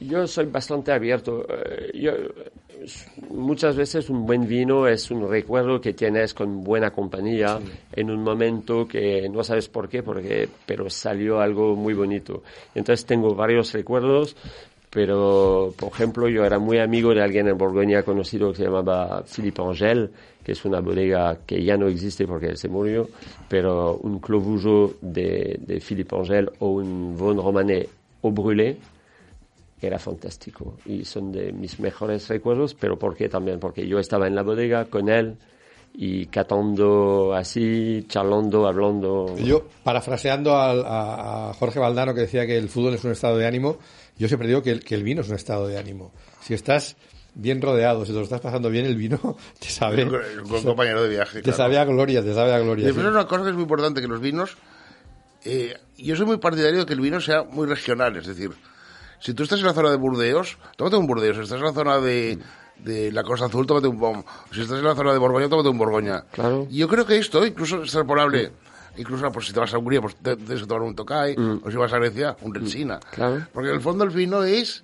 Yo 0.00 0.26
soy 0.26 0.46
bastante 0.46 0.90
abierto. 0.90 1.46
Eh, 1.50 1.90
Yo, 2.00 2.12
muchas 3.28 3.76
veces 3.76 4.08
un 4.08 4.24
buen 4.24 4.48
vino 4.48 4.86
es 4.86 5.10
un 5.10 5.28
recuerdo 5.28 5.82
que 5.82 5.92
tienes 5.92 6.32
con 6.32 6.64
buena 6.64 6.90
compañía 6.90 7.60
en 7.92 8.10
un 8.10 8.22
momento 8.22 8.88
que 8.88 9.28
no 9.28 9.44
sabes 9.44 9.68
por 9.68 9.86
qué, 9.86 10.02
porque, 10.02 10.48
pero 10.64 10.88
salió 10.88 11.40
algo 11.40 11.76
muy 11.76 11.92
bonito. 11.92 12.42
Entonces 12.74 13.04
tengo 13.04 13.34
varios 13.34 13.72
recuerdos, 13.74 14.34
pero 14.92 15.72
por 15.74 15.88
ejemplo 15.88 16.28
yo 16.28 16.44
era 16.44 16.58
muy 16.58 16.78
amigo 16.78 17.14
de 17.14 17.22
alguien 17.22 17.48
en 17.48 17.56
Borgoña 17.56 18.02
conocido 18.02 18.50
que 18.50 18.58
se 18.58 18.64
llamaba 18.64 19.22
Philippe 19.24 19.62
Angel, 19.62 20.10
que 20.44 20.52
es 20.52 20.64
una 20.66 20.80
bodega 20.80 21.38
que 21.46 21.64
ya 21.64 21.78
no 21.78 21.88
existe 21.88 22.26
porque 22.26 22.48
él 22.48 22.58
se 22.58 22.68
murió, 22.68 23.08
pero 23.48 23.96
un 23.96 24.18
Clos 24.18 24.44
Vougeot 24.44 25.00
de, 25.00 25.58
de 25.60 25.80
Philippe 25.80 26.14
Angel 26.14 26.50
o 26.58 26.72
un 26.72 27.16
Von 27.16 27.38
Romané 27.38 27.88
au 28.22 28.30
brûlé, 28.30 28.76
era 29.80 29.98
fantástico 29.98 30.76
y 30.84 31.06
son 31.06 31.32
de 31.32 31.52
mis 31.52 31.80
mejores 31.80 32.28
recuerdos, 32.28 32.74
pero 32.74 32.98
¿por 32.98 33.16
qué 33.16 33.30
también? 33.30 33.58
Porque 33.58 33.88
yo 33.88 33.98
estaba 33.98 34.26
en 34.26 34.34
la 34.34 34.42
bodega 34.42 34.84
con 34.84 35.08
él 35.08 35.38
y 35.94 36.26
catando 36.26 37.34
así, 37.34 38.04
charlando, 38.08 38.66
hablando. 38.66 39.36
Yo, 39.38 39.64
parafraseando 39.82 40.54
a, 40.54 41.50
a 41.50 41.54
Jorge 41.54 41.78
Valdano 41.78 42.14
que 42.14 42.22
decía 42.22 42.46
que 42.46 42.56
el 42.56 42.68
fútbol 42.68 42.94
es 42.94 43.04
un 43.04 43.12
estado 43.12 43.36
de 43.36 43.46
ánimo, 43.46 43.78
yo 44.22 44.28
siempre 44.28 44.46
digo 44.46 44.62
que 44.62 44.70
el, 44.70 44.84
que 44.84 44.94
el 44.94 45.02
vino 45.02 45.20
es 45.22 45.28
un 45.28 45.34
estado 45.34 45.66
de 45.66 45.76
ánimo. 45.78 46.12
Si 46.42 46.54
estás 46.54 46.96
bien 47.34 47.60
rodeado, 47.60 48.04
si 48.04 48.12
te 48.12 48.18
lo 48.18 48.22
estás 48.24 48.40
pasando 48.40 48.70
bien, 48.70 48.86
el 48.86 48.94
vino 48.94 49.18
te 49.58 49.68
sabe, 49.68 50.04
Un 50.04 50.48
buen 50.48 50.62
compañero 50.62 51.02
de 51.02 51.08
viaje. 51.08 51.38
te 51.38 51.42
claro. 51.42 51.56
sabe 51.56 51.78
a 51.78 51.84
gloria, 51.84 52.22
te 52.22 52.32
sabe 52.32 52.52
a 52.52 52.60
gloria. 52.60 52.86
Después 52.86 53.04
sí. 53.04 53.08
es 53.08 53.14
una 53.14 53.26
cosa 53.26 53.42
que 53.42 53.48
es 53.48 53.54
muy 53.54 53.64
importante, 53.64 54.00
que 54.00 54.06
los 54.06 54.20
vinos... 54.20 54.56
eh, 55.44 55.74
yo 55.98 56.14
soy 56.14 56.26
muy 56.26 56.36
partidario 56.38 56.80
de 56.80 56.86
que 56.86 56.92
el 56.92 57.00
vino 57.00 57.20
sea 57.20 57.42
muy 57.42 57.66
regional, 57.66 58.16
es 58.16 58.26
decir, 58.28 58.50
si 59.18 59.34
tú 59.34 59.42
estás 59.42 59.58
en 59.58 59.66
la 59.66 59.74
zona 59.74 59.90
de 59.90 59.96
Burdeos, 59.96 60.56
tómate 60.76 60.96
un 60.96 61.06
Burdeos, 61.08 61.36
si 61.36 61.42
estás 61.42 61.58
en 61.58 61.64
la 61.64 61.72
zona 61.72 61.98
de, 61.98 62.38
de 62.78 63.10
la 63.10 63.22
Costa 63.24 63.46
Azul, 63.46 63.66
tómate 63.66 63.88
un 63.88 63.98
BOM, 63.98 64.22
si 64.52 64.60
estás 64.62 64.78
en 64.78 64.84
la 64.84 64.94
zona 64.94 65.12
de 65.12 65.18
Borgoña, 65.18 65.48
tómate 65.48 65.68
un 65.68 65.78
Borgoña. 65.78 66.22
Claro. 66.30 66.66
Y 66.70 66.78
yo 66.78 66.88
creo 66.88 67.06
que 67.06 67.18
esto 67.18 67.44
incluso 67.44 67.76
es 67.78 67.82
extrapolable, 67.84 68.52
incluso 68.96 69.30
pues, 69.32 69.46
si 69.46 69.52
te 69.52 69.60
vas 69.60 69.72
a 69.74 69.78
Hungría, 69.78 70.00
pues 70.00 70.16
te- 70.16 70.36
tienes 70.36 70.60
que 70.62 70.66
tomar 70.66 70.82
un 70.82 70.94
Tokai, 70.94 71.36
o 71.62 71.70
si 71.70 71.76
vas 71.76 71.92
a 71.92 71.98
Grecia, 71.98 72.36
un 72.42 72.54
Retsina. 72.54 72.98
Claro. 73.12 73.46
Porque 73.52 73.68
en 73.70 73.74
el 73.76 73.80
fondo 73.80 74.04
el 74.04 74.10
vino 74.10 74.42
es... 74.44 74.82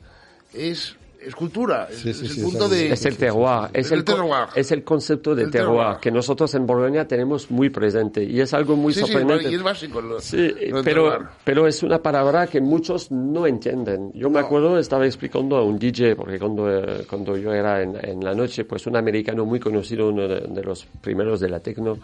es 0.55 0.95
es 1.21 1.35
cultura, 1.35 1.89
es, 1.91 1.99
Sí, 1.99 2.15
sí, 2.15 2.27
es 2.27 2.33
sí, 2.33 2.39
el 2.39 2.45
punto 2.45 2.59
es 2.59 2.65
algo- 2.71 2.75
de... 2.77 2.93
Es 2.93 3.05
el 3.05 3.17
terroir, 3.17 3.71
es 3.73 3.91
el, 3.91 4.05
terroir. 4.05 4.47
es 4.55 4.71
el 4.71 4.85
concepto 4.85 5.35
de 5.35 5.43
El 5.43 5.51
terroir, 5.51 5.79
terroir. 5.81 6.01
que 6.01 6.13
nosotros 6.13 6.55
en 6.55 6.65
Borgoña 6.65 7.09
tenemos 7.09 7.51
muy 7.51 7.71
presente 7.71 8.23
y 8.23 8.41
es 8.41 8.55
algo 8.55 8.77
muy 8.77 8.95
sorprendente. 8.95 9.51
y 9.51 9.57
es 9.57 9.63
básico. 9.65 10.01
lo- 10.01 10.21
Sí, 10.21 10.47
lo 10.71 10.85
pero, 10.85 11.11
terroir. 11.11 11.29
pero 11.43 11.67
es 11.67 11.83
una 11.83 12.01
palabra 12.01 12.47
que 12.47 12.61
muchos 12.61 13.11
no 13.11 13.49
entienden. 13.49 14.13
Yo 14.15 14.31
me 14.31 14.39
acuerdo, 14.39 14.79
estaba 14.79 15.07
explicando 15.07 15.57
a 15.57 15.65
un 15.65 15.77
DJ, 15.77 16.15
porque 16.15 16.39
cuando, 16.39 16.71
eh, 16.73 17.05
cuando 17.11 17.37
yo 17.37 17.53
era 17.53 17.83
en, 17.83 17.97
en 18.01 18.25
la 18.25 18.33
noche, 18.33 18.65
pues 18.65 18.87
un 18.87 18.97
americano 18.97 19.45
muy 19.45 19.59
conocido, 19.59 20.09
uno 20.11 20.29
de, 20.29 20.43
de 20.43 20.63
los 20.63 20.87
primeros 21.01 21.41
de 21.41 21.49
la 21.49 21.59
techno, 21.59 21.99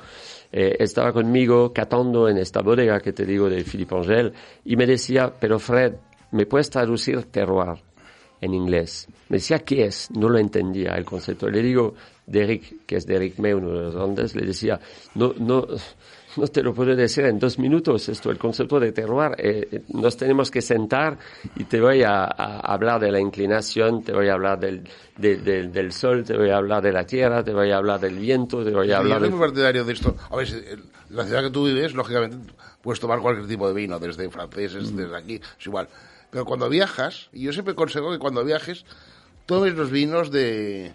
eh, 0.57 0.76
estaba 0.78 1.12
conmigo 1.12 1.72
catando 1.72 2.28
en 2.28 2.38
esta 2.38 2.62
bodega 2.62 3.00
que 3.00 3.12
te 3.12 3.26
digo 3.26 3.50
de 3.50 3.64
Philippe 3.64 3.96
Angel 3.96 4.32
y 4.64 4.76
me 4.76 4.86
decía, 4.86 5.32
pero 5.40 5.59
Fred, 5.59 5.94
¿me 6.30 6.46
puedes 6.46 6.70
traducir 6.70 7.24
terroir? 7.24 7.82
en 8.40 8.52
inglés. 8.52 9.09
Me 9.30 9.38
decía, 9.38 9.61
¿qué 9.61 9.86
es? 9.86 10.11
No 10.11 10.28
lo 10.28 10.38
entendía 10.38 10.92
el 10.92 11.05
concepto. 11.07 11.48
Le 11.48 11.62
digo, 11.62 11.94
Derek, 12.26 12.84
que 12.84 12.96
es 12.96 13.07
Derek 13.07 13.38
May, 13.38 13.55
uno 13.55 13.70
de 13.70 13.82
los 13.84 13.94
grandes, 13.94 14.36
le 14.36 14.44
decía, 14.44 14.78
no, 15.14 15.32
no, 15.38 15.66
no 16.37 16.47
te 16.49 16.62
lo 16.62 16.72
puedo 16.74 16.95
decir 16.97 17.24
en 17.24 17.39
dos 17.39 17.59
minutos 17.59 18.09
esto, 18.09 18.30
el 18.30 18.39
concepto 18.39 18.78
de 18.80 18.93
terroir. 18.93 19.32
Eh, 19.39 19.68
eh, 19.70 19.82
nos 19.95 20.16
tenemos 20.16 20.51
que 20.51 20.61
sentar 20.62 21.18
y 21.57 21.64
te 21.64 21.80
voy 21.80 22.03
a, 22.03 22.24
a 22.24 22.61
hablar 22.61 23.01
de 23.01 23.11
la 23.12 23.20
inclinación, 23.20 24.03
te 24.03 24.12
voy 24.12 24.28
a 24.28 24.35
hablar 24.35 24.59
del, 24.61 24.89
de- 25.16 25.37
del- 25.37 25.72
del 25.72 25.93
sol, 25.93 26.24
te 26.24 26.37
voy 26.37 26.51
a 26.51 26.57
hablar 26.59 26.82
de 26.82 26.93
la 26.93 27.05
tierra, 27.07 27.43
te 27.45 27.53
voy 27.53 27.70
a 27.70 27.76
hablar 27.76 28.01
del 28.01 28.18
viento, 28.18 28.64
te 28.64 28.70
voy 28.70 28.87
a 28.89 28.91
Yo 28.93 28.97
hablar 28.99 29.18
soy 29.20 29.28
de... 29.28 29.35
muy 29.37 29.47
partidario 29.47 29.85
de 29.85 29.93
esto. 29.93 30.16
A 30.30 30.37
ver, 30.37 30.49
en 30.49 30.82
la 31.16 31.24
ciudad 31.24 31.43
que 31.43 31.51
tú 31.51 31.66
vives, 31.66 31.95
lógicamente, 31.95 32.37
puedes 32.82 33.01
tomar 33.01 33.20
cualquier 33.20 33.47
tipo 33.49 33.66
de 33.68 33.74
vino, 33.74 33.99
desde 33.99 34.28
franceses, 34.30 34.93
Mm. 34.93 34.97
desde 34.97 35.16
aquí, 35.16 35.35
es 35.59 35.66
igual. 35.66 35.89
Pero 36.30 36.45
cuando 36.45 36.68
viajas, 36.68 37.28
y 37.32 37.43
yo 37.45 37.53
siempre 37.53 37.72
aconsejo 37.72 38.11
que 38.11 38.18
cuando 38.18 38.45
viajes, 38.45 38.85
tomes 39.47 39.74
los 39.74 39.91
vinos 39.91 40.30
de, 40.32 40.93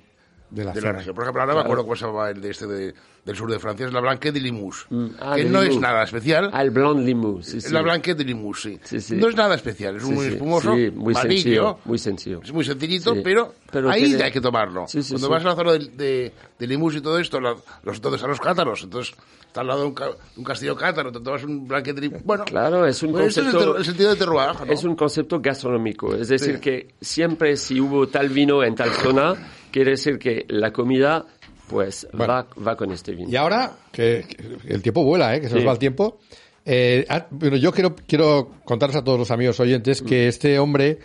De 0.50 0.66
la 0.66 0.74
de 0.74 0.82
la 0.82 0.92
región. 0.92 1.16
Por 1.16 1.24
ejemplo, 1.24 1.42
ahora 1.42 1.54
me 1.54 1.62
acuerdo 1.62 1.84
cómo 1.84 1.96
se 1.96 2.06
llamaba 2.06 2.30
el 2.30 2.42
de 2.42 2.50
este 2.50 2.68
de- 2.68 2.94
del 3.26 3.36
sur 3.36 3.52
de 3.52 3.60
Francia, 3.60 3.86
es 3.86 3.94
la 3.94 4.00
Blanquet 4.02 4.32
de 4.34 4.40
Limousin, 4.40 5.16
Ah, 5.20 5.34
que 5.36 5.44
de 5.44 5.50
no 5.50 5.62
es 5.62 5.70
Limoux. 5.70 5.82
nada 5.82 6.04
especial. 6.04 6.50
Ah, 6.54 6.62
el 6.64 6.72
Blanc 6.72 7.00
Limou, 7.00 7.42
sí, 7.44 7.62
sí. 7.62 7.72
La 7.72 7.82
Blanquet 7.82 8.16
de 8.18 8.24
Limousin, 8.24 8.80
sí. 8.84 9.16
No 9.16 9.28
es 9.30 9.36
nada 9.36 9.56
especial, 9.56 9.98
es 9.98 10.04
muy 10.04 10.28
espumoso, 10.28 10.72
muy 10.72 11.14
amarillo, 11.14 11.20
sencillo, 11.22 11.80
muy 11.86 11.98
sencillo. 11.98 12.42
es 12.44 12.52
muy 12.52 12.64
sencillito, 12.64 13.16
pero, 13.24 13.54
Pero 13.72 13.90
ahí 13.92 14.06
tiene- 14.06 14.24
hay 14.24 14.32
que 14.32 14.42
tomarlo. 14.42 14.86
Cuando 15.10 15.30
vas 15.30 15.46
a 15.46 15.50
la 15.50 15.56
zona 15.56 15.72
de, 15.74 15.80
de, 15.80 16.34
de 16.58 16.74
y 16.74 17.02
todo 17.02 17.20
esto, 17.20 17.40
la- 17.40 17.56
los, 17.84 17.96
entonces 17.98 18.24
a 18.24 18.28
los 18.28 18.40
cátaros, 18.40 18.84
entonces 18.84 19.14
está 19.46 19.62
al 19.62 19.68
lado 19.68 19.82
de 19.82 19.88
un, 19.88 19.94
ca- 19.94 20.12
un 20.38 20.44
castillo 20.44 20.76
cátaro, 20.76 21.12
te 21.12 21.20
tomas 21.20 21.44
un 21.44 21.68
blanquet 21.68 21.96
de. 22.00 22.10
Bueno, 22.24 22.46
Claro, 22.46 22.86
es 22.86 23.02
un 23.04 23.10
ese 23.20 23.28
es 23.28 23.38
el, 23.38 23.46
concepto- 23.46 23.72
ter- 23.72 23.78
el 23.80 23.86
sentido 23.86 24.10
de 24.12 24.16
terroir, 24.16 24.50
¿no? 24.66 24.72
Es 24.74 24.84
un 24.84 24.96
concepto 24.96 25.40
gastronómico, 25.40 26.16
es 26.16 26.30
decir, 26.30 26.56
Sí. 26.56 26.62
que 26.62 26.88
siempre 27.02 27.58
si 27.58 27.80
hubo 27.82 28.08
tal 28.08 28.30
vino 28.30 28.64
en 28.64 28.76
tal 28.76 28.90
zona, 28.92 29.36
quiere 29.72 29.92
decir 29.92 30.18
que 30.18 30.46
la 30.50 30.72
comida 30.72 31.26
pues 31.70 32.08
Bueno. 32.12 32.34
va, 32.34 32.48
va 32.68 32.76
con 32.76 32.92
este 32.92 33.14
vino. 33.14 33.30
Y 33.30 33.36
ahora, 33.38 33.72
que, 33.92 34.26
que 34.28 34.74
el 34.74 34.82
tiempo 34.82 35.04
vuela, 35.04 35.36
¿eh? 35.36 35.42
que 35.42 35.48
se 35.48 35.54
nos 35.54 35.62
Sí. 35.62 35.66
va 35.68 35.72
el 35.74 35.80
tiempo. 35.80 36.18
eh, 36.66 37.06
ah, 37.10 37.28
yo 37.60 37.72
quiero, 37.72 37.96
quiero 37.96 38.52
contarles 38.66 38.98
a 38.98 39.04
todos 39.04 39.18
los 39.18 39.32
amigos 39.32 39.60
oyentes 39.60 40.02
que 40.02 40.28
este 40.28 40.60
hombre, 40.60 41.00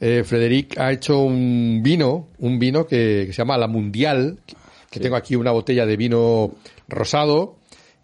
eh, 0.00 0.22
Frederic, 0.24 0.78
ha 0.78 0.90
hecho 0.92 1.18
un 1.20 1.80
vino, 1.82 2.28
un 2.38 2.58
vino 2.58 2.86
que, 2.86 3.24
que 3.26 3.32
se 3.32 3.38
llama 3.38 3.56
La 3.58 3.68
Mundial, 3.68 4.38
que, 4.46 4.54
que 4.90 5.00
tengo 5.00 5.16
aquí 5.16 5.36
una 5.36 5.50
botella 5.52 5.86
de 5.86 5.96
vino 5.96 6.52
rosado 6.88 7.57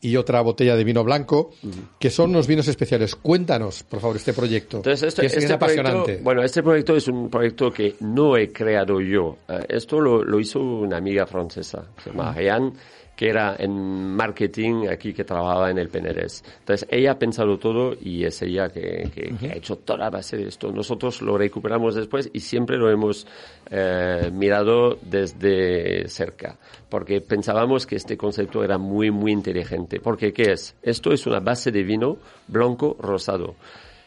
y 0.04 0.18
otra 0.18 0.42
botella 0.42 0.76
de 0.76 0.84
vino 0.84 1.02
blanco, 1.02 1.50
que 1.98 2.10
son 2.10 2.30
unos 2.30 2.46
vinos 2.46 2.68
especiales. 2.68 3.14
Cuéntanos, 3.16 3.82
por 3.84 4.00
favor, 4.00 4.16
este 4.16 4.34
proyecto, 4.34 4.76
Entonces, 4.76 5.08
este, 5.08 5.22
que 5.22 5.26
es, 5.28 5.32
que 5.32 5.38
es 5.38 5.44
este 5.44 5.56
proyecto, 5.56 5.80
apasionante. 5.80 6.22
bueno, 6.22 6.42
este 6.42 6.62
proyecto 6.62 6.94
es 6.94 7.08
un 7.08 7.30
proyecto 7.30 7.70
que 7.70 7.94
no 8.00 8.36
he 8.36 8.52
creado 8.52 9.00
yo. 9.00 9.38
Eh, 9.48 9.64
esto 9.70 10.00
lo, 10.00 10.22
lo 10.22 10.38
hizo 10.38 10.60
una 10.60 10.98
amiga 10.98 11.26
francesa, 11.26 11.86
se 12.02 12.10
llama 12.10 12.32
Ariane, 12.32 12.72
que 13.16 13.28
era 13.28 13.54
en 13.58 14.14
marketing 14.14 14.88
aquí 14.90 15.12
que 15.12 15.22
trabajaba 15.24 15.70
en 15.70 15.78
el 15.78 15.88
Penedés. 15.88 16.42
Entonces, 16.60 16.88
ella 16.90 17.12
ha 17.12 17.18
pensado 17.18 17.58
todo 17.58 17.94
y 18.00 18.24
es 18.24 18.42
ella 18.42 18.68
que, 18.70 19.08
que- 19.14 19.34
que 19.36 19.50
ha 19.50 19.54
hecho 19.56 19.76
toda 19.76 19.98
la 20.00 20.10
base 20.10 20.36
de 20.36 20.48
esto. 20.48 20.72
Nosotros 20.72 21.22
lo 21.22 21.38
recuperamos 21.38 21.94
después 21.94 22.28
y 22.32 22.40
siempre 22.40 22.76
lo 22.76 22.90
hemos 22.90 23.26
eh, 23.70 24.30
mirado 24.32 24.98
desde 25.02 26.08
cerca, 26.08 26.56
porque 26.88 27.20
pensábamos 27.20 27.86
que 27.86 27.96
este 27.96 28.16
concepto 28.16 28.62
era 28.64 28.78
muy, 28.78 29.10
muy 29.10 29.32
inteligente. 29.32 30.00
Porque, 30.00 30.32
¿qué 30.32 30.52
es? 30.52 30.74
Esto 30.82 31.12
es 31.12 31.26
una 31.26 31.40
base 31.40 31.70
de 31.70 31.82
vino 31.82 32.18
blanco 32.48 32.96
rosado. 32.98 33.54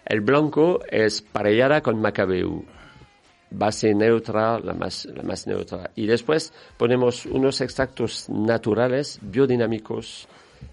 El 0.06 0.22
blanco 0.22 0.80
es 0.90 1.22
parellada 1.22 1.82
con 1.82 2.00
Macabeu, 2.02 2.64
base 3.52 3.94
neutra, 3.94 4.60
la 4.60 4.74
más, 4.74 5.06
la 5.06 5.24
más 5.24 5.48
neutra. 5.48 5.92
Y 5.96 6.06
después 6.06 6.54
ponemos 6.78 7.26
unos 7.26 7.62
extractos 7.62 8.30
naturales, 8.30 9.20
biodinámicos, 9.22 10.28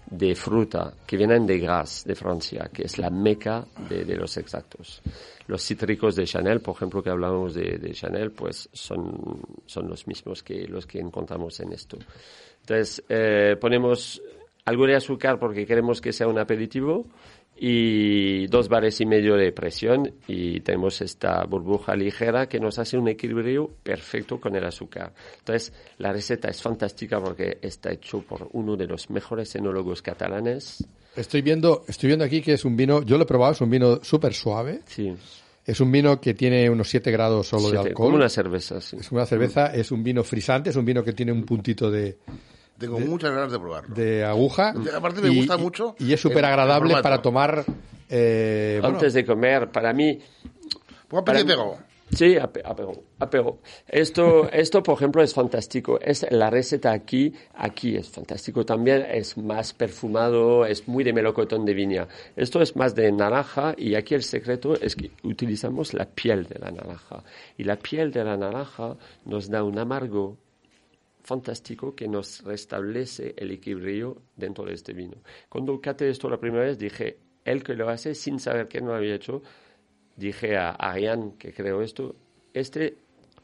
de 0.09 0.35
fruta, 0.35 0.93
que 1.05 1.17
vienen 1.17 1.45
de 1.45 1.59
Grasse, 1.59 2.07
de 2.07 2.15
Francia, 2.15 2.69
que 2.71 2.83
es 2.83 2.97
la 2.97 3.09
meca 3.09 3.65
de, 3.89 4.05
de 4.05 4.15
los 4.15 4.37
extractos. 4.37 5.01
Los 5.47 5.63
cítricos 5.63 6.15
de 6.15 6.25
Chanel, 6.25 6.59
por 6.61 6.75
ejemplo, 6.75 7.03
que 7.03 7.09
hablamos 7.09 7.53
de, 7.53 7.77
de 7.77 7.91
Chanel, 7.91 8.31
pues 8.31 8.69
son, 8.71 9.41
son 9.65 9.87
los 9.87 10.07
mismos 10.07 10.43
que 10.43 10.67
los 10.67 10.85
que 10.85 10.99
encontramos 10.99 11.59
en 11.59 11.73
esto. 11.73 11.97
Entonces, 12.61 13.03
eh, 13.09 13.55
ponemos 13.59 14.21
algo 14.65 14.87
de 14.87 14.95
azúcar 14.95 15.39
porque 15.39 15.65
queremos 15.65 16.01
que 16.01 16.11
sea 16.11 16.27
un 16.27 16.39
aperitivo 16.39 17.05
y 17.57 18.47
dos 18.47 18.67
bares 18.67 18.99
y 19.01 19.05
medio 19.05 19.35
de 19.35 19.51
presión 19.51 20.13
y 20.27 20.59
tenemos 20.59 21.01
esta 21.01 21.43
burbuja 21.45 21.95
ligera 21.95 22.47
que 22.47 22.59
nos 22.59 22.79
hace 22.79 22.97
un 22.97 23.07
equilibrio 23.07 23.71
perfecto 23.81 24.39
con 24.39 24.55
el 24.55 24.65
azúcar. 24.65 25.13
Entonces, 25.39 25.73
la 25.97 26.11
receta 26.11 26.49
es 26.49 26.61
fantástica 26.61 27.21
porque 27.21 27.57
está 27.61 27.91
hecho 27.91 28.21
por 28.21 28.49
uno 28.53 28.75
de 28.75 28.87
los 28.87 29.09
mejores 29.09 29.55
enólogos 29.55 30.01
catalanes. 30.01 30.85
Estoy 31.15 31.41
viendo, 31.41 31.85
estoy 31.87 32.07
viendo 32.07 32.25
aquí 32.25 32.41
que 32.41 32.53
es 32.53 32.65
un 32.65 32.75
vino, 32.75 33.01
yo 33.03 33.17
lo 33.17 33.23
he 33.23 33.27
probado, 33.27 33.53
es 33.53 33.61
un 33.61 33.69
vino 33.69 34.03
súper 34.03 34.33
suave. 34.33 34.81
Sí, 34.85 35.13
Es 35.65 35.79
un 35.79 35.91
vino 35.91 36.19
que 36.21 36.33
tiene 36.35 36.69
unos 36.69 36.89
7 36.89 37.09
grados 37.09 37.47
solo 37.47 37.63
de 37.63 37.69
Siete- 37.69 37.87
alcohol. 37.89 38.05
como 38.07 38.17
una 38.17 38.29
cerveza, 38.29 38.79
sí. 38.81 38.97
Es 38.99 39.11
una 39.11 39.25
cerveza, 39.25 39.73
es 39.73 39.91
un 39.91 40.03
vino 40.03 40.23
frisante, 40.23 40.69
es 40.69 40.75
un 40.75 40.85
vino 40.85 41.03
que 41.03 41.13
tiene 41.13 41.31
un 41.31 41.43
puntito 41.43 41.89
de, 41.89 42.17
Tengo 42.77 42.99
muchas 42.99 43.31
ganas 43.31 43.51
de 43.51 43.59
probarlo. 43.59 43.95
de 43.95 44.23
aguja. 44.25 44.73
Y 44.83 44.89
aparte 44.89 45.21
me 45.21 45.29
gusta 45.29 45.57
mucho 45.57 45.95
Y 45.99 46.11
es 46.13 46.19
súper 46.19 46.43
agradable 46.45 46.95
para 47.01 47.21
tomar. 47.21 47.63
eh, 48.09 48.77
bueno, 48.81 48.95
Antes 48.97 49.13
de 49.13 49.25
comer, 49.25 49.69
para 49.71 49.93
mí, 49.93 50.19
Ponga 51.07 51.23
Para-. 51.23 51.39
Sí, 52.11 52.35
ape- 52.35 52.61
apero, 52.63 52.93
apero. 53.17 53.57
Esto, 53.87 54.47
esto, 54.51 54.83
por 54.83 54.95
ejemplo, 54.95 55.23
es 55.23 55.33
fantástico. 55.33 55.99
Es 55.99 56.25
la 56.29 56.51
receta 56.51 56.91
aquí, 56.91 57.33
aquí 57.55 57.95
es 57.97 58.09
fantástico 58.09 58.63
también. 58.63 59.05
Es 59.09 59.35
más 59.37 59.73
perfumado, 59.73 60.65
es 60.67 60.87
muy 60.87 61.03
de 61.03 61.13
melocotón 61.13 61.65
de 61.65 61.73
viña. 61.73 62.07
Esto 62.35 62.61
es 62.61 62.75
más 62.75 62.93
de 62.93 63.11
naranja 63.11 63.73
y 63.75 63.95
aquí 63.95 64.13
el 64.13 64.21
secreto 64.21 64.75
es 64.79 64.95
que 64.95 65.11
utilizamos 65.23 65.95
la 65.95 66.05
piel 66.05 66.45
de 66.45 66.59
la 66.59 66.69
naranja. 66.71 67.23
Y 67.57 67.63
la 67.63 67.75
piel 67.75 68.11
de 68.11 68.23
la 68.23 68.37
naranja 68.37 68.95
nos 69.25 69.49
da 69.49 69.63
un 69.63 69.77
amargo 69.79 70.37
fantástico 71.25 71.95
que 71.95 72.07
nos 72.07 72.43
restablece 72.43 73.33
el 73.37 73.51
equilibrio 73.51 74.21
dentro 74.35 74.63
de 74.65 74.73
este 74.73 74.93
vino. 74.93 75.17
Cuando 75.49 75.81
caté 75.81 76.07
esto 76.09 76.29
la 76.29 76.39
primera 76.39 76.63
vez 76.65 76.77
dije, 76.77 77.17
él 77.43 77.63
que 77.63 77.73
lo 77.73 77.89
hace 77.89 78.15
sin 78.15 78.39
saber 78.39 78.67
que 78.67 78.79
no 78.79 78.87
lo 78.89 78.95
había 78.95 79.15
hecho, 79.15 79.41
dije 80.15 80.55
a 80.55 80.69
Ariane 80.71 81.33
que 81.37 81.51
creó 81.51 81.81
esto, 81.81 82.15
este 82.53 82.95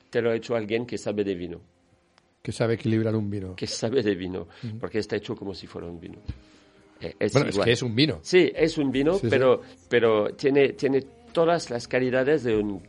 te 0.10 0.22
lo 0.22 0.30
ha 0.32 0.36
hecho 0.36 0.56
alguien 0.56 0.86
que 0.86 0.98
sabe 0.98 1.24
de 1.24 1.36
vino, 1.36 1.60
que 2.42 2.52
sabe 2.52 2.76
equilibrar 2.76 3.16
un 3.16 3.30
vino. 3.30 3.56
que 3.56 3.68
sabe 3.68 4.02
de 4.04 4.16
vino, 4.16 4.48
porque 4.80 5.00
está 5.00 5.16
hecho 5.16 5.36
como 5.36 5.54
si 5.54 5.68
fuera 5.68 5.88
un 5.88 6.00
vino. 6.00 6.20
Eh, 7.00 7.16
es 7.20 7.34
Bueno, 7.34 7.50
es 7.50 7.56
igual. 7.56 7.66
que 7.66 7.72
es 7.72 7.82
un 7.82 7.96
vino. 7.96 8.20
Sí, 8.22 8.52
es 8.56 8.78
un 8.78 8.92
vino, 8.92 9.14
Sí, 9.16 9.22
sí. 9.22 9.28
pero, 9.30 9.62
pero 9.90 10.36
tiene, 10.36 10.74
tiene 10.74 11.02
todas 11.34 11.70
las 11.72 11.88
calidades 11.88 12.44
de 12.44 12.56
un 12.58 12.80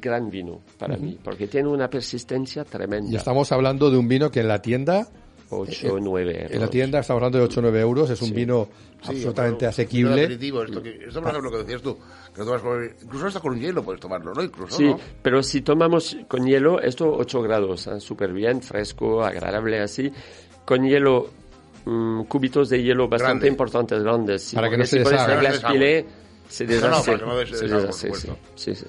gran 0.00 0.30
vino 0.30 0.60
para 0.78 0.96
mí, 0.96 1.18
porque 1.22 1.46
tiene 1.46 1.68
una 1.68 1.88
persistencia 1.90 2.64
tremenda. 2.64 3.10
Y 3.12 3.16
estamos 3.16 3.50
hablando 3.52 3.90
de 3.90 3.98
un 3.98 4.08
vino 4.08 4.30
que 4.30 4.40
en 4.40 4.48
la 4.48 4.60
tienda, 4.62 5.06
8 5.50 5.94
o 5.94 5.98
9 6.00 6.48
en 6.50 6.60
la 6.60 6.68
tienda 6.68 6.98
estamos 7.00 7.20
hablando 7.20 7.38
de 7.38 7.44
8 7.44 7.60
o 7.60 7.62
9 7.62 7.80
euros, 7.80 8.10
es 8.10 8.20
un 8.22 8.32
vino 8.34 8.68
Sí, 9.00 9.10
absolutamente 9.10 9.56
bueno, 9.58 9.68
asequible. 9.70 10.22
aperitivo, 10.24 10.62
esto, 10.64 10.82
que- 10.82 11.04
esto, 11.06 11.20
por 11.22 11.30
ejemplo, 11.30 11.50
que 11.52 11.58
decías 11.58 11.80
tú, 11.82 11.96
que 12.34 12.40
lo 12.40 12.44
tomas 12.46 12.62
con- 12.62 12.90
incluso 13.02 13.26
hasta 13.28 13.40
con 13.40 13.52
un 13.52 13.60
hielo 13.60 13.82
puedes 13.82 14.00
tomarlo, 14.00 14.34
¿no? 14.34 14.42
Incluso, 14.42 14.76
Sí, 14.76 14.84
¿no? 14.84 14.98
pero 15.22 15.42
si 15.42 15.62
tomamos 15.62 16.16
con 16.28 16.44
hielo, 16.46 16.80
esto 16.80 17.10
8 17.16 17.40
grados, 17.40 17.88
súper 18.00 18.32
bien, 18.32 18.60
fresco, 18.60 19.22
agradable 19.24 19.80
así. 19.80 20.12
Con 20.66 20.84
hielo, 20.86 21.30
mm, 21.86 22.24
cubitos 22.24 22.68
de 22.68 22.82
hielo 22.82 23.08
bastante 23.08 23.32
Grande. 23.32 23.48
importantes, 23.48 24.02
grandes. 24.02 24.42
sí, 24.42 24.56
Para 24.56 24.68
que 24.68 24.76
no 24.76 24.84
se 24.84 24.90
si 24.90 24.98
deshaga. 24.98 25.16
No 25.18 25.26
se 26.48 26.64
No, 26.64 26.70
no, 26.72 26.74
deshace. 26.74 27.10
para 27.12 27.18
que 27.18 27.26
no 27.26 27.36
des- 27.38 27.48
se 27.50 27.64
deshaga, 27.64 27.80
por 27.86 27.94
deshace, 27.94 28.14
sí, 28.14 28.28
sí, 28.56 28.74
sí. 28.74 28.86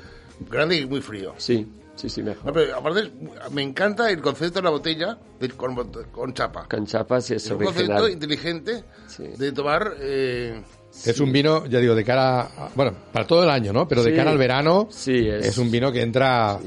Grande 0.50 0.78
y 0.78 0.86
muy 0.86 1.02
frío. 1.02 1.34
Sí, 1.38 1.68
sí, 1.96 2.10
sí, 2.10 2.22
No, 2.22 2.28
mejor. 2.32 2.54
pero 2.54 2.76
aparte, 2.78 3.12
me 3.52 3.62
encanta 3.62 4.10
el 4.10 4.22
concepto 4.22 4.60
de 4.60 4.64
la 4.64 4.70
botella 4.70 5.18
de- 5.40 5.50
con, 5.50 5.76
con 6.12 6.34
chapa. 6.34 6.66
Con 6.70 6.86
chapas 6.86 7.32
es 7.32 7.46
Es 7.46 7.52
un 7.52 7.64
concepto 7.64 8.08
inteligente 8.08 8.84
Sí. 9.08 9.24
de 9.38 9.52
tomar... 9.52 9.94
Eh, 10.00 10.62
Es 11.06 11.20
un 11.20 11.32
vino, 11.32 11.66
ya 11.68 11.80
digo, 11.80 11.94
de 11.96 12.04
cara, 12.04 12.42
a- 12.42 12.70
bueno, 12.76 12.94
para 13.14 13.28
todo 13.28 13.44
el 13.44 13.50
año, 13.50 13.72
¿no? 13.74 13.88
Pero 13.88 14.04
de 14.04 14.12
Sí. 14.12 14.16
cara 14.16 14.32
al 14.32 14.38
verano, 14.38 14.88
Sí, 14.92 15.28
es- 15.28 15.46
es 15.48 15.58
un 15.58 15.70
vino 15.70 15.92
que 15.92 16.02
entra 16.02 16.58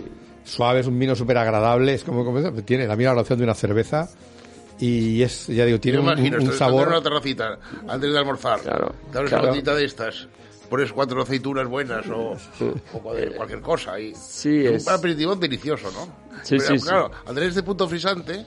suave, 0.45 0.81
es 0.81 0.87
un 0.87 0.99
vino 0.99 1.15
súper 1.17 1.39
agradable, 1.39 1.95
es 1.95 2.05
como, 2.05 2.25
como- 2.25 2.41
tiene 2.63 2.87
la 2.87 2.95
misma 2.97 3.13
relación 3.13 3.39
de 3.39 3.45
una 3.45 3.55
cerveza 3.55 4.09
y 4.79 5.23
es, 5.23 5.47
ya 5.49 5.65
digo, 5.65 5.79
tiene 5.81 5.97
yo 5.99 6.03
un, 6.05 6.09
imagino, 6.13 6.37
un 6.39 6.43
en 6.47 6.53
sabor. 6.53 6.89
una 6.89 7.03
terracita 7.03 7.59
antes 7.89 8.13
de 8.13 8.19
almorzar, 8.19 8.61
Claro, 8.61 8.95
claro. 9.11 9.53
una 9.53 9.75
de 9.75 9.85
estas, 9.85 10.29
pones 10.73 10.91
cuatro 10.91 11.21
aceitunas 11.23 11.69
buenas 11.69 12.07
o, 12.09 12.35
o 12.95 12.99
cualquier, 13.37 13.61
cosa 13.61 14.01
y 14.01 14.15
Sí, 14.15 14.65
es 14.65 14.73
es- 14.73 14.87
un 14.87 14.95
aperitivo 14.95 15.37
delicioso, 15.37 15.91
¿no? 15.93 16.07
Sí, 16.43 16.57
Pero, 16.59 16.79
sí, 16.79 16.83
claro, 16.83 17.11
al 17.27 17.35
tener 17.35 17.51
este 17.51 17.63
punto 17.63 17.87
frisante, 17.87 18.47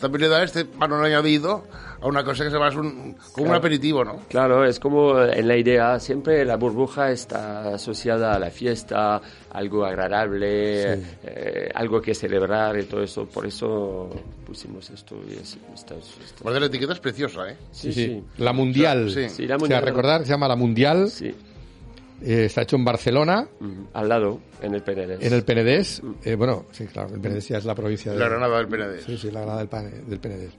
también 0.00 0.22
le 0.22 0.28
da 0.28 0.44
este 0.44 0.62
valor 0.62 1.04
añadido 1.04 1.64
a 2.00 2.06
una 2.06 2.22
cosa 2.22 2.44
que 2.44 2.50
se 2.50 2.56
va 2.58 2.68
un, 2.70 3.16
como 3.32 3.48
un 3.48 3.54
aperitivo, 3.54 4.04
¿no? 4.04 4.20
Claro, 4.28 4.64
es 4.64 4.78
como 4.78 5.20
en 5.20 5.48
la 5.48 5.56
idea, 5.56 5.98
siempre 5.98 6.44
la 6.44 6.56
burbuja 6.56 7.10
está 7.10 7.74
asociada 7.74 8.34
a 8.34 8.38
la 8.38 8.50
fiesta, 8.50 9.20
algo 9.50 9.84
agradable, 9.84 10.92
eh, 11.24 11.70
algo 11.74 12.00
que 12.00 12.14
celebrar 12.14 12.78
y 12.78 12.84
todo 12.84 13.02
eso. 13.02 13.26
Por 13.26 13.46
eso 13.46 14.08
pusimos 14.46 14.88
esto. 14.90 15.16
Y 15.28 15.32
es- 15.34 15.56
esta- 15.74 15.94
esta- 15.96 16.42
Porque 16.42 16.60
la 16.60 16.66
etiqueta 16.66 16.92
es 16.92 17.00
preciosa, 17.00 17.48
¿eh? 17.50 17.56
sí, 17.72 17.92
Sí, 17.92 18.04
sí. 18.06 18.24
La 18.38 18.52
Mundial. 18.52 19.10
Sí. 19.10 19.28
Sí, 19.30 19.46
la 19.46 19.56
O 19.56 19.58
sea, 19.58 19.58
mundial. 19.58 19.82
recordar, 19.82 20.22
se 20.24 20.28
llama 20.28 20.46
La 20.48 20.56
Mundial. 20.56 21.08
Sí. 21.10 21.34
Eh, 22.22 22.44
está 22.46 22.62
hecho 22.62 22.76
en 22.76 22.84
Barcelona, 22.84 23.46
Ujú. 23.60 23.86
Al 23.92 24.08
lado, 24.08 24.40
en 24.62 24.74
el 24.74 24.82
Penedés. 24.82 25.22
en 25.22 25.32
el 25.32 25.42
Penedés. 25.44 26.02
Eh, 26.24 26.34
bueno, 26.34 26.66
sí, 26.72 26.86
claro, 26.86 27.14
el 27.14 27.20
Penedés 27.20 27.48
ya 27.48 27.58
es 27.58 27.64
la 27.64 27.74
provincia 27.74 28.12
de 28.12 28.18
La 28.18 28.28
Granada 28.28 28.58
del 28.58 28.68
PND. 28.68 29.00
Sí, 29.04 29.16
sí, 29.18 29.30
la 29.30 29.40
Granada 29.40 29.58
del, 29.60 29.68
Pane- 29.68 30.02
del 30.06 30.18
Penedés. 30.20 30.52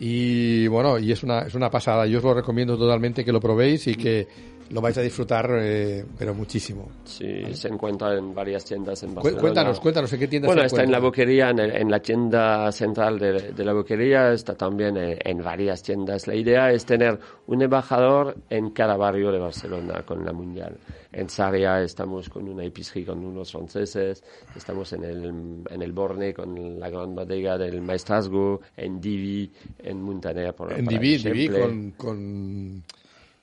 Y 0.00 0.66
bueno, 0.66 0.98
y 0.98 1.12
es 1.12 1.22
una, 1.22 1.40
es 1.42 1.54
una 1.54 1.70
pasada. 1.70 2.06
Yo 2.06 2.18
os 2.18 2.24
lo 2.24 2.34
recomiendo 2.34 2.76
totalmente 2.76 3.24
que 3.24 3.32
lo 3.32 3.40
probéis 3.40 3.86
y 3.86 3.94
que 3.94 4.26
lo 4.70 4.80
vais 4.80 4.96
a 4.98 5.02
disfrutar, 5.02 5.48
eh, 5.60 6.04
pero 6.18 6.34
muchísimo. 6.34 6.88
Sí, 7.04 7.54
se 7.54 7.68
encuentra 7.68 8.16
en 8.16 8.34
varias 8.34 8.64
tiendas 8.64 9.02
en 9.02 9.14
Barcelona. 9.14 9.40
Cuéntanos, 9.40 9.80
cuéntanos, 9.80 10.12
¿en 10.12 10.18
qué 10.20 10.28
tiendas 10.28 10.48
Bueno, 10.48 10.62
se 10.62 10.66
está 10.66 10.82
en 10.82 10.90
la 10.90 10.98
boquería, 11.00 11.50
en, 11.50 11.58
el- 11.58 11.76
en 11.76 11.90
la 11.90 12.00
tienda 12.00 12.72
central 12.72 13.18
de, 13.18 13.52
de 13.52 13.64
la 13.64 13.72
boquería, 13.72 14.32
está 14.32 14.54
también 14.54 14.96
en, 14.96 15.18
en 15.24 15.38
varias 15.44 15.82
tiendas. 15.82 16.26
La 16.26 16.34
idea 16.34 16.70
es 16.70 16.84
tener 16.84 17.18
un 17.46 17.62
embajador 17.62 18.36
en 18.50 18.70
cada 18.70 18.96
barrio 18.96 19.30
de 19.32 19.38
Barcelona 19.38 20.02
con 20.04 20.24
la 20.24 20.32
Mundial. 20.32 20.76
En 21.12 21.28
Sarria 21.28 21.80
estamos 21.80 22.28
con 22.28 22.48
una 22.48 22.64
epicería 22.64 23.06
con 23.06 23.24
unos 23.24 23.52
franceses, 23.52 24.24
estamos 24.56 24.92
en 24.94 25.04
el, 25.04 25.24
en 25.70 25.82
el 25.82 25.92
Borne 25.92 26.34
con 26.34 26.80
la 26.80 26.90
gran 26.90 27.14
bodega 27.14 27.56
del 27.56 27.80
Maestrazgo, 27.82 28.60
en 28.76 29.00
Divi, 29.00 29.48
en 29.78 30.02
Muntaner. 30.02 30.52
Por, 30.54 30.72
En 30.72 30.84
Divi. 30.86 31.18
Divi 31.18 31.48
con, 31.48 31.90
con, 31.92 32.82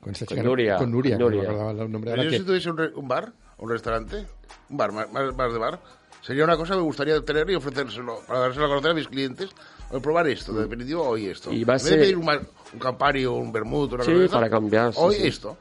con, 0.01 0.11
esa 0.11 0.25
Con 0.25 0.35
chica- 0.37 0.47
Nuria, 0.47 0.77
Con 0.77 0.91
Nuria, 0.91 1.17
con 1.17 1.17
que 1.17 1.23
no 1.23 1.29
Nuria. 1.29 1.41
me 1.41 1.55
acordaba 1.55 1.83
el 1.83 1.91
nombre. 1.91 2.11
Pero 2.11 2.23
yo 2.23 2.29
que- 2.31 2.37
si 2.39 2.43
tuviese 2.43 2.69
un, 2.69 2.77
re- 2.77 2.93
un 2.93 3.07
bar, 3.07 3.31
un 3.59 3.69
restaurante, 3.69 4.27
un 4.69 4.77
bar, 4.77 4.91
más, 4.91 5.11
más, 5.11 5.53
de 5.53 5.59
bar, 5.59 5.79
sería 6.21 6.43
una 6.43 6.57
cosa 6.57 6.73
que 6.73 6.79
me 6.79 6.85
gustaría 6.85 7.21
tener 7.23 7.49
y 7.49 7.55
ofrecérselo, 7.55 8.19
para 8.27 8.39
dárselo 8.39 8.65
a 8.65 8.69
conocer 8.69 8.91
a 8.91 8.93
mis 8.93 9.07
clientes, 9.07 9.49
o 9.91 9.99
probar 10.01 10.27
esto, 10.27 10.53
de 10.53 10.63
definitivo, 10.63 11.03
hoy 11.03 11.27
esto. 11.27 11.51
Y 11.51 11.63
va 11.63 11.73
a 11.73 11.77
en 11.77 11.83
vez 11.83 11.83
ser- 11.83 11.91
de 11.99 12.03
pedir 12.05 12.17
un, 12.17 12.27
un 12.73 12.79
Campari 12.79 13.25
o 13.25 13.33
un 13.33 13.51
vermut, 13.51 13.93
una 13.93 14.03
Sí, 14.03 14.11
cosa 14.13 14.29
para 14.33 14.49
cambiar, 14.49 14.93
sí, 14.93 14.99
hoy 15.01 15.15
sí. 15.15 15.27
esto. 15.27 15.57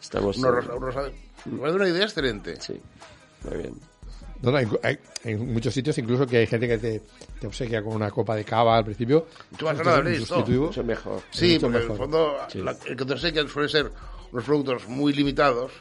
Estamos... 0.00 0.36
Rosa- 0.40 0.72
rosa- 0.78 1.10
me 1.46 1.58
parece 1.58 1.76
una 1.76 1.88
idea 1.88 2.04
excelente. 2.04 2.60
Sí, 2.60 2.80
muy 3.48 3.56
bien. 3.58 3.74
No, 4.44 4.50
no, 4.52 4.56
hay, 4.58 4.66
hay- 4.82 4.98
en 5.24 5.52
muchos 5.52 5.72
sitios 5.74 5.96
incluso 5.98 6.26
que 6.26 6.38
hay 6.38 6.46
gente 6.46 6.68
que 6.68 6.78
te, 6.78 7.02
te 7.40 7.46
obsequia 7.46 7.82
con 7.82 7.94
una 7.94 8.10
copa 8.10 8.36
de 8.36 8.44
cava 8.44 8.76
al 8.76 8.84
principio. 8.84 9.26
Agradable 9.66 10.10
un 10.10 10.14
esto. 10.22 10.26
sustitutivo. 10.34 10.66
Mucho 10.66 10.84
mejor. 10.84 11.20
Sí, 11.30 11.54
mucho 11.54 11.60
porque 11.62 11.76
en 11.76 11.82
el 11.82 11.88
mejor. 11.88 11.96
fondo 11.98 12.36
Sí. 12.48 12.58
la- 12.62 12.76
el 12.86 12.96
que 12.96 13.04
te 13.04 13.12
obsequian 13.12 13.48
suele 13.48 13.68
ser 13.68 13.90
unos 14.32 14.44
productos 14.44 14.88
muy 14.88 15.12
limitados, 15.12 15.72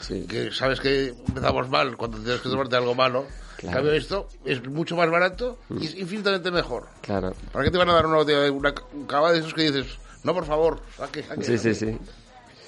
Sí. 0.00 0.24
que 0.28 0.50
sabes 0.50 0.80
que 0.80 1.08
empezamos 1.28 1.68
mal 1.68 1.96
cuando 1.96 2.18
tienes 2.18 2.40
que 2.40 2.48
tomarte 2.48 2.76
algo 2.76 2.94
malo. 2.94 3.20
En 3.20 3.68
Claro. 3.68 3.76
cambio 3.76 3.92
esto 3.92 4.28
es 4.46 4.66
mucho 4.66 4.96
más 4.96 5.10
barato 5.10 5.58
y 5.78 5.84
es 5.84 5.94
infinitamente 5.94 6.50
mejor. 6.50 6.86
Claro. 7.02 7.34
¿Para 7.52 7.64
qué 7.66 7.70
te 7.70 7.76
van 7.76 7.90
a 7.90 7.92
dar 7.92 8.06
una 8.06 8.16
botella 8.16 8.40
de 8.40 8.48
una, 8.50 8.72
un 8.94 9.04
cava 9.06 9.32
de 9.32 9.40
esos 9.40 9.52
que 9.52 9.70
dices, 9.70 9.98
no, 10.24 10.32
por 10.32 10.46
favor, 10.46 10.80
saque, 10.96 11.22
saque? 11.22 11.44
Sí, 11.44 11.58
sí, 11.58 11.74
saque"? 11.74 11.92
sí. 11.92 11.98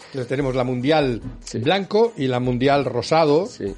Entonces 0.09 0.29
tenemos 0.29 0.55
la 0.55 0.65
mundial 0.65 1.23
Sí. 1.43 1.59
blanco 1.61 2.13
y 2.19 2.27
la 2.29 2.39
mundial 2.41 2.85
rosado, 2.85 3.47
Sí. 3.47 3.75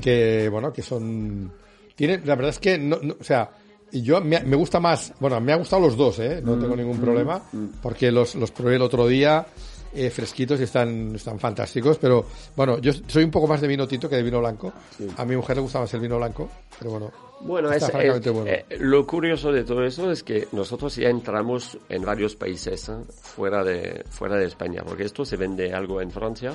Que 0.00 0.48
bueno, 0.48 0.72
que 0.72 0.82
son 0.82 1.52
tienen, 1.94 2.22
la 2.24 2.34
verdad 2.34 2.50
es 2.50 2.58
que 2.58 2.78
no, 2.78 2.98
no- 3.02 3.16
o 3.20 3.24
sea, 3.24 3.50
y 3.90 4.02
yo 4.02 4.20
me, 4.22 4.40
me 4.40 4.56
gusta 4.56 4.80
más, 4.80 5.12
bueno, 5.20 5.38
me 5.40 5.52
ha 5.52 5.56
gustado 5.56 5.82
los 5.82 5.96
dos, 5.96 6.18
¿eh? 6.18 6.40
no 6.42 6.58
tengo 6.58 6.74
ningún 6.76 6.98
problema, 6.98 7.42
porque 7.82 8.10
los, 8.10 8.34
los 8.36 8.50
probé 8.50 8.76
el 8.76 8.82
otro 8.82 9.06
día 9.06 9.46
eh, 9.94 10.08
fresquitos 10.08 10.58
y 10.60 10.62
están, 10.62 11.14
están 11.16 11.38
fantásticos, 11.38 11.98
pero 11.98 12.24
bueno, 12.56 12.78
yo 12.78 12.92
soy 13.06 13.24
un 13.24 13.30
poco 13.30 13.46
más 13.46 13.60
de 13.60 13.68
vino 13.68 13.86
tinto 13.86 14.08
que 14.08 14.16
de 14.16 14.22
vino 14.22 14.40
blanco. 14.40 14.72
A 15.18 15.26
mi 15.26 15.36
mujer 15.36 15.56
le 15.56 15.62
gusta 15.62 15.80
más 15.80 15.92
el 15.92 16.00
vino 16.00 16.16
blanco, 16.16 16.48
pero 16.78 16.92
bueno, 16.92 17.12
Bueno, 17.40 17.70
es, 17.70 17.82
es- 17.82 18.32
bueno. 18.32 18.46
eh, 18.46 18.64
lo 18.80 19.06
curioso 19.06 19.52
de 19.52 19.64
todo 19.64 19.84
eso 19.84 20.10
es 20.10 20.22
que 20.22 20.48
nosotros 20.52 20.96
ya 20.96 21.10
entramos 21.10 21.76
en 21.90 22.00
varios 22.02 22.34
países 22.34 22.88
¿eh? 22.88 22.94
fuera, 23.20 23.62
de, 23.62 24.02
fuera 24.08 24.36
de 24.36 24.46
España, 24.46 24.82
porque 24.86 25.04
esto 25.04 25.26
se 25.26 25.36
vende 25.36 25.74
algo 25.74 26.00
en 26.00 26.10
Francia, 26.10 26.54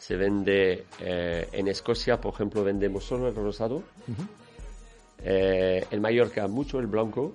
se 0.00 0.16
vende 0.16 0.86
eh, 1.00 1.46
en 1.52 1.68
Escocia, 1.68 2.18
por 2.18 2.32
ejemplo, 2.32 2.64
vendemos 2.64 3.04
solo 3.04 3.28
el 3.28 3.34
rosado, 3.34 3.82
Eh, 5.22 5.84
en 5.90 6.00
Mallorca 6.00 6.48
mucho 6.48 6.78
el 6.78 6.86
blanco. 6.86 7.34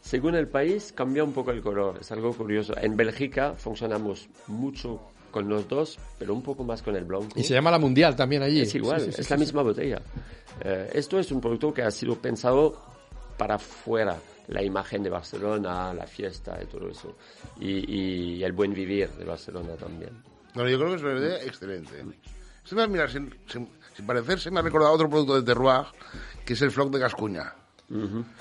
Según 0.00 0.34
el 0.34 0.48
país 0.48 0.92
cambia 0.96 1.22
un 1.22 1.32
poco 1.34 1.50
el 1.50 1.60
color, 1.60 1.98
es 2.00 2.10
algo 2.10 2.32
curioso. 2.32 2.72
En 2.78 2.96
Bélgica 2.96 3.52
funcionamos 3.52 4.30
mucho 4.46 4.98
con 5.30 5.46
los 5.50 5.68
dos, 5.68 5.98
pero 6.18 6.32
un 6.32 6.42
poco 6.42 6.64
más 6.64 6.80
con 6.82 6.96
el 6.96 7.04
blanco. 7.04 7.28
y 7.38 7.44
se 7.44 7.52
llama 7.52 7.70
la 7.70 7.78
mundial 7.78 8.16
también 8.16 8.42
allí. 8.42 8.62
Es 8.62 8.74
igual, 8.74 9.00
Sí, 9.00 9.06
sí, 9.08 9.12
sí, 9.12 9.20
es 9.20 9.30
la 9.30 9.36
misma 9.36 9.62
botella. 9.62 10.00
Eh, 10.64 10.88
esto 10.94 11.18
es 11.18 11.30
un 11.30 11.42
producto 11.42 11.74
que 11.74 11.82
ha 11.82 11.90
sido 11.90 12.16
pensado 12.16 12.80
para 13.36 13.58
fuera, 13.58 14.16
la 14.48 14.62
imagen 14.62 15.02
de 15.02 15.10
Barcelona, 15.10 15.92
la 15.92 16.06
fiesta 16.06 16.58
y 16.62 16.66
todo 16.66 16.88
eso. 16.88 17.14
Y, 17.60 18.38
y 18.38 18.42
el 18.42 18.52
buen 18.52 18.72
vivir 18.72 19.10
de 19.10 19.24
Barcelona 19.26 19.74
también. 19.76 20.10
No, 20.54 20.68
yo 20.68 20.78
creo 20.78 20.90
que 20.90 20.96
es 20.96 21.02
una 21.02 21.18
idea 21.18 21.42
excelente. 21.44 22.04
Se 22.64 22.74
me, 22.74 22.86
mira, 22.88 23.08
sin, 23.08 23.34
sin, 23.46 23.68
sin 23.96 24.06
parecerse, 24.06 24.50
me 24.50 24.60
ha 24.60 24.62
recordado 24.62 24.92
otro 24.92 25.08
producto 25.08 25.34
de 25.34 25.42
Terroir, 25.42 25.86
que 26.44 26.52
es 26.52 26.62
el 26.62 26.70
floc 26.70 26.92
de 26.92 26.98
Gascuña. 26.98 27.54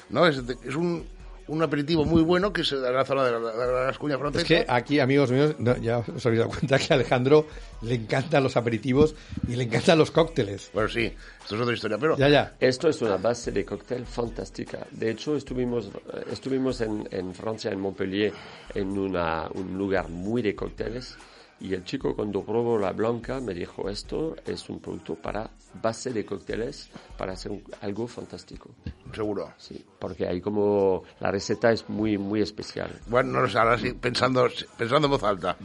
¿No? 0.10 0.28
Es, 0.28 0.43
es 0.64 0.76
un, 0.76 1.07
un 1.47 1.64
aperitivo 1.64 2.05
muy 2.05 2.22
bueno 2.22 2.53
que 2.53 2.64
se 2.64 2.78
da 2.78 2.89
en 2.89 2.95
la 2.95 3.05
zona 3.05 3.24
de 3.24 3.32
la, 3.32 3.39
de 3.39 3.74
la 3.74 3.84
Gascuña 3.86 4.18
francesa. 4.20 4.41
Es 4.41 4.47
que 4.47 4.66
aquí, 4.72 4.99
amigos 4.99 5.32
míos, 5.32 5.55
no, 5.57 5.76
ya 5.78 5.99
os 5.99 6.24
habéis 6.26 6.41
dado 6.41 6.51
cuenta 6.51 6.78
que 6.78 6.93
a 6.93 6.95
Alejandro 6.95 7.47
le 7.82 7.95
encantan 7.95 8.43
los 8.43 8.55
aperitivos 8.57 9.16
y 9.47 9.55
le 9.55 9.64
encantan 9.64 9.97
los 9.97 10.12
cócteles. 10.12 10.70
Bueno, 10.74 10.89
sí, 10.89 11.12
esto 11.41 11.55
es 11.55 11.62
otra 11.62 11.74
historia, 11.74 11.97
pero... 11.97 12.18
Ya, 12.18 12.30
ya. 12.30 12.55
Esto 12.60 12.89
es 12.89 13.01
una 13.01 13.18
base 13.18 13.51
de 13.51 13.66
cóctel 13.66 14.05
fantástica. 14.05 14.86
De 14.91 15.10
hecho, 15.10 15.36
estuvimos, 15.36 15.89
estuvimos 16.32 16.82
en, 16.82 17.07
en 17.10 17.34
Francia, 17.34 17.72
en 17.72 17.80
Montpellier, 17.80 18.34
en 18.76 18.97
una, 18.97 19.47
un 19.53 19.76
lugar 19.76 20.10
muy 20.10 20.43
de 20.43 20.53
cócteles. 20.53 21.18
Y 21.62 21.74
el 21.74 21.84
chico 21.84 22.16
cuando 22.16 22.41
probó 22.43 22.78
la 22.78 22.93
blanca 22.93 23.39
me 23.41 23.53
dijo, 23.53 23.89
esto 23.89 24.36
es 24.45 24.70
un 24.70 24.80
producto 24.80 25.16
para 25.16 25.49
base 25.82 26.12
de 26.14 26.26
cócteles, 26.26 26.89
para 27.18 27.34
hacer 27.34 27.51
un- 27.51 27.64
algo 27.82 28.07
fantástico. 28.07 28.70
Seguro. 29.14 29.51
Sí, 29.57 29.84
porque 29.99 30.26
hay 30.26 30.39
como, 30.39 31.03
la 31.20 31.32
receta 31.32 31.72
es 31.74 31.89
muy, 31.89 32.18
muy 32.18 32.41
especial. 32.41 32.89
Bueno, 33.07 33.34
no 33.34 33.41
lo 33.41 33.49
sé, 33.49 33.57
ahora 33.57 33.78
sí, 33.78 33.91
pensando, 33.91 34.47
pensando 34.78 35.07
en 35.07 35.12
voz 35.12 35.24
alta. 35.24 35.57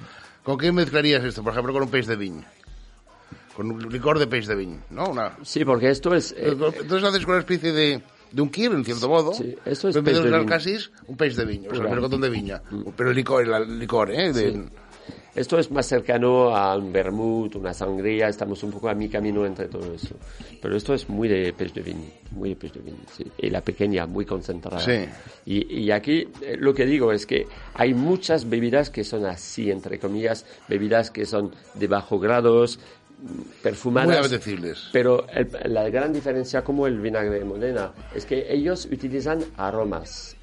¿Con 0.43 0.59
qué 0.59 0.73
mezclarías 0.73 1.23
esto? 1.23 1.43
Por 1.45 1.53
ejemplo, 1.53 1.73
con 1.73 1.83
un 1.85 1.89
peix 1.91 2.07
de 2.09 2.17
viñ. 2.17 2.43
Con 3.57 3.71
un 3.71 3.89
licor 3.89 4.19
de 4.19 4.27
peix 4.27 4.49
de 4.49 4.57
viñ, 4.57 4.81
¿no? 4.91 5.11
Una... 5.11 5.37
Sí, 5.45 5.65
porque 5.65 5.91
esto 5.91 6.13
es... 6.15 6.33
eh, 6.33 6.49
Entonces 6.59 7.05
haces 7.05 7.25
una 7.25 7.39
especie 7.39 7.73
de, 7.73 8.03
de 8.33 8.43
un 8.43 8.51
kir, 8.51 8.73
en 8.73 8.85
cierto 8.85 9.09
modo. 9.09 9.33
Sí, 9.33 9.55
eso 9.65 9.89
es 9.89 9.95
Pero 9.95 10.03
vez 10.05 10.15
de 10.17 10.23
de 10.23 10.29
usar 10.29 10.41
viñ. 10.41 10.49
casis, 10.49 10.91
un 11.07 11.17
peix 11.17 11.37
de 11.37 11.45
viñ, 11.45 11.69
o 11.71 11.75
sea, 11.77 11.85
melocotón 11.85 12.21
de 12.21 12.31
viña. 12.31 12.61
Pero 12.97 13.11
el 13.11 13.17
licor, 13.17 13.47
el 13.49 13.79
licor, 13.79 14.11
¿eh? 14.11 14.33
De- 14.33 14.69
Esto 15.35 15.59
es 15.59 15.71
más 15.71 15.87
cercano 15.87 16.55
a 16.55 16.77
un 16.77 16.93
vermut, 16.93 17.57
una 17.57 17.75
sangría, 17.75 18.29
estamos 18.29 18.63
un 18.63 18.71
poco 18.71 18.89
a 18.89 18.95
mi 18.95 19.09
camino 19.09 19.45
entre 19.45 19.67
todo 19.67 19.93
eso. 19.95 20.15
Pero 20.63 20.77
esto 20.77 20.95
es 20.95 21.09
muy 21.09 21.27
de 21.29 21.53
pez 21.53 21.75
de 21.75 21.83
vino, 21.83 22.05
muy 22.31 22.51
de 22.51 22.57
pez 22.57 22.73
de 22.73 22.81
vino, 22.81 22.99
sí. 23.17 23.25
Y 23.39 23.51
la 23.51 23.61
pequeña, 23.61 24.07
muy 24.07 24.25
concentrada. 24.25 24.79
Sí. 24.81 25.05
Y, 25.47 25.81
y 25.81 25.91
aquí 25.91 26.29
eh, 26.41 26.57
lo 26.59 26.73
que 26.73 26.87
digo 26.87 27.11
es 27.13 27.27
que 27.27 27.47
hay 27.75 27.95
muchas 27.95 28.49
bebidas 28.49 28.91
que 28.91 29.03
son 29.03 29.27
así, 29.27 29.71
entre 29.71 29.99
comillas, 29.99 30.47
bebidas 30.69 31.11
que 31.11 31.27
son 31.27 31.51
de 31.75 31.87
bajo 31.89 32.21
grados, 32.21 32.79
mm, 33.21 33.63
perfumadas. 33.63 34.09
Muy 34.09 34.17
apetecibles. 34.19 34.89
Pero 34.93 35.27
el- 35.31 35.51
la 35.75 35.89
gran 35.91 36.13
diferencia, 36.13 36.63
como 36.63 36.87
el 36.87 37.01
vinagre 37.01 37.41
de 37.41 37.45
Modena, 37.45 37.93
es 38.15 38.25
que 38.25 38.53
ellos 38.53 38.87
utilizan 38.91 39.41
aromas. 39.57 40.34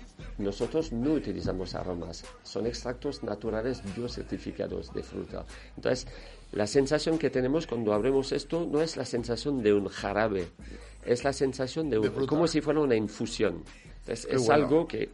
Nosotros 0.42 0.92
no 0.92 1.14
utilizamos 1.14 1.76
aromas, 1.76 2.24
son 2.44 2.66
extractos 2.68 3.24
naturales 3.24 3.82
biocertificados 3.96 4.94
de 4.94 5.04
fruta. 5.04 5.46
Entonces, 5.76 6.08
la 6.52 6.68
sensación 6.68 7.18
que 7.18 7.30
tenemos 7.30 7.68
cuando 7.68 7.94
abrimos 7.94 8.32
esto 8.32 8.68
no 8.70 8.82
es 8.82 8.98
la 8.98 9.06
sensación 9.06 9.62
de 9.64 9.74
un 9.74 9.88
jarabe, 9.88 10.48
es 11.06 11.24
la 11.24 11.32
sensación 11.34 11.90
de, 11.90 12.00
un- 12.00 12.26
como 12.28 12.48
si 12.48 12.60
fuera 12.62 12.80
una 12.80 12.96
infusión. 12.96 13.64
Entonces, 14.00 14.26
Qué 14.26 14.36
es 14.36 14.46
bueno. 14.46 14.64
algo 14.66 14.88
que, 14.88 15.10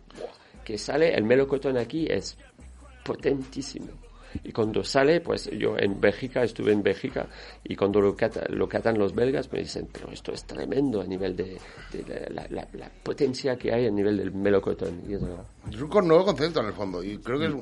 que 0.63 0.77
sale, 0.77 1.13
el 1.13 1.23
melocotón 1.23 1.77
aquí 1.77 2.07
es 2.09 2.37
potentísimo. 3.03 3.87
Y 4.43 4.51
cuando 4.51 4.83
sale, 4.83 5.21
pues 5.21 5.49
yo 5.51 5.77
en 5.77 5.99
Bélgica, 5.99 6.43
estuve 6.43 6.71
en 6.71 6.83
Bélgica, 6.83 7.27
y 7.63 7.75
cuando 7.75 8.01
lo, 8.01 8.15
cata- 8.15 8.45
lo 8.49 8.67
catan 8.67 8.97
los 8.97 9.13
belgas, 9.15 9.51
me 9.51 9.59
dicen, 9.59 9.87
pero 9.91 10.11
esto 10.11 10.31
es 10.31 10.43
tremendo 10.45 11.01
a 11.01 11.05
nivel 11.05 11.35
de, 11.35 11.57
de 11.93 12.27
la, 12.31 12.45
la- 12.49 12.67
la 12.73 12.89
potencia 13.03 13.55
que 13.57 13.73
hay 13.73 13.87
a 13.87 13.91
nivel 13.91 14.17
del 14.17 14.31
melocotón. 14.31 15.01
Y 15.07 15.13
es 15.13 15.21
verdad. 15.21 15.45
Es 15.71 15.81
un 15.81 16.07
nuevo 16.07 16.25
concepto 16.25 16.59
en 16.59 16.65
el 16.67 16.73
fondo 16.73 17.03
y 17.03 17.17
creo 17.19 17.39
que 17.39 17.45
es, 17.47 17.53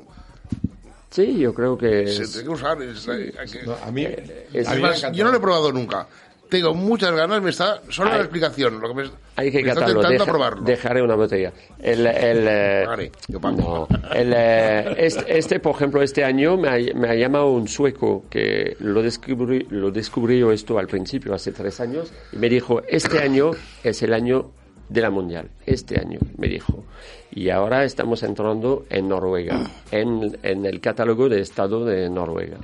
Sí, 1.08 1.38
yo 1.38 1.54
creo 1.54 1.78
que 1.78 2.06
se 2.08 2.24
es- 2.24 2.32
tiene 2.32 2.48
que 2.48 2.52
usar. 2.54 2.82
es- 2.82 3.08
hay 3.08 3.30
que- 3.50 3.62
No, 3.64 3.74
a 3.82 3.90
mí, 3.90 4.06
es 4.52 4.68
Además, 4.68 5.06
yo 5.12 5.24
no 5.24 5.30
lo 5.30 5.36
he 5.38 5.40
probado 5.40 5.72
nunca. 5.72 6.06
Tengo 6.48 6.74
muchas 6.74 7.12
ganas, 7.12 7.42
me 7.42 7.50
está 7.50 7.80
solo 7.88 8.10
la 8.10 8.18
explicación, 8.20 8.80
lo 8.80 8.88
que 8.88 8.94
me, 8.94 9.10
Hay 9.36 9.50
que 9.50 9.62
me 9.62 9.68
está 9.70 9.84
tentando 9.86 10.08
deja- 10.10 10.24
probarlo. 10.24 10.62
dejaré 10.62 11.02
una 11.02 11.14
botella. 11.14 11.52
El, 11.78 12.06
el, 12.06 12.46
eh, 12.48 12.84
Vale, 12.86 13.12
yo 13.28 13.40
pago. 13.40 13.88
no, 13.90 14.12
el, 14.14 14.32
eh, 14.34 14.94
este, 14.98 15.38
este, 15.38 15.60
por 15.60 15.74
ejemplo, 15.76 16.02
este 16.02 16.24
año 16.24 16.56
me 16.56 16.68
ha, 16.68 16.94
me 16.94 17.08
ha 17.08 17.14
llamado 17.14 17.48
un 17.50 17.68
sueco 17.68 18.24
que 18.30 18.76
lo 18.80 19.02
descubrí, 19.02 19.66
lo 19.70 19.90
descubrió 19.90 20.52
esto 20.52 20.78
al 20.78 20.86
principio, 20.86 21.34
hace 21.34 21.52
tres 21.52 21.80
años, 21.80 22.12
y 22.32 22.36
me 22.36 22.48
dijo, 22.48 22.82
este 22.88 23.18
año 23.20 23.50
es 23.82 24.02
el 24.02 24.12
año 24.12 24.50
de 24.88 25.00
la 25.00 25.10
mundial, 25.10 25.50
este 25.64 25.98
año, 26.00 26.18
me 26.38 26.46
dijo. 26.48 26.84
Y 27.32 27.50
ahora 27.50 27.84
estamos 27.84 28.22
entrando 28.22 28.86
en 28.88 29.08
Noruega, 29.08 29.68
en, 29.90 30.38
en 30.42 30.64
el 30.64 30.80
catálogo 30.80 31.28
de 31.28 31.40
estado 31.40 31.84
de 31.84 32.08
Noruega. 32.08 32.56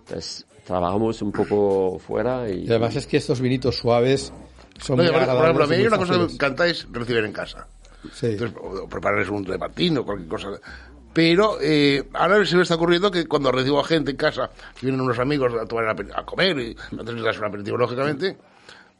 Entonces, 0.00 0.44
trabajamos 0.64 1.20
un 1.22 1.32
poco 1.32 1.98
fuera 1.98 2.48
y... 2.50 2.64
Y 2.64 2.68
además 2.70 2.96
es 2.96 3.06
que 3.06 3.16
estos 3.16 3.40
vinitos 3.40 3.76
suaves 3.76 4.32
son 4.80 4.96
No, 4.96 5.02
muy 5.02 5.12
por 5.12 5.20
agradables. 5.22 5.44
ejemplo, 5.44 5.64
a 5.64 5.66
mí 5.68 5.74
y 5.74 5.78
hay 5.80 5.86
una 5.86 5.98
cosa 5.98 6.12
que 6.14 6.18
me 6.18 6.32
encanta 6.32 6.66
es 6.66 6.86
recibir 6.90 7.24
en 7.24 7.32
casa. 7.32 7.66
Sí. 8.12 8.26
Entonces, 8.26 8.56
o, 8.62 8.84
o 8.84 8.88
prepararles 8.88 9.28
un 9.28 9.44
repartín 9.44 9.98
o 9.98 10.04
cualquier 10.04 10.28
cosa. 10.28 10.48
Pero 11.12 11.58
eh, 11.60 12.04
ahora 12.14 12.44
se 12.46 12.56
me 12.56 12.62
está 12.62 12.76
ocurriendo 12.76 13.10
que 13.10 13.26
cuando 13.26 13.50
recibo 13.50 13.80
a 13.80 13.84
gente 13.84 14.12
en 14.12 14.16
casa, 14.16 14.48
vienen 14.80 15.00
unos 15.00 15.18
amigos 15.18 15.52
a, 15.60 15.66
tomar 15.66 15.88
a 15.88 16.24
comer, 16.24 16.58
y 16.60 16.76
antes 16.92 17.14
de 17.16 17.20
darse 17.20 17.40
un 17.40 17.46
aperitivo, 17.46 17.76
lógicamente, 17.76 18.36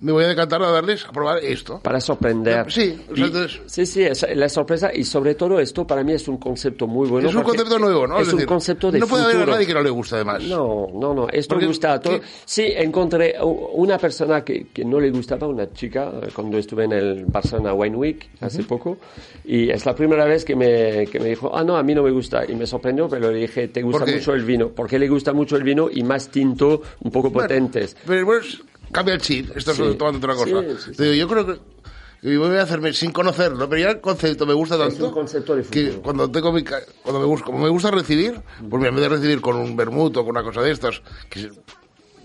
me 0.01 0.13
voy 0.13 0.25
a 0.25 0.29
decantar 0.29 0.63
a 0.63 0.71
darles 0.71 1.05
a 1.07 1.13
probar 1.13 1.39
esto. 1.45 1.81
para 1.81 2.01
sorprender. 2.01 2.71
Sí, 2.73 2.99
Y- 3.15 3.23
entonces- 3.23 3.61
sí, 3.67 3.87
sí, 3.87 4.03
es 4.03 4.27
la 4.35 4.49
sorpresa 4.49 4.91
y 4.95 5.05
sobre 5.05 5.35
todo 5.35 5.59
esto 5.61 5.87
para 5.87 6.03
mí 6.03 6.13
es 6.13 6.27
un 6.29 6.39
concepto 6.39 6.87
muy 6.87 7.09
bueno. 7.09 7.29
es 7.29 7.35
un 7.35 7.43
concepto 7.43 7.79
nuevo, 7.79 8.07
¿no? 8.07 8.19
Es, 8.19 8.29
un 8.29 8.35
decir, 8.37 8.47
concepto 8.47 8.91
de 8.91 8.99
No 8.99 9.07
puede 9.07 9.23
haber 9.25 9.37
futuro. 9.37 9.53
a 9.53 9.55
nadie 9.57 9.67
que 9.67 9.75
no 9.75 9.83
le 9.83 9.91
guste, 9.91 10.15
además. 10.17 10.43
No, 10.45 10.87
no, 10.95 11.15
no, 11.15 11.29
esto 11.31 11.55
Porque- 11.55 11.67
gusta 11.67 11.93
a 11.95 12.01
todos. 12.01 12.21
Sí, 12.45 12.65
encontré 12.75 13.35
una 13.43 13.99
persona 13.99 14.43
que, 14.45 14.69
que 14.73 14.85
no 14.85 14.99
le 15.01 15.11
gustaba, 15.11 15.47
una 15.47 15.73
chica, 15.73 16.11
eh, 16.23 16.29
cuando 16.35 16.59
estuve 16.59 16.85
en 16.85 16.93
el 16.93 17.25
Barcelona 17.27 17.75
Wine 17.75 17.97
Week 17.97 18.31
hace 18.41 18.63
poco, 18.65 18.99
y 19.45 19.71
es 19.71 19.85
la 19.87 19.95
primera 19.95 20.25
vez 20.25 20.45
que 20.45 20.57
me, 20.57 21.07
que 21.07 21.19
me 21.21 21.29
dijo, 21.31 21.51
ah, 21.55 21.63
no, 21.65 21.77
a 21.77 21.83
mí 21.83 21.95
no 21.95 22.03
me 22.03 22.11
gusta, 22.11 22.43
y 22.49 22.55
me 22.55 22.67
sorprendió, 22.67 23.09
pero 23.09 23.31
le 23.31 23.41
dije, 23.41 23.69
¿te 23.69 23.83
gusta 23.83 24.07
mucho 24.07 24.33
el 24.35 24.45
vino? 24.45 24.69
Porque 24.71 24.99
le 24.99 25.09
gusta 25.09 25.33
mucho 25.33 25.57
el 25.57 25.63
vino 25.63 25.89
y 25.93 26.03
más 26.03 26.29
tinto, 26.31 26.83
un 27.01 27.11
poco 27.11 27.31
Bueno, 27.31 27.49
potentes. 27.49 27.97
Pero 28.07 28.25
pues, 28.27 28.63
cambia 28.93 29.15
el 29.15 29.21
chip, 29.21 29.57
estás 29.57 29.77
Sí. 29.77 29.95
tomando 29.97 30.19
otra 30.19 30.35
cosa. 30.35 30.63
Sí, 30.97 31.17
yo 31.17 31.29
creo 31.29 31.47
que, 31.47 32.37
voy 32.37 32.57
a 32.57 32.63
hacerme 32.63 32.93
sin 32.93 33.13
conocerlo, 33.13 33.69
pero 33.69 33.81
ya 33.83 33.91
el 33.91 34.01
concepto 34.01 34.47
me 34.47 34.55
gusta 34.55 34.77
tanto. 34.79 35.07
un 35.09 35.13
concepto 35.13 35.57
que 35.71 35.91
cuando 36.03 36.31
tengo 36.31 36.53
mi 36.53 36.63
cuando 36.65 37.21
me 37.21 37.27
gusta, 37.27 37.47
como 37.47 37.59
me 37.59 37.69
gusta 37.71 37.91
recibir, 37.91 38.41
pues 38.69 38.79
mira, 38.81 38.89
en 38.89 38.95
vez 38.97 39.03
de 39.03 39.09
recibir 39.09 39.41
con 39.41 39.57
un 39.57 39.77
vermut 39.77 40.17
o 40.17 40.21
con 40.25 40.31
una 40.31 40.43
cosa 40.43 40.63
de 40.63 40.71
estas, 40.73 41.03
que 41.29 41.51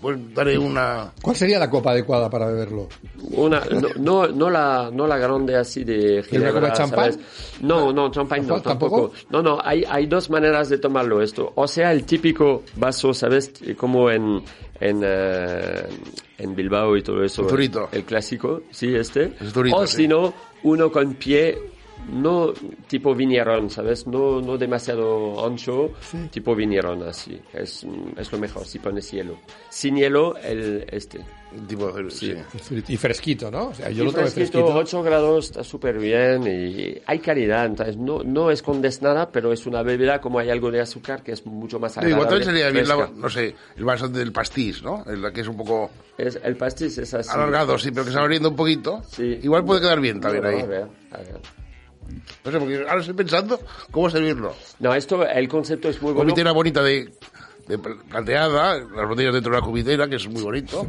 pues 0.06 0.34
daré 0.36 0.56
una 0.56 1.12
¿Cuál 1.20 1.34
sería 1.34 1.58
la 1.58 1.68
copa 1.68 1.90
adecuada 1.90 2.30
para 2.30 2.46
beberlo? 2.46 2.88
Una, 3.32 3.60
no, 3.64 3.88
no, 3.98 4.28
no 4.28 4.50
la, 4.50 4.88
no 4.92 5.04
la 5.04 5.18
grande 5.18 5.56
así 5.56 5.82
de 5.82 6.22
¿Quieres 6.22 6.30
una 6.30 6.52
copa 6.52 6.60
de 6.60 6.70
ginebra, 6.70 6.72
champán? 6.74 7.12
¿sabes? 7.12 7.60
No, 7.60 7.92
no, 7.92 8.10
champán 8.12 8.46
no, 8.46 8.62
¿Tampoco? 8.62 9.08
tampoco. 9.08 9.12
No, 9.30 9.42
no, 9.42 9.58
hay, 9.60 9.82
hay 9.82 10.06
dos 10.06 10.30
maneras 10.30 10.68
de 10.68 10.78
tomarlo 10.78 11.20
esto. 11.20 11.50
O 11.56 11.66
sea, 11.66 11.90
el 11.90 12.04
típico 12.04 12.62
vaso, 12.76 13.12
¿sabes? 13.12 13.52
Como 13.76 14.08
en, 14.08 14.44
en, 14.78 15.00
eh, 15.04 15.88
en 16.38 16.54
Bilbao 16.54 16.96
y 16.96 17.02
todo 17.02 17.24
eso. 17.24 17.48
Zurito. 17.48 17.88
El 17.90 18.04
clásico, 18.04 18.62
sí, 18.70 18.94
este. 18.94 19.34
Es 19.40 19.52
zurito, 19.52 19.76
o 19.76 19.88
sí. 19.88 19.96
si 19.96 20.06
no, 20.06 20.32
uno 20.62 20.92
con 20.92 21.14
pie, 21.14 21.58
no 22.12 22.52
tipo 22.86 23.14
viñerón, 23.14 23.70
¿sabes? 23.70 24.06
No, 24.06 24.40
no 24.40 24.56
demasiado 24.58 25.44
ancho, 25.46 25.90
tipo 26.30 26.54
viñerón 26.54 27.02
así. 27.02 27.40
Es, 27.52 27.86
es 28.16 28.32
lo 28.32 28.38
mejor, 28.38 28.64
si 28.66 28.78
pones 28.78 29.10
hielo. 29.10 29.38
Sin 29.70 29.96
hielo, 29.96 30.36
el 30.38 30.86
este. 30.90 31.20
tipo 31.68 31.90
de... 31.92 32.10
Sí. 32.10 32.34
Y 32.88 32.96
fresquito, 32.96 33.50
¿no? 33.50 33.68
O 33.68 33.74
sea, 33.74 33.90
yo 33.90 34.02
Y 34.02 34.06
lo 34.06 34.12
fresquito, 34.12 34.50
fresquito. 34.50 34.74
8 34.74 35.02
grados 35.02 35.44
está 35.46 35.64
súper 35.64 35.98
bien 35.98 36.46
y 36.46 37.00
hay 37.06 37.18
calidad. 37.18 37.66
Entonces, 37.66 37.96
no, 37.96 38.22
no 38.22 38.50
es 38.50 38.62
condensada, 38.62 39.30
pero 39.30 39.52
es 39.52 39.66
una 39.66 39.82
bebida 39.82 40.20
como 40.20 40.38
hay 40.38 40.50
algo 40.50 40.70
de 40.70 40.80
azúcar 40.80 41.22
que 41.22 41.32
es 41.32 41.44
mucho 41.46 41.78
más 41.80 41.92
Sí, 41.94 42.00
agradable. 42.00 42.14
igual 42.24 42.28
también 42.44 42.56
sería 42.56 42.70
bien, 42.70 42.88
la, 42.88 43.10
no 43.14 43.28
sé, 43.30 43.54
el 43.76 43.84
vaso 43.84 44.08
del 44.08 44.32
pastis, 44.32 44.82
¿no? 44.82 45.04
El 45.06 45.32
que 45.32 45.40
es 45.40 45.48
un 45.48 45.56
poco 45.56 45.90
Es, 46.18 46.38
el 46.42 46.56
pastis 46.56 46.98
es 46.98 47.12
así. 47.14 47.30
alargado, 47.32 47.78
sí, 47.78 47.90
pero 47.90 48.04
que 48.04 48.10
se 48.10 48.16
va 48.16 48.22
abriendo 48.22 48.48
un 48.50 48.56
poquito. 48.56 49.02
Sí. 49.08 49.38
Igual 49.42 49.64
puede 49.64 49.80
quedar 49.80 50.00
bien 50.00 50.20
también 50.20 50.44
No, 50.44 50.50
ahí. 50.50 50.60
a 50.60 50.66
ver, 50.66 50.86
a 51.12 51.18
ver. 51.18 51.40
No 52.44 52.50
sé, 52.50 52.58
porque 52.58 52.76
ahora 52.88 53.00
estoy 53.00 53.14
pensando 53.14 53.60
cómo 53.90 54.10
servirlo. 54.10 54.54
No, 54.78 54.94
esto, 54.94 55.26
el 55.26 55.48
concepto 55.48 55.88
es 55.88 56.00
muy 56.00 56.12
bueno. 56.12 56.30
Cubitera 56.30 56.52
bonita 56.52 56.82
de, 56.82 57.12
de 57.66 57.78
planteada, 57.78 58.78
las 58.78 59.08
botellas 59.08 59.34
dentro 59.34 59.52
de 59.52 59.60
la 59.60 59.64
cubitera, 59.64 60.08
que 60.08 60.16
es 60.16 60.28
muy 60.28 60.42
bonito. 60.42 60.86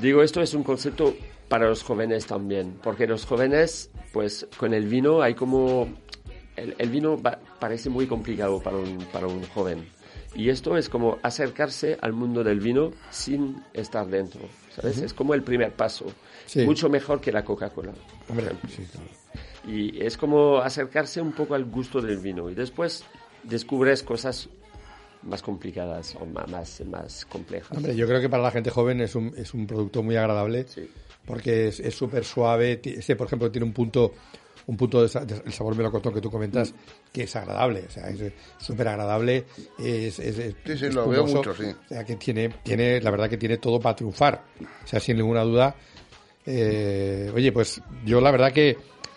Digo, 0.00 0.22
esto 0.22 0.40
es 0.40 0.54
un 0.54 0.62
concepto 0.62 1.14
para 1.48 1.68
los 1.68 1.82
jóvenes 1.82 2.26
también, 2.26 2.78
porque 2.82 3.06
los 3.06 3.26
jóvenes, 3.26 3.90
pues 4.12 4.46
con 4.56 4.74
el 4.74 4.86
vino 4.86 5.22
hay 5.22 5.34
como... 5.34 5.88
El, 6.56 6.74
el 6.78 6.90
vino 6.90 7.18
parece 7.58 7.88
muy 7.88 8.06
complicado 8.06 8.60
para 8.60 8.76
un, 8.76 8.98
para 9.12 9.26
un 9.26 9.42
joven. 9.48 9.86
Y 10.34 10.48
esto 10.48 10.76
es 10.76 10.88
como 10.88 11.18
acercarse 11.22 11.98
al 12.00 12.12
mundo 12.12 12.42
del 12.42 12.60
vino 12.60 12.92
sin 13.10 13.62
estar 13.74 14.06
dentro, 14.06 14.40
¿sabes? 14.74 14.98
Es 14.98 15.12
como 15.12 15.34
el 15.34 15.42
primer 15.42 15.72
paso. 15.72 16.06
Sí. 16.46 16.64
Mucho 16.64 16.88
mejor 16.88 17.20
que 17.20 17.32
la 17.32 17.44
Coca-Cola. 17.44 17.92
sí, 18.68 18.86
claro. 18.90 19.06
Y 19.66 20.02
es 20.04 20.16
como 20.16 20.58
acercarse 20.58 21.20
un 21.20 21.32
poco 21.32 21.54
al 21.54 21.64
gusto 21.64 22.00
del 22.00 22.18
vino. 22.18 22.50
Y 22.50 22.54
después 22.54 23.04
descubres 23.44 24.02
cosas 24.02 24.48
más 25.22 25.40
complicadas 25.42 26.16
o 26.20 26.26
ma- 26.26 26.46
más, 26.48 26.80
más 26.86 27.24
complejas. 27.26 27.76
Hombre, 27.76 27.94
yo 27.94 28.06
creo 28.08 28.20
que 28.20 28.28
para 28.28 28.42
la 28.42 28.50
gente 28.50 28.70
joven 28.70 29.00
es 29.00 29.14
un, 29.14 29.32
es 29.36 29.54
un 29.54 29.66
producto 29.68 30.02
muy 30.02 30.16
agradable 30.16 30.66
Sí. 30.66 30.88
porque 31.24 31.68
es 31.68 31.94
súper 31.94 32.24
suave. 32.24 32.80
Este, 32.82 33.14
por 33.14 33.28
ejemplo, 33.28 33.48
tiene 33.52 33.64
un 33.64 33.72
punto, 33.72 34.14
un 34.66 34.76
punto 34.76 35.06
de, 35.06 35.20
de- 35.26 35.42
el 35.46 35.52
sabor 35.52 35.76
melocotón 35.76 36.12
que 36.12 36.20
tú 36.20 36.28
comentas 36.28 36.74
que 37.12 37.22
es 37.22 37.36
agradable. 37.36 37.84
O 37.86 37.90
sea, 37.90 38.08
es 38.10 38.32
súper 38.58 38.88
agradable. 38.88 39.44
Es, 39.78 40.18
es, 40.18 40.38
es 40.38 40.54
Sí, 40.66 40.76
sí, 40.76 40.90
lo 40.90 41.08
veo 41.08 41.24
mucho, 41.24 41.54
sí. 41.54 41.66
O 41.66 41.88
sea, 41.88 42.04
que 42.04 42.16
tiene, 42.16 42.48
tiene, 42.64 43.00
la 43.00 43.12
verdad 43.12 43.30
que 43.30 43.36
tiene 43.38 43.58
todo 43.58 43.78
para 43.78 43.94
triunfar. 43.94 44.42
O 44.82 44.86
sea, 44.88 44.98
sin 44.98 45.18
ninguna 45.18 45.42
duda. 45.44 45.76
Eh, 46.44 47.30
oye, 47.34 47.52
pues 47.52 47.80
yo 48.04 48.20
la 48.20 48.32
verdad 48.32 48.52
que 48.52 48.76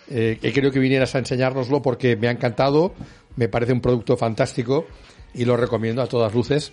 eh, 0.10 0.38
he 0.42 0.54
querido 0.54 0.72
que 0.72 0.80
vinieras 0.80 1.16
a 1.16 1.20
enseñárnoslo 1.20 1.82
porque 1.82 2.16
me 2.16 2.28
ha 2.28 2.32
encantado. 2.32 2.94
Me 3.36 3.50
parece 3.50 3.74
un 3.74 3.82
producto 3.82 4.16
fantástico 4.18 4.86
y 5.34 5.46
lo 5.46 5.58
recomiendo 5.58 6.02
a 6.02 6.08
todas 6.08 6.34
luces. 6.34 6.72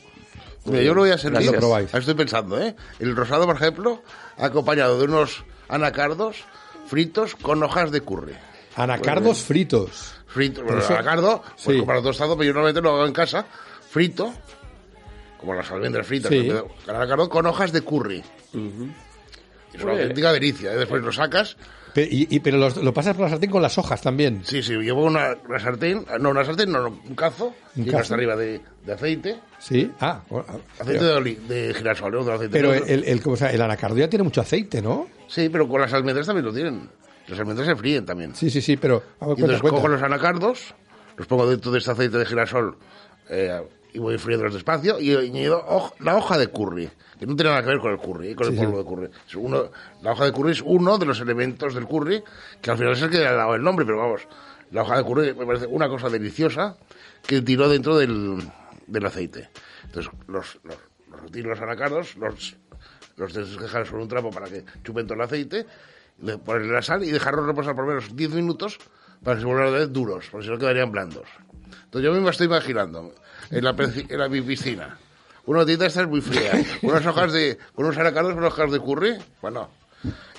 Mira, 0.64 0.82
yo 0.82 0.94
lo 0.94 1.00
voy 1.00 1.10
a 1.10 1.18
servir. 1.18 1.42
Lo 1.44 1.52
probáis. 1.58 1.88
Ahora 1.88 1.98
estoy 2.00 2.14
pensando, 2.14 2.60
¿eh? 2.60 2.76
El 3.00 3.16
rosado, 3.16 3.46
por 3.46 3.56
ejemplo, 3.56 4.02
acompañado 4.38 4.96
de 4.98 5.04
unos 5.06 5.44
anacardos 5.68 6.44
fritos 6.86 7.34
con 7.34 7.62
hojas 7.64 7.90
de 7.90 8.00
curry. 8.02 8.34
Anacardos 8.76 9.42
fritos. 9.42 10.14
Frito, 10.28 10.62
Pero 10.62 10.66
bueno, 10.66 10.78
el 10.78 10.84
eso- 10.84 10.94
anacardo, 10.94 11.42
pues 11.42 11.52
sí. 11.58 11.76
comprarlo 11.78 12.02
tostado, 12.04 12.36
pero 12.36 12.46
yo 12.46 12.52
normalmente 12.54 12.80
lo 12.80 12.90
hago 12.94 13.06
en 13.06 13.12
casa, 13.12 13.44
frito, 13.90 14.32
como 15.38 15.54
las 15.54 15.70
almendras 15.70 16.06
fritas, 16.06 16.30
Sí. 16.30 16.50
anacardo 16.88 17.28
con 17.28 17.44
hojas 17.46 17.72
de 17.72 17.80
curry. 17.82 18.22
Es 19.74 19.82
una 19.82 19.92
Oye. 19.92 20.02
auténtica 20.02 20.32
delicia, 20.32 20.72
¿eh? 20.72 20.76
después 20.76 21.02
lo 21.02 21.12
sacas. 21.12 21.56
Pe- 21.94 22.08
y, 22.10 22.26
y- 22.34 22.40
pero 22.40 22.56
los- 22.58 22.76
lo 22.76 22.94
pasas 22.94 23.14
por 23.14 23.24
la 23.24 23.30
sartén 23.30 23.50
con 23.50 23.60
las 23.62 23.76
hojas 23.76 24.00
también. 24.00 24.42
Sí, 24.44 24.62
sí, 24.62 24.72
llevo 24.74 25.04
una, 25.04 25.36
una 25.48 25.58
sartén, 25.58 26.04
no, 26.20 26.30
una 26.30 26.44
sartén, 26.44 26.72
no, 26.72 26.82
no, 26.88 27.00
un 27.06 27.14
cazo, 27.14 27.54
Un 27.76 27.84
cazo. 27.84 27.98
hasta 27.98 28.14
arriba 28.14 28.34
de, 28.36 28.60
de 28.86 28.92
aceite, 28.92 29.40
Sí. 29.58 29.90
Ah, 30.00 30.22
bueno, 30.28 30.46
aceite 30.80 30.98
pero, 30.98 31.06
de, 31.06 31.14
oli- 31.14 31.34
de 31.46 31.74
girasol, 31.74 32.14
¿eh? 32.14 32.16
otro 32.18 32.34
aceite. 32.34 32.52
pero 32.52 32.72
el, 32.74 33.04
el, 33.04 33.22
¿cómo 33.22 33.36
se 33.36 33.44
llama? 33.44 33.54
el 33.54 33.62
anacardo 33.62 33.96
ya 33.98 34.08
tiene 34.08 34.22
mucho 34.24 34.40
aceite, 34.40 34.80
¿no? 34.82 35.06
Sí, 35.28 35.48
pero 35.50 35.68
con 35.68 35.80
las 35.80 35.92
almendras 35.92 36.26
también 36.26 36.44
lo 36.46 36.52
tienen. 36.52 36.88
Las 37.28 37.38
almendras 37.38 37.68
se 37.68 37.76
fríen 37.76 38.04
también. 38.04 38.34
Sí, 38.34 38.50
sí, 38.50 38.60
sí, 38.60 38.76
pero 38.76 38.96
a 38.96 38.98
ver, 38.98 39.04
Y 39.04 39.16
cuenta, 39.18 39.40
entonces 39.42 39.60
cuenta. 39.60 39.76
cojo 39.76 39.88
los 39.88 40.02
anacardos, 40.02 40.74
los 41.16 41.26
pongo 41.26 41.48
dentro 41.48 41.70
de 41.70 41.78
este 41.78 41.90
aceite 41.92 42.18
de 42.18 42.26
girasol 42.26 42.76
eh, 43.30 43.62
y 43.92 43.98
voy 43.98 44.18
friéndolos 44.18 44.54
despacio 44.54 44.98
y 45.00 45.14
añado 45.14 45.92
la 46.00 46.16
hoja 46.16 46.38
de 46.38 46.48
curry, 46.48 46.88
que 47.18 47.26
no 47.26 47.34
tiene 47.36 47.50
nada 47.50 47.62
que 47.62 47.68
ver 47.68 47.78
con 47.78 47.92
el 47.92 47.98
curry, 47.98 48.28
eh, 48.30 48.34
con 48.34 48.46
Sí, 48.46 48.52
el 48.54 48.58
sí. 48.58 48.64
polvo 48.64 48.78
de 48.78 48.84
curry. 48.84 49.10
Es 49.28 49.34
uno, 49.34 49.64
la 50.02 50.12
hoja 50.12 50.24
de 50.24 50.32
curry 50.32 50.52
es 50.52 50.62
uno 50.64 50.98
de 50.98 51.06
los 51.06 51.20
elementos 51.20 51.74
del 51.74 51.86
curry, 51.86 52.22
que 52.60 52.70
al 52.70 52.78
final 52.78 52.92
es 52.94 53.02
el 53.02 53.10
que 53.10 53.18
le 53.18 53.26
ha 53.26 53.32
dado 53.32 53.54
el 53.54 53.62
nombre, 53.62 53.84
pero 53.84 53.98
vamos, 53.98 54.22
la 54.70 54.82
hoja 54.82 54.96
de 54.96 55.04
curry 55.04 55.34
me 55.34 55.46
parece 55.46 55.66
una 55.66 55.88
cosa 55.88 56.08
deliciosa 56.08 56.76
que 57.26 57.42
tiró 57.42 57.68
dentro 57.68 57.96
del, 57.98 58.42
del 58.86 59.06
aceite. 59.06 59.50
Entonces 59.84 60.10
los, 60.26 60.58
los, 60.64 60.76
los 61.10 61.44
los 61.44 61.60
anacardos, 61.60 62.16
los, 62.16 62.56
los 63.16 63.32
desquejar 63.34 63.86
sobre 63.86 64.02
un 64.02 64.08
trapo 64.08 64.30
para 64.30 64.48
que 64.48 64.64
chupen 64.82 65.06
todo 65.06 65.14
el 65.16 65.20
aceite, 65.22 65.66
le- 66.22 66.38
ponerle 66.38 66.72
la 66.72 66.82
sal 66.82 67.04
y 67.04 67.10
dejarlos 67.10 67.46
reposar 67.46 67.74
por 67.76 67.86
menos 67.86 68.16
10 68.16 68.30
minutos 68.30 68.78
para 69.22 69.36
que 69.36 69.40
se 69.42 69.46
vuelvan 69.46 69.68
a 69.68 69.70
vez 69.70 69.92
duros, 69.92 70.28
porque 70.32 70.46
si 70.46 70.50
no 70.52 70.58
quedarían 70.58 70.90
blandos. 70.90 71.28
Entonces 71.84 72.02
yo 72.10 72.12
me 72.20 72.30
estoy 72.30 72.46
imaginando 72.46 73.12
en 73.50 73.64
la, 73.64 73.74
en 74.08 74.18
la 74.18 74.28
mi 74.28 74.40
piscina 74.42 74.98
una 75.46 75.66
tita 75.66 75.86
esta 75.86 76.02
es 76.02 76.08
muy 76.08 76.20
fría, 76.20 76.52
unas 76.82 77.04
hojas 77.04 77.32
de, 77.32 77.58
con 77.74 77.84
unos 77.86 77.98
anacardos, 77.98 78.34
unas 78.34 78.52
hojas 78.52 78.70
de 78.70 78.78
curry, 78.78 79.14
bueno. 79.40 79.68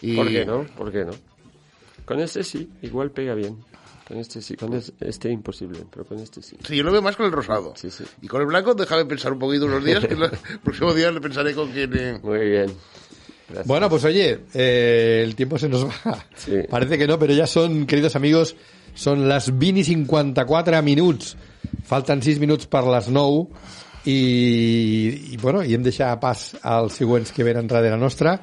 Y, 0.01 0.15
¿Por 0.15 0.29
qué 0.29 0.45
no? 0.45 0.63
¿Por 0.77 0.91
qué 0.93 1.03
no? 1.03 1.11
Con 2.05 2.19
este 2.21 2.41
sí, 2.43 2.69
igual 2.81 3.11
pega 3.11 3.33
bien. 3.33 3.57
Con 4.07 4.17
este 4.17 4.41
sí, 4.41 4.55
con 4.55 4.73
es- 4.73 4.93
este 5.01 5.29
imposible, 5.29 5.79
pero 5.91 6.05
con 6.05 6.19
este 6.19 6.41
sí. 6.41 6.55
Sí, 6.65 6.77
yo 6.77 6.83
lo 6.83 6.91
veo 6.93 7.01
más 7.01 7.17
con 7.17 7.25
el 7.25 7.31
rosado. 7.33 7.73
Sí, 7.75 7.89
sí. 7.91 8.05
Y 8.21 8.27
con 8.27 8.39
el 8.41 8.47
blanco 8.47 8.73
déjame 8.75 9.03
pensar 9.05 9.33
un 9.33 9.39
poquito 9.39 9.65
unos 9.65 9.83
días, 9.83 10.05
que 10.05 10.13
el 10.13 10.29
próximo 10.63 10.93
día 10.93 11.11
le 11.11 11.19
pensaré 11.19 11.53
con 11.53 11.69
quién... 11.71 11.91
eh, 11.97 12.19
Muy 12.23 12.39
bien. 12.39 12.73
Gracias. 13.49 13.67
Bueno, 13.67 13.89
pues 13.89 14.05
oye, 14.05 14.39
eh, 14.53 15.21
el 15.25 15.35
tiempo 15.35 15.57
se 15.59 15.67
nos 15.67 15.85
va. 15.85 16.25
Sí. 16.35 16.59
Parece 16.69 16.97
que 16.97 17.07
no, 17.07 17.19
però 17.19 17.35
ja 17.35 17.45
són, 17.47 17.83
queridos 17.87 18.15
amigos, 18.15 18.55
són 18.95 19.27
les 19.27 19.49
20 19.51 19.81
i 19.81 19.83
54 19.83 20.79
minuts. 20.81 21.35
Falten 21.85 22.21
6 22.23 22.39
minuts 22.39 22.67
per 22.67 22.83
les 22.87 23.09
9 23.09 23.47
i, 24.05 25.31
i 25.33 25.37
bueno, 25.41 25.63
i 25.63 25.73
hem 25.75 25.83
deixat 25.85 26.19
pas 26.21 26.53
als 26.61 26.97
següents 26.99 27.31
que 27.31 27.43
venen 27.43 27.67
darrere 27.67 27.97
nostra. 27.97 28.39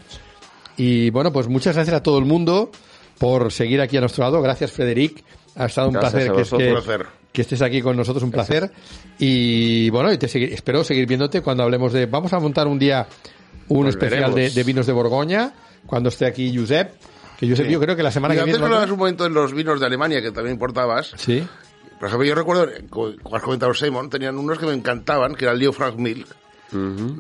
Y 0.77 1.11
bueno, 1.11 1.33
pues 1.33 1.49
muchas 1.49 1.75
gracias 1.75 1.97
a 1.97 2.03
todo 2.03 2.19
el 2.19 2.25
mundo 2.25 2.71
por 3.19 3.53
seguir 3.53 3.81
aquí 3.81 3.97
a 3.97 4.01
nuestro 4.01 4.25
lado. 4.25 4.41
Gracias, 4.41 4.73
Frederic. 4.73 5.23
Ha 5.57 5.67
estado 5.67 5.89
un 5.89 5.95
placer 5.95 6.33
que, 6.33 6.43
que- 6.43 6.69
Un 6.69 6.73
placer. 6.75 7.07
que 7.33 7.43
estés 7.43 7.61
aquí 7.63 7.83
con 7.83 7.97
nosotros, 7.97 8.23
un 8.23 8.31
placer. 8.31 8.71
Y 9.19 9.91
bueno, 9.91 10.13
y 10.13 10.17
te 10.19 10.29
seguir- 10.29 10.53
espero 10.53 10.83
seguir 10.85 11.07
viéndote 11.07 11.43
cuando 11.43 11.63
hablemos 11.65 11.93
de... 11.93 12.07
Vamos 12.07 12.33
a 12.33 12.39
montar 12.41 12.67
un 12.67 12.79
día 12.79 13.07
un 13.69 13.87
especial 13.89 14.35
de, 14.35 14.65
vinos 14.65 14.87
de 14.87 14.93
Borgoña, 14.93 15.53
cuando 15.87 16.09
esté 16.09 16.25
aquí 16.27 16.57
Josep. 16.57 16.93
Que 17.39 17.49
Josep, 17.49 17.69
yo 17.69 17.79
creo 17.81 17.95
que 17.95 18.03
la 18.03 18.11
semana 18.11 18.35
Y 18.35 18.37
que 18.39 18.41
antes 18.43 18.55
viene... 18.55 18.67
hablabas 18.67 18.91
un 18.91 18.99
momento 18.99 19.25
de 19.25 19.31
los 19.31 19.53
vinos 19.53 19.79
de 19.81 19.87
Alemania, 19.87 20.23
que 20.23 20.31
también 20.33 20.55
importabas. 20.55 21.13
Sí. 21.17 21.47
Por 22.01 22.09
ejemplo, 22.09 22.27
yo 22.27 22.35
recuerdo, 22.35 22.65
eh, 22.69 22.87
co- 22.91 23.13
como 23.23 23.37
has 23.37 23.43
comentado 23.43 23.73
Simon, 23.75 24.11
tenían 24.11 24.37
unos 24.39 24.59
que 24.59 24.67
me 24.67 24.73
encantaban, 24.73 25.35
que 25.37 25.45
era 25.45 25.53
el 25.53 25.61
Leo 25.61 25.73
Frank 25.73 25.97
Milk. 25.97 26.27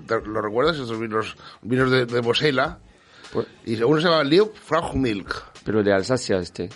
¿Te- 0.06 0.20
¿Lo 0.26 0.40
recuerdas? 0.40 0.76
Esos 0.76 0.98
vinos, 0.98 1.36
vinos 1.62 1.90
de, 1.90 2.06
de 2.06 2.22
Mosela. 2.22 2.78
Pues- 3.32 3.46
Y 3.66 3.80
uno 3.82 4.00
se 4.00 4.08
llama 4.08 4.24
Leo 4.24 4.50
Frank 4.54 4.94
Milk. 4.94 5.44
Pero 5.64 5.82
de 5.82 5.92
Alsacia 5.92 6.38
este. 6.38 6.68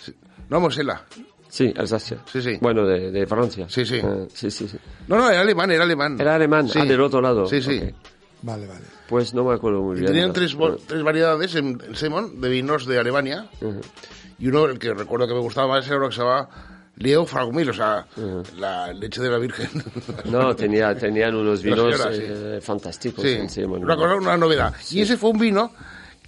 No, 0.49 0.59
Mosela. 0.59 1.03
Sí, 1.49 1.73
Alsacia. 1.77 2.19
Sí, 2.31 2.41
sí. 2.41 2.57
Bueno, 2.61 2.85
de, 2.85 3.11
de 3.11 3.25
Francia. 3.25 3.65
Sí, 3.69 3.85
sí. 3.85 4.01
Ah, 4.03 4.25
sí, 4.33 4.51
sí, 4.51 4.67
sí. 4.67 4.77
No, 5.07 5.17
no, 5.17 5.29
era 5.29 5.41
alemán, 5.41 5.71
era 5.71 5.83
alemán. 5.83 6.17
Era 6.19 6.35
alemán, 6.35 6.67
Sí. 6.67 6.79
ah, 6.81 6.85
del 6.85 7.01
otro 7.01 7.21
lado. 7.21 7.45
Sí, 7.47 7.61
sí. 7.61 7.79
Ok. 7.81 7.95
Vale, 8.41 8.67
vale. 8.67 8.81
Pues 9.07 9.33
no 9.33 9.43
me 9.45 9.53
acuerdo 9.55 9.81
muy 9.81 9.95
Y 9.95 10.01
bien. 10.01 10.11
tenían 10.11 10.33
tres, 10.33 10.55
vo- 10.55 10.77
tres 10.85 11.01
variedades 11.01 11.55
en, 11.55 11.81
en 11.83 11.95
Simon 11.95 12.39
de 12.41 12.49
vinos 12.49 12.85
de 12.85 12.99
Alemania. 12.99 13.49
Y 14.37 14.47
uno, 14.49 14.65
el 14.65 14.77
que 14.77 14.93
recuerdo 14.93 15.27
que 15.27 15.33
me 15.33 15.39
gustaba 15.39 15.67
más, 15.69 15.87
era 15.87 15.97
uno 15.97 16.09
que 16.09 16.15
se 16.15 16.21
llamaba 16.21 16.49
Leo 16.97 17.25
Frank 17.25 17.53
Milk, 17.53 17.71
o 17.71 17.73
sea, 17.73 18.07
la 18.57 18.93
leche 18.93 19.21
de 19.21 19.29
la 19.29 19.37
Virgen. 19.37 19.69
No, 20.25 20.55
tenía, 20.55 20.95
tenían 20.97 21.35
unos 21.35 21.61
vinos 21.61 21.95
señora, 21.97 22.13
sí. 22.15 22.21
eh, 22.23 22.59
fantásticos. 22.61 23.23
Sí, 23.23 23.31
en 23.33 23.49
Simon. 23.49 23.83
una, 23.83 23.95
cosa, 23.95 24.15
una 24.15 24.37
novedad. 24.37 24.73
Y 24.91 25.01
ese 25.01 25.17
fue 25.17 25.29
un 25.31 25.39
vino 25.39 25.71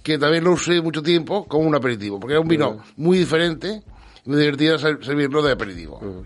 que 0.02 0.18
también 0.18 0.44
lo 0.44 0.52
usé 0.52 0.80
mucho 0.80 1.02
tiempo 1.02 1.46
como 1.46 1.66
un 1.66 1.74
aperitivo, 1.74 2.20
porque 2.20 2.34
era 2.34 2.40
un 2.40 2.48
vino 2.48 2.82
muy 2.96 3.18
diferente 3.18 3.82
y 4.24 4.30
me 4.30 4.36
divertía 4.36 4.78
ser- 4.78 5.04
servirlo 5.04 5.42
de 5.42 5.52
aperitivo. 5.52 6.24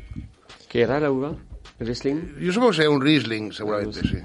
¿Qué 0.69 0.83
era 0.83 0.99
la 1.01 1.11
uva? 1.11 1.37
¿Riesling? 1.79 2.37
Yo 2.41 2.53
supongo 2.53 2.71
que 2.73 2.77
sea 2.79 2.91
un 2.91 3.01
Riesling, 3.01 3.53
seguramente, 3.53 4.01
sí. 4.01 4.19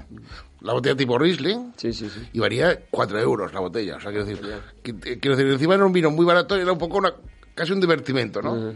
La 0.60 0.72
botella 0.72 0.96
tipo 0.96 1.18
Riesling 1.18 1.72
Sí, 1.76 1.92
sí, 1.92 2.08
sí. 2.08 2.20
y 2.32 2.38
varía 2.40 2.80
4 2.90 3.18
euros 3.20 3.52
la 3.52 3.60
botella. 3.60 3.96
O 3.96 4.00
sea, 4.00 4.10
quiero 4.10 4.26
decir, 4.26 4.44
eh, 4.84 5.18
quiero 5.20 5.36
decir, 5.36 5.50
encima 5.52 5.74
era 5.74 5.84
un 5.86 5.92
vino 5.92 6.10
muy 6.10 6.24
barato 6.26 6.56
y 6.56 6.60
era 6.60 6.72
un 6.72 6.78
poco 6.78 6.98
una, 6.98 7.12
casi 7.58 7.72
un 7.72 7.80
divertimento, 7.80 8.40
¿no? 8.40 8.72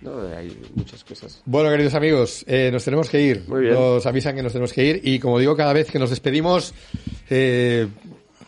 No, 0.00 0.36
hay 0.36 0.58
muchas 0.74 1.04
cosas. 1.04 1.42
Bueno, 1.44 1.70
queridos 1.70 1.94
amigos, 1.94 2.44
eh, 2.48 2.70
nos 2.72 2.82
tenemos 2.84 3.10
que 3.10 3.20
ir. 3.20 3.44
Muy 3.46 3.62
bien. 3.62 3.74
Nos 3.74 4.06
avisan 4.06 4.34
que 4.34 4.42
nos 4.42 4.52
tenemos 4.52 4.72
que 4.72 4.84
ir 4.84 5.00
y 5.04 5.18
como 5.18 5.38
digo 5.38 5.54
cada 5.54 5.74
vez 5.74 5.90
que 5.90 5.98
nos 5.98 6.10
despedimos, 6.10 6.72
eh, 7.28 7.86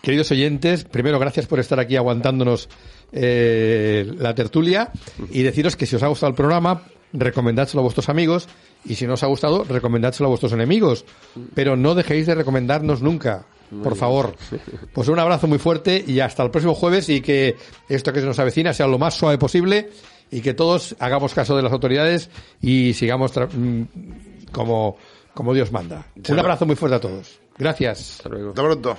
queridos 0.01 0.31
oyentes, 0.31 0.85
primero 0.85 1.19
gracias 1.19 1.47
por 1.47 1.61
estar 1.61 1.79
aquí 1.79 1.95
aguantándonos 1.97 2.71
eh, 3.13 4.11
la 4.19 4.35
tertulia 4.35 4.91
y 5.31 5.43
deciros 5.43 5.77
que 5.77 5.85
si 5.85 5.97
os 5.97 6.03
ha 6.03 6.09
gustado 6.09 6.31
el 6.31 6.37
programa, 6.37 6.83
recomendádselo 7.13 7.81
a 7.81 7.83
vuestros 7.83 8.09
amigos 8.09 8.49
y 8.89 8.95
si 8.95 9.07
no 9.07 9.15
os 9.15 9.23
ha 9.23 9.27
gustado, 9.27 9.65
recomendádselo 9.65 10.27
a 10.27 10.31
vuestros 10.31 10.53
enemigos. 10.53 11.05
Pero 11.55 11.77
no 11.77 11.95
dejéis 11.95 12.27
de 12.27 12.35
recomendarnos 12.35 13.03
nunca. 13.03 13.47
Por 13.83 13.97
favor. 13.97 14.35
Pues 14.93 15.09
un 15.09 15.19
abrazo 15.19 15.47
muy 15.47 15.59
fuerte 15.59 16.03
y 16.07 16.21
hasta 16.21 16.43
el 16.43 16.51
próximo 16.51 16.75
jueves 16.75 17.09
y 17.11 17.21
que 17.21 17.57
esto 17.89 18.13
que 18.13 18.21
se 18.21 18.27
nos 18.27 18.39
avecina 18.39 18.73
sea 18.73 18.87
lo 18.87 18.99
más 18.99 19.15
suave 19.15 19.37
posible 19.39 19.91
y 20.31 20.41
que 20.41 20.55
todos 20.55 20.97
hagamos 20.99 21.35
caso 21.35 21.55
de 21.57 21.63
las 21.63 21.73
autoridades 21.73 22.31
y 22.63 22.95
sigamos 22.95 23.35
tra- 23.35 23.49
mm, 23.53 24.51
como, 24.53 24.97
como 25.35 25.53
Dios 25.53 25.71
manda. 25.73 26.07
Un 26.29 26.39
abrazo 26.39 26.65
muy 26.65 26.77
fuerte 26.77 26.97
a 26.97 27.01
todos. 27.01 27.39
Gracias. 27.59 28.17
Hasta 28.19 28.29
luego. 28.31 28.49
Hasta 28.51 28.63
pronto. 28.63 28.97